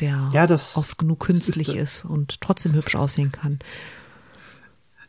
der 0.00 0.28
Ja, 0.32 0.46
das- 0.46 0.76
oft 0.76 0.98
genug 0.98 1.20
ist 1.22 1.26
künstlich 1.26 1.68
da- 1.68 1.74
ist 1.74 2.04
und 2.04 2.40
trotzdem 2.40 2.72
hübsch 2.74 2.94
aussehen 2.96 3.32
kann. 3.32 3.58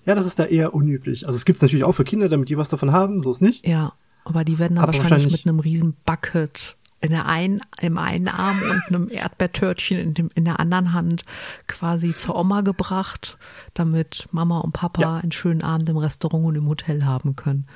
Ja, 0.06 0.16
das 0.16 0.26
ist 0.26 0.40
da 0.40 0.46
eher 0.46 0.74
unüblich. 0.74 1.26
Also 1.26 1.36
es 1.36 1.46
gibt's 1.46 1.62
natürlich 1.62 1.84
auch 1.84 1.92
für 1.94 2.04
Kinder, 2.06 2.30
damit 2.30 2.50
die 2.50 2.58
was 2.58 2.70
davon 2.70 2.92
haben, 2.92 3.22
so 3.22 3.32
ist 3.32 3.42
nicht. 3.42 3.68
Ja, 3.68 3.94
aber 4.24 4.44
die 4.44 4.58
werden 4.60 4.76
dann 4.76 4.86
wahrscheinlich, 4.88 5.12
wahrscheinlich- 5.12 5.46
mit 5.46 5.48
einem 5.48 5.60
riesen 5.60 5.96
Bucket 6.06 6.76
in 7.02 7.12
der 7.12 7.28
einen, 7.28 7.62
im 7.82 7.98
einen 7.98 8.28
Arm 8.28 8.58
und 8.62 8.82
einem 8.88 9.08
Erdbeertörtchen 9.12 9.98
in, 10.00 10.14
dem, 10.16 10.30
in 10.36 10.46
der 10.46 10.60
anderen 10.60 10.94
Hand 10.94 11.24
quasi 11.68 12.14
zur 12.16 12.36
Oma 12.36 12.62
gebracht, 12.62 13.38
damit 13.74 14.28
Mama 14.32 14.60
und 14.60 14.74
Papa 14.74 15.02
Ja. 15.02 15.18
einen 15.18 15.32
schönen 15.32 15.62
Abend 15.62 15.88
im 15.90 15.98
Restaurant 15.98 16.46
und 16.46 16.56
im 16.56 16.68
Hotel 16.68 17.06
haben 17.06 17.36
können. 17.36 17.68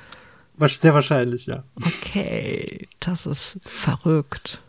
Sehr 0.58 0.94
wahrscheinlich, 0.94 1.46
ja. 1.46 1.64
Okay, 1.76 2.86
das 3.00 3.26
ist 3.26 3.58
verrückt. 3.64 4.60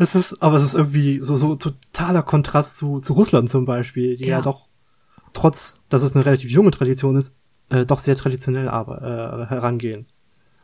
Es 0.00 0.14
ist, 0.14 0.42
aber 0.42 0.56
es 0.56 0.62
ist 0.62 0.74
irgendwie 0.74 1.20
so, 1.20 1.36
so 1.36 1.56
totaler 1.56 2.22
Kontrast 2.22 2.78
zu, 2.78 3.00
zu 3.00 3.12
Russland 3.12 3.50
zum 3.50 3.66
Beispiel, 3.66 4.16
die 4.16 4.24
ja. 4.24 4.38
Ja. 4.38 4.40
doch, 4.40 4.66
trotz, 5.34 5.82
dass 5.90 6.02
es 6.02 6.16
eine 6.16 6.24
relativ 6.24 6.50
junge 6.50 6.70
Tradition 6.70 7.16
ist, 7.16 7.34
äh, 7.68 7.84
doch 7.84 7.98
sehr 7.98 8.16
traditionell 8.16 8.70
aber, 8.70 9.02
äh, 9.02 9.46
herangehen. 9.50 10.06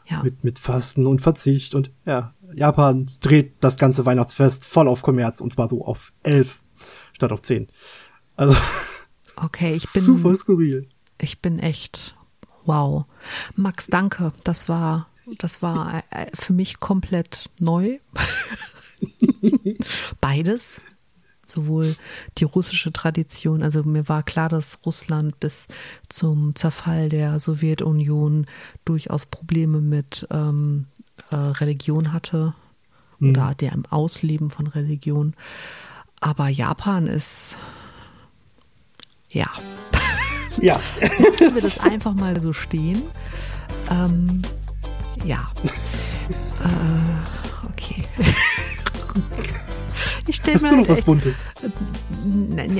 Ja, 0.07 0.22
Mit, 0.22 0.43
mit 0.43 0.59
Fasten 0.59 1.07
und 1.07 1.20
Verzicht 1.20 1.74
und 1.74 1.91
ja, 2.07 2.32
Japan 2.55 3.11
dreht 3.20 3.57
das 3.61 3.76
ganze 3.76 4.07
Weihnachtsfest 4.07 4.64
voll 4.64 4.89
auf 4.89 5.03
Kommerz 5.03 5.43
und 5.43 5.53
zwar 5.53 5.68
so 5.68 5.84
auf 5.84 6.14
elf 6.22 6.62
statt 7.12 7.30
auf 7.30 7.43
zehn. 7.43 7.68
Also 8.37 8.57
okay, 9.37 9.74
ich 9.74 9.93
bin, 9.93 10.01
super 10.01 10.34
skurril. 10.34 10.89
ich 11.20 11.43
bin 11.43 11.59
echt 11.59 12.16
wow. 12.64 13.05
Max, 13.55 13.89
danke. 13.89 14.32
Das 14.45 14.70
war, 14.70 15.09
das 15.37 15.61
war 15.61 16.05
äh, 16.09 16.26
für 16.32 16.55
mich 16.55 16.80
komplett 16.80 17.51
neu. 17.61 17.99
Beides. 20.20 20.80
Sowohl 21.49 21.94
die 22.38 22.44
russische 22.44 22.92
Tradition, 22.92 23.62
also 23.62 23.84
mir 23.84 24.09
war 24.09 24.24
klar, 24.24 24.49
dass 24.49 24.80
Russland 24.84 25.38
bis 25.38 25.68
zum 26.09 26.57
Zerfall 26.57 27.09
der 27.09 27.38
Sowjetunion 27.38 28.47
durchaus 28.84 29.26
Probleme 29.26 29.80
mit 29.80 30.26
ähm, 30.32 30.86
äh, 31.30 31.36
Religion 31.36 32.12
hatte 32.12 32.55
oder 33.20 33.55
dem 33.55 33.86
Ausleben 33.86 34.51
von 34.51 34.66
Religion. 34.66 35.34
Aber 36.18 36.49
Japan 36.49 37.07
ist, 37.07 37.57
ja, 39.30 39.49
Ja. 40.61 40.80
lassen 41.01 41.55
wir 41.55 41.62
das 41.62 41.80
einfach 41.80 42.14
mal 42.14 42.40
so 42.40 42.53
stehen. 42.53 43.03
Ähm, 43.90 44.42
ja. 45.24 45.51
äh, 46.64 47.68
okay. 47.68 48.05
Ich 50.26 50.42
Hast 50.42 50.62
mir 50.62 50.70
du 50.70 50.76
noch 50.76 50.88
halt 50.88 50.88
was 50.90 51.02
Buntes? 51.02 51.36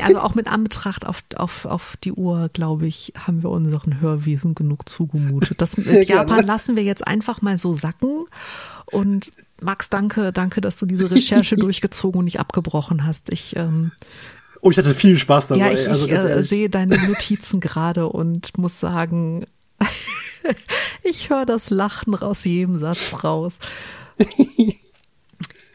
Also 0.03 0.21
auch 0.21 0.35
mit 0.35 0.49
Anbetracht 0.49 1.07
auf, 1.07 1.23
auf, 1.37 1.65
auf 1.65 1.97
die 2.03 2.13
Uhr, 2.13 2.51
glaube 2.53 2.87
ich, 2.87 3.13
haben 3.17 3.43
wir 3.43 3.51
unseren 3.51 4.01
Hörwesen 4.01 4.55
genug 4.55 4.89
zugemutet. 4.89 5.61
Das 5.61 5.73
Sehr 5.73 6.01
mit 6.01 6.09
Japan 6.09 6.27
gerne. 6.27 6.47
lassen 6.47 6.77
wir 6.77 6.83
jetzt 6.83 7.07
einfach 7.07 7.41
mal 7.43 7.57
so 7.59 7.73
sacken. 7.73 8.27
Und 8.87 9.33
Max, 9.61 9.89
danke, 9.89 10.33
danke, 10.33 10.61
dass 10.61 10.79
du 10.79 10.87
diese 10.87 11.11
Recherche 11.11 11.57
durchgezogen 11.57 12.19
und 12.19 12.25
nicht 12.27 12.41
abgebrochen 12.41 13.07
hast. 13.07 13.33
Ich, 13.33 13.57
ähm, 13.57 13.93
Oh, 14.61 14.71
ich 14.71 14.79
hatte 14.79 14.95
viel 14.95 15.17
Spaß 15.17 15.49
dabei. 15.49 15.61
ja, 15.61 15.71
ich, 15.73 15.89
also 15.89 16.07
ich 16.07 16.13
äh, 16.13 16.43
sehe 16.43 16.69
deine 16.69 16.97
Notizen 17.07 17.61
gerade 17.61 18.09
und 18.09 18.59
muss 18.59 18.81
sagen, 18.81 19.47
ich 21.03 21.31
höre 21.31 21.47
das 21.47 21.71
Lachen 21.71 22.15
aus 22.17 22.45
jedem 22.45 22.79
Satz 22.79 23.23
raus. 23.23 23.59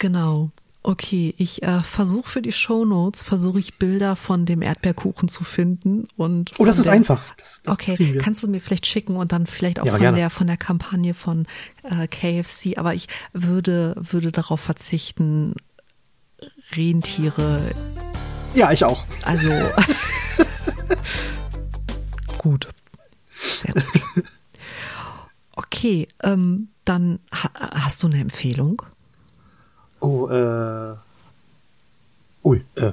Genau. 0.02 0.50
Okay, 0.84 1.36
ich 1.38 1.62
äh, 1.62 1.80
versuche 1.82 2.28
für 2.28 2.42
die 2.42 2.52
Shownotes, 2.52 3.22
versuche 3.22 3.60
ich 3.60 3.76
Bilder 3.76 4.16
von 4.16 4.48
dem 4.48 4.64
Erdbeerkuchen 4.64 5.30
zu 5.30 5.44
finden 5.44 6.08
und 6.18 6.54
Oh, 6.58 6.66
das 6.66 6.80
ist 6.80 6.86
der- 6.86 6.94
einfach. 6.94 7.22
Das, 7.38 7.62
das 7.64 7.74
Okay, 7.76 8.18
kannst 8.20 8.42
du 8.42 8.48
mir 8.48 8.60
vielleicht 8.60 8.88
schicken 8.88 9.16
und 9.16 9.32
dann 9.32 9.46
vielleicht 9.46 9.80
auch 9.80 9.86
Ja, 9.86 9.92
von 9.92 10.02
gerne. 10.02 10.18
der 10.18 10.32
von 10.32 10.48
der 10.48 10.58
Kampagne 10.58 11.14
von 11.14 11.46
äh, 11.84 12.08
KFC, 12.08 12.80
aber 12.80 12.96
ich 12.96 13.10
würde 13.32 13.94
würde 13.96 14.32
darauf 14.32 14.60
verzichten 14.60 15.54
Rentiere 16.76 17.62
Ja, 18.56 18.72
ich 18.72 18.84
auch. 18.84 19.06
also 19.22 19.50
gut. 22.40 22.68
Sehr 23.30 23.76
gut. 23.76 23.84
Okay, 25.56 26.08
ähm, 26.24 26.70
dann 26.86 27.20
ha 27.32 27.52
hast 27.84 28.02
du 28.02 28.08
eine 28.08 28.20
Empfehlung? 28.20 28.82
Oh, 30.02 30.28
äh. 30.28 30.96
Ui, 32.44 32.64
äh, 32.76 32.92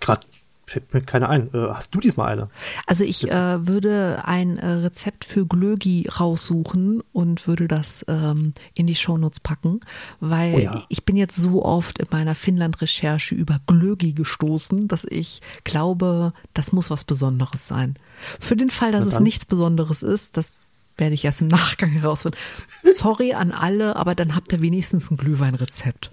gerade 0.00 0.22
Fällt 0.68 0.92
mir 0.92 1.00
keine 1.00 1.30
ein. 1.30 1.48
Äh, 1.54 1.68
hast 1.70 1.94
du 1.94 2.00
diesmal 2.00 2.30
eine? 2.30 2.50
Also 2.86 3.02
ich 3.02 3.30
äh, 3.30 3.66
würde 3.66 4.22
ein 4.26 4.58
äh, 4.58 4.68
Rezept 4.68 5.24
für 5.24 5.46
Glögi 5.46 6.06
raussuchen 6.08 7.02
und 7.12 7.46
würde 7.46 7.68
das 7.68 8.04
ähm, 8.06 8.52
in 8.74 8.86
die 8.86 8.94
Shownotes 8.94 9.40
packen, 9.40 9.80
weil 10.20 10.54
Oh 10.54 10.58
ja. 10.58 10.82
ich 10.90 11.04
bin 11.06 11.16
jetzt 11.16 11.36
so 11.36 11.64
oft 11.64 11.98
in 11.98 12.06
meiner 12.10 12.34
Finnland-Recherche 12.34 13.34
über 13.34 13.60
Glögi 13.66 14.12
gestoßen, 14.12 14.88
dass 14.88 15.04
ich 15.04 15.40
glaube, 15.64 16.34
das 16.52 16.72
muss 16.72 16.90
was 16.90 17.04
Besonderes 17.04 17.66
sein. 17.66 17.96
Für 18.38 18.56
den 18.56 18.68
Fall, 18.68 18.92
dass 18.92 19.06
es 19.06 19.20
nichts 19.20 19.46
Besonderes 19.46 20.02
ist, 20.02 20.36
das 20.36 20.54
werde 20.98 21.14
ich 21.14 21.24
erst 21.24 21.40
im 21.40 21.48
Nachgang 21.48 21.90
herausfinden. 21.92 22.36
Sorry 22.82 23.32
an 23.32 23.52
alle, 23.52 23.96
aber 23.96 24.14
dann 24.14 24.34
habt 24.34 24.52
ihr 24.52 24.60
wenigstens 24.60 25.10
ein 25.10 25.16
Glühweinrezept. 25.16 26.12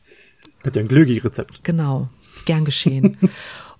Ja 0.73 0.81
ein 0.81 0.87
Glögi-Rezept. 0.87 1.63
Genau, 1.63 2.09
gern 2.45 2.65
geschehen. 2.65 3.17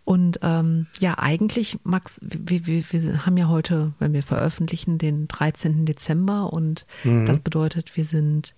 Und 0.06 0.40
ähm, 0.44 0.86
ja, 1.00 1.18
eigentlich, 1.18 1.80
Max, 1.84 2.22
wir, 2.22 2.68
wir, 2.68 2.84
wir 2.92 3.26
haben 3.26 3.38
ja 3.38 3.48
heute, 3.48 3.94
wenn 3.98 4.14
wir 4.14 4.22
veröffentlichen, 4.22 5.00
den 5.00 5.28
13. 5.28 5.88
Dezember 5.88 6.54
und 6.54 6.86
das 7.04 7.40
bedeutet, 7.40 7.98
wir 7.98 8.06
sind 8.06 8.54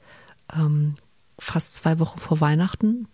ähm, 0.53 0.95
fast 1.39 1.75
zwei 1.75 1.99
Wochen 1.99 2.19
vor 2.19 2.41
Weihnachten. 2.41 3.07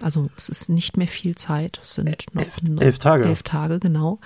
Also 0.00 0.30
es 0.34 0.48
ist 0.48 0.70
nicht 0.70 0.96
mehr 0.96 1.06
viel 1.06 1.34
Zeit, 1.34 1.78
es 1.82 1.94
sind 1.94 2.08
noch, 2.32 2.44
noch 2.62 2.82
elf 2.82 2.98
Tage. 2.98 3.26
Elf 3.26 3.42
Tage, 3.42 3.78
genau. 3.78 4.18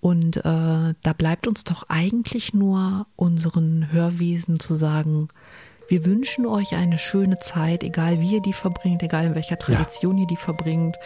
Und 0.00 0.36
äh, 0.38 0.42
da 0.42 1.12
bleibt 1.16 1.46
uns 1.46 1.64
doch 1.64 1.84
eigentlich 1.88 2.52
nur 2.52 3.06
unseren 3.16 3.90
Hörwesen 3.90 4.60
zu 4.60 4.74
sagen, 4.74 5.28
wir 5.88 6.04
wünschen 6.04 6.46
euch 6.46 6.74
eine 6.74 6.98
schöne 6.98 7.38
Zeit, 7.38 7.82
egal 7.82 8.20
wie 8.20 8.34
ihr 8.34 8.40
die 8.42 8.52
verbringt, 8.52 9.02
egal 9.02 9.26
in 9.26 9.34
welcher 9.34 9.58
Tradition 9.58 10.18
ihr 10.18 10.26
die 10.26 10.36
verbringt. 10.36 10.96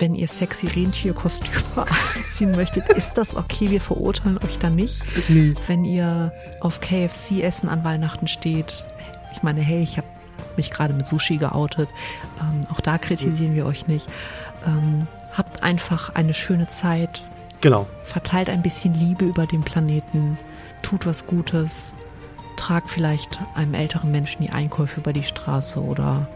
Wenn 0.00 0.14
ihr 0.14 0.28
sexy 0.28 0.68
Rentierkostüme 0.68 1.86
anziehen 2.16 2.52
möchtet, 2.52 2.88
ist 2.90 3.14
das 3.14 3.34
okay. 3.34 3.70
Wir 3.70 3.80
verurteilen 3.80 4.38
euch 4.38 4.58
da 4.58 4.70
nicht. 4.70 5.02
Nee. 5.28 5.54
Wenn 5.66 5.84
ihr 5.84 6.32
auf 6.60 6.80
KFC-Essen 6.80 7.68
an 7.68 7.82
Weihnachten 7.82 8.28
steht, 8.28 8.86
ich 9.32 9.42
meine, 9.42 9.60
hey, 9.60 9.82
ich 9.82 9.96
habe 9.96 10.06
mich 10.56 10.70
gerade 10.70 10.94
mit 10.94 11.06
Sushi 11.06 11.36
geoutet. 11.38 11.88
Ähm, 12.40 12.60
auch 12.72 12.80
da 12.80 12.98
kritisieren 12.98 13.54
wir 13.56 13.66
euch 13.66 13.86
nicht. 13.88 14.06
Ähm, 14.66 15.06
habt 15.32 15.62
einfach 15.62 16.14
eine 16.14 16.34
schöne 16.34 16.68
Zeit, 16.68 17.22
Genau. 17.60 17.86
verteilt 18.04 18.50
ein 18.50 18.62
bisschen 18.62 18.94
Liebe 18.94 19.24
über 19.24 19.46
den 19.46 19.62
Planeten, 19.62 20.38
tut 20.82 21.06
was 21.06 21.26
Gutes, 21.26 21.92
tragt 22.58 22.90
vielleicht 22.90 23.40
einem 23.54 23.74
älteren 23.74 24.10
Menschen 24.10 24.42
die 24.42 24.50
Einkäufe 24.50 25.00
über 25.00 25.12
die 25.12 25.22
Straße 25.22 25.80
oder 25.80 26.28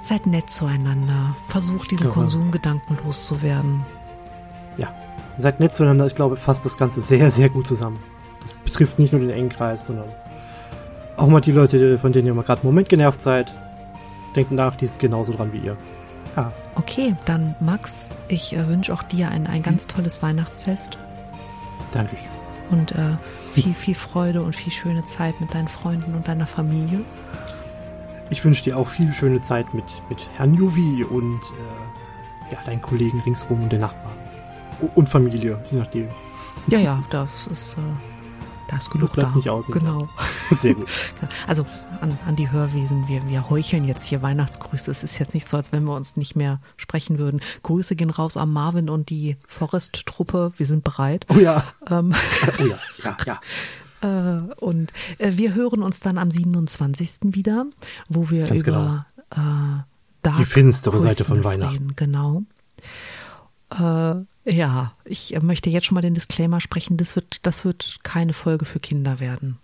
seid 0.00 0.26
nett 0.26 0.50
zueinander, 0.50 1.36
versucht 1.48 1.90
diesen 1.90 2.04
Genau. 2.04 2.14
Konsumgedanken 2.14 2.98
loszuwerden. 3.04 3.84
Ja. 4.76 4.88
Seid 5.38 5.60
nett 5.60 5.74
zueinander. 5.74 6.06
Ich 6.06 6.14
glaube, 6.14 6.36
fasst 6.36 6.64
das 6.66 6.76
Ganze 6.76 7.00
sehr, 7.00 7.30
sehr 7.30 7.48
gut 7.48 7.66
zusammen. 7.66 7.98
Das 8.42 8.58
betrifft 8.58 8.98
nicht 8.98 9.12
nur 9.12 9.20
den 9.20 9.30
engen 9.30 9.48
Kreis, 9.48 9.86
sondern 9.86 10.08
auch 11.16 11.28
mal 11.28 11.40
die 11.40 11.52
Leute, 11.52 11.98
von 11.98 12.12
denen 12.12 12.26
ihr 12.26 12.34
mal 12.34 12.42
gerade 12.42 12.62
einen 12.62 12.70
Moment 12.70 12.88
genervt 12.88 13.20
seid. 13.22 13.54
Denkt 14.34 14.50
nach, 14.50 14.76
die 14.76 14.86
sind 14.86 14.98
genauso 14.98 15.32
dran 15.32 15.52
wie 15.52 15.58
ihr. 15.58 15.76
Ja. 16.36 16.52
Okay, 16.74 17.14
dann 17.26 17.54
Max, 17.60 18.08
ich 18.28 18.56
äh, 18.56 18.66
wünsche 18.66 18.92
auch 18.92 19.02
dir 19.02 19.28
ein, 19.30 19.46
ein 19.46 19.62
ganz 19.62 19.86
tolles 19.86 20.22
Weihnachtsfest 20.22 20.96
Danke. 21.92 22.16
und 22.70 22.92
äh, 22.92 23.16
viel, 23.54 23.74
viel 23.74 23.94
Freude 23.94 24.42
und 24.42 24.56
viel 24.56 24.72
schöne 24.72 25.04
Zeit 25.06 25.40
mit 25.40 25.54
deinen 25.54 25.68
Freunden 25.68 26.14
und 26.14 26.28
deiner 26.28 26.46
Familie. 26.46 27.00
Ich 28.30 28.44
wünsche 28.44 28.64
dir 28.64 28.78
auch 28.78 28.88
viel 28.88 29.12
schöne 29.12 29.40
Zeit 29.40 29.74
mit, 29.74 29.84
mit 30.08 30.18
Herrn 30.36 30.54
Juvi 30.54 31.04
und 31.04 31.40
äh, 31.42 32.52
ja, 32.52 32.58
deinen 32.64 32.80
Kollegen 32.80 33.20
ringsrum 33.20 33.62
und 33.62 33.72
den 33.72 33.80
Nachbarn. 33.80 34.16
Und 34.94 35.08
Familie, 35.08 35.58
je 35.70 35.78
nachdem. 35.78 36.08
Ja, 36.68 36.78
ja, 36.78 37.02
das 37.10 37.46
ist, 37.48 37.76
äh, 37.76 38.11
da 38.72 38.78
ist 38.78 38.90
genug 38.90 39.12
bleibt 39.12 39.32
da. 39.32 39.36
nicht 39.36 39.50
aus? 39.50 39.66
Genau. 39.66 40.08
Sehr 40.50 40.72
gut. 40.72 40.88
Also 41.46 41.66
an, 42.00 42.18
an 42.26 42.36
die 42.36 42.50
Hörwesen, 42.50 43.06
wir, 43.06 43.28
wir 43.28 43.50
heucheln 43.50 43.84
jetzt 43.84 44.04
hier 44.04 44.22
Weihnachtsgrüße. 44.22 44.90
Es 44.90 45.04
ist 45.04 45.18
jetzt 45.18 45.34
nicht 45.34 45.46
so, 45.46 45.58
als 45.58 45.72
wenn 45.72 45.84
wir 45.84 45.94
uns 45.94 46.16
nicht 46.16 46.36
mehr 46.36 46.58
sprechen 46.78 47.18
würden. 47.18 47.42
Grüße 47.64 47.96
gehen 47.96 48.08
raus 48.08 48.38
an 48.38 48.50
Marvin 48.50 48.88
und 48.88 49.10
die 49.10 49.36
Forest-Truppe. 49.46 50.52
Wir 50.56 50.64
sind 50.64 50.84
bereit. 50.84 51.26
Oh 51.28 51.38
ja. 51.38 51.64
Ähm, 51.90 52.14
Oh 52.60 52.64
ja. 52.64 52.78
Ja, 53.04 53.40
ja. 54.02 54.38
äh, 54.40 54.54
und 54.54 54.94
äh, 55.18 55.32
wir 55.36 55.54
hören 55.54 55.82
uns 55.82 56.00
dann 56.00 56.16
am 56.16 56.30
27. 56.30 57.34
wieder, 57.34 57.66
wo 58.08 58.30
wir 58.30 58.46
Ganz 58.46 58.62
über 58.62 59.04
äh, 59.30 59.36
Dark 60.22 60.38
Die 60.38 60.44
finstere 60.46 60.98
Seite 60.98 61.24
von 61.24 61.36
Christmas 61.36 61.52
Weihnachten. 61.52 61.74
Reden. 61.74 61.96
Genau. 61.96 62.42
Äh, 63.78 64.24
ja, 64.44 64.92
ich 65.04 65.34
äh, 65.34 65.40
möchte 65.40 65.70
jetzt 65.70 65.86
schon 65.86 65.94
mal 65.94 66.02
den 66.02 66.14
Disclaimer 66.14 66.60
sprechen. 66.60 66.96
Das 66.96 67.16
wird, 67.16 67.46
das 67.46 67.64
wird 67.64 67.98
keine 68.02 68.32
Folge 68.32 68.64
für 68.64 68.80
Kinder 68.80 69.20
werden. 69.20 69.58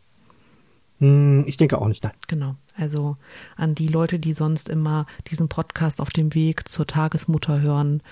Hm, 1.01 1.45
ich 1.47 1.57
denke 1.57 1.79
auch 1.79 1.89
nicht, 1.89 2.05
nein. 2.05 2.13
Genau. 2.27 2.57
Also 2.77 3.17
an 3.57 3.75
die 3.75 3.89
Leute, 3.89 4.19
die 4.19 4.33
sonst 4.33 4.69
immer 4.69 5.07
diesen 5.31 5.49
Podcast 5.49 6.01
auf 6.01 6.11
dem 6.11 6.35
Weg 6.35 6.69
zur 6.69 6.87
Tagesmutter 6.87 7.61
hören, 7.61 8.03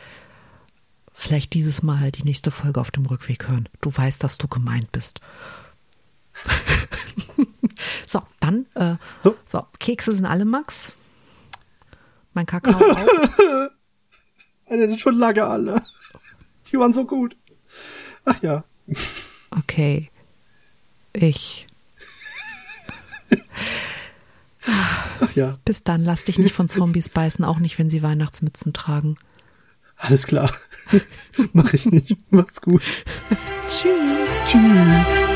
vielleicht 1.15 1.55
dieses 1.55 1.83
Mal 1.83 2.13
die 2.13 2.25
nächste 2.25 2.51
Folge 2.51 2.81
auf 2.81 2.91
dem 2.91 3.07
Rückweg 3.07 3.49
hören. 3.49 3.69
Du 3.81 3.91
weißt, 3.97 4.23
dass 4.23 4.39
du 4.39 4.49
gemeint 4.49 4.93
bist. 4.93 5.21
so, 8.07 8.23
dann, 8.41 8.67
äh, 8.75 8.97
So. 9.19 9.37
so, 9.47 9.67
Kekse 9.79 10.13
sind 10.13 10.27
alle, 10.27 10.45
Max. 10.45 10.93
Mein 12.35 12.47
Kakao 12.47 12.75
auch. 12.93 13.09
Die 14.71 14.87
sind 14.87 15.01
schon 15.01 15.17
lange 15.17 15.45
alle. 15.45 15.83
Die 16.71 16.79
waren 16.79 16.93
so 16.93 17.05
gut. 17.05 17.37
Ach 18.25 18.43
ja. 18.43 18.65
Okay. 19.51 20.11
Ich. 21.13 21.67
Ach 25.21 25.33
ja. 25.35 25.59
Bis 25.65 25.85
dann, 25.85 26.03
lass 26.03 26.25
dich 26.25 26.39
nicht 26.39 26.55
von 26.55 26.69
Zombies 26.69 27.09
beißen, 27.09 27.45
auch 27.45 27.59
nicht, 27.59 27.79
wenn 27.79 27.91
sie 27.91 28.03
Weihnachtsmützen 28.03 28.73
tragen. 28.73 29.17
Alles 29.97 30.27
klar. 30.27 30.53
Mach 31.53 31.73
ich 31.73 31.87
nicht. 31.87 32.17
Macht's 32.31 32.61
gut. 32.61 32.83
Tschüss. 33.69 34.29
Tschüss. 34.49 35.36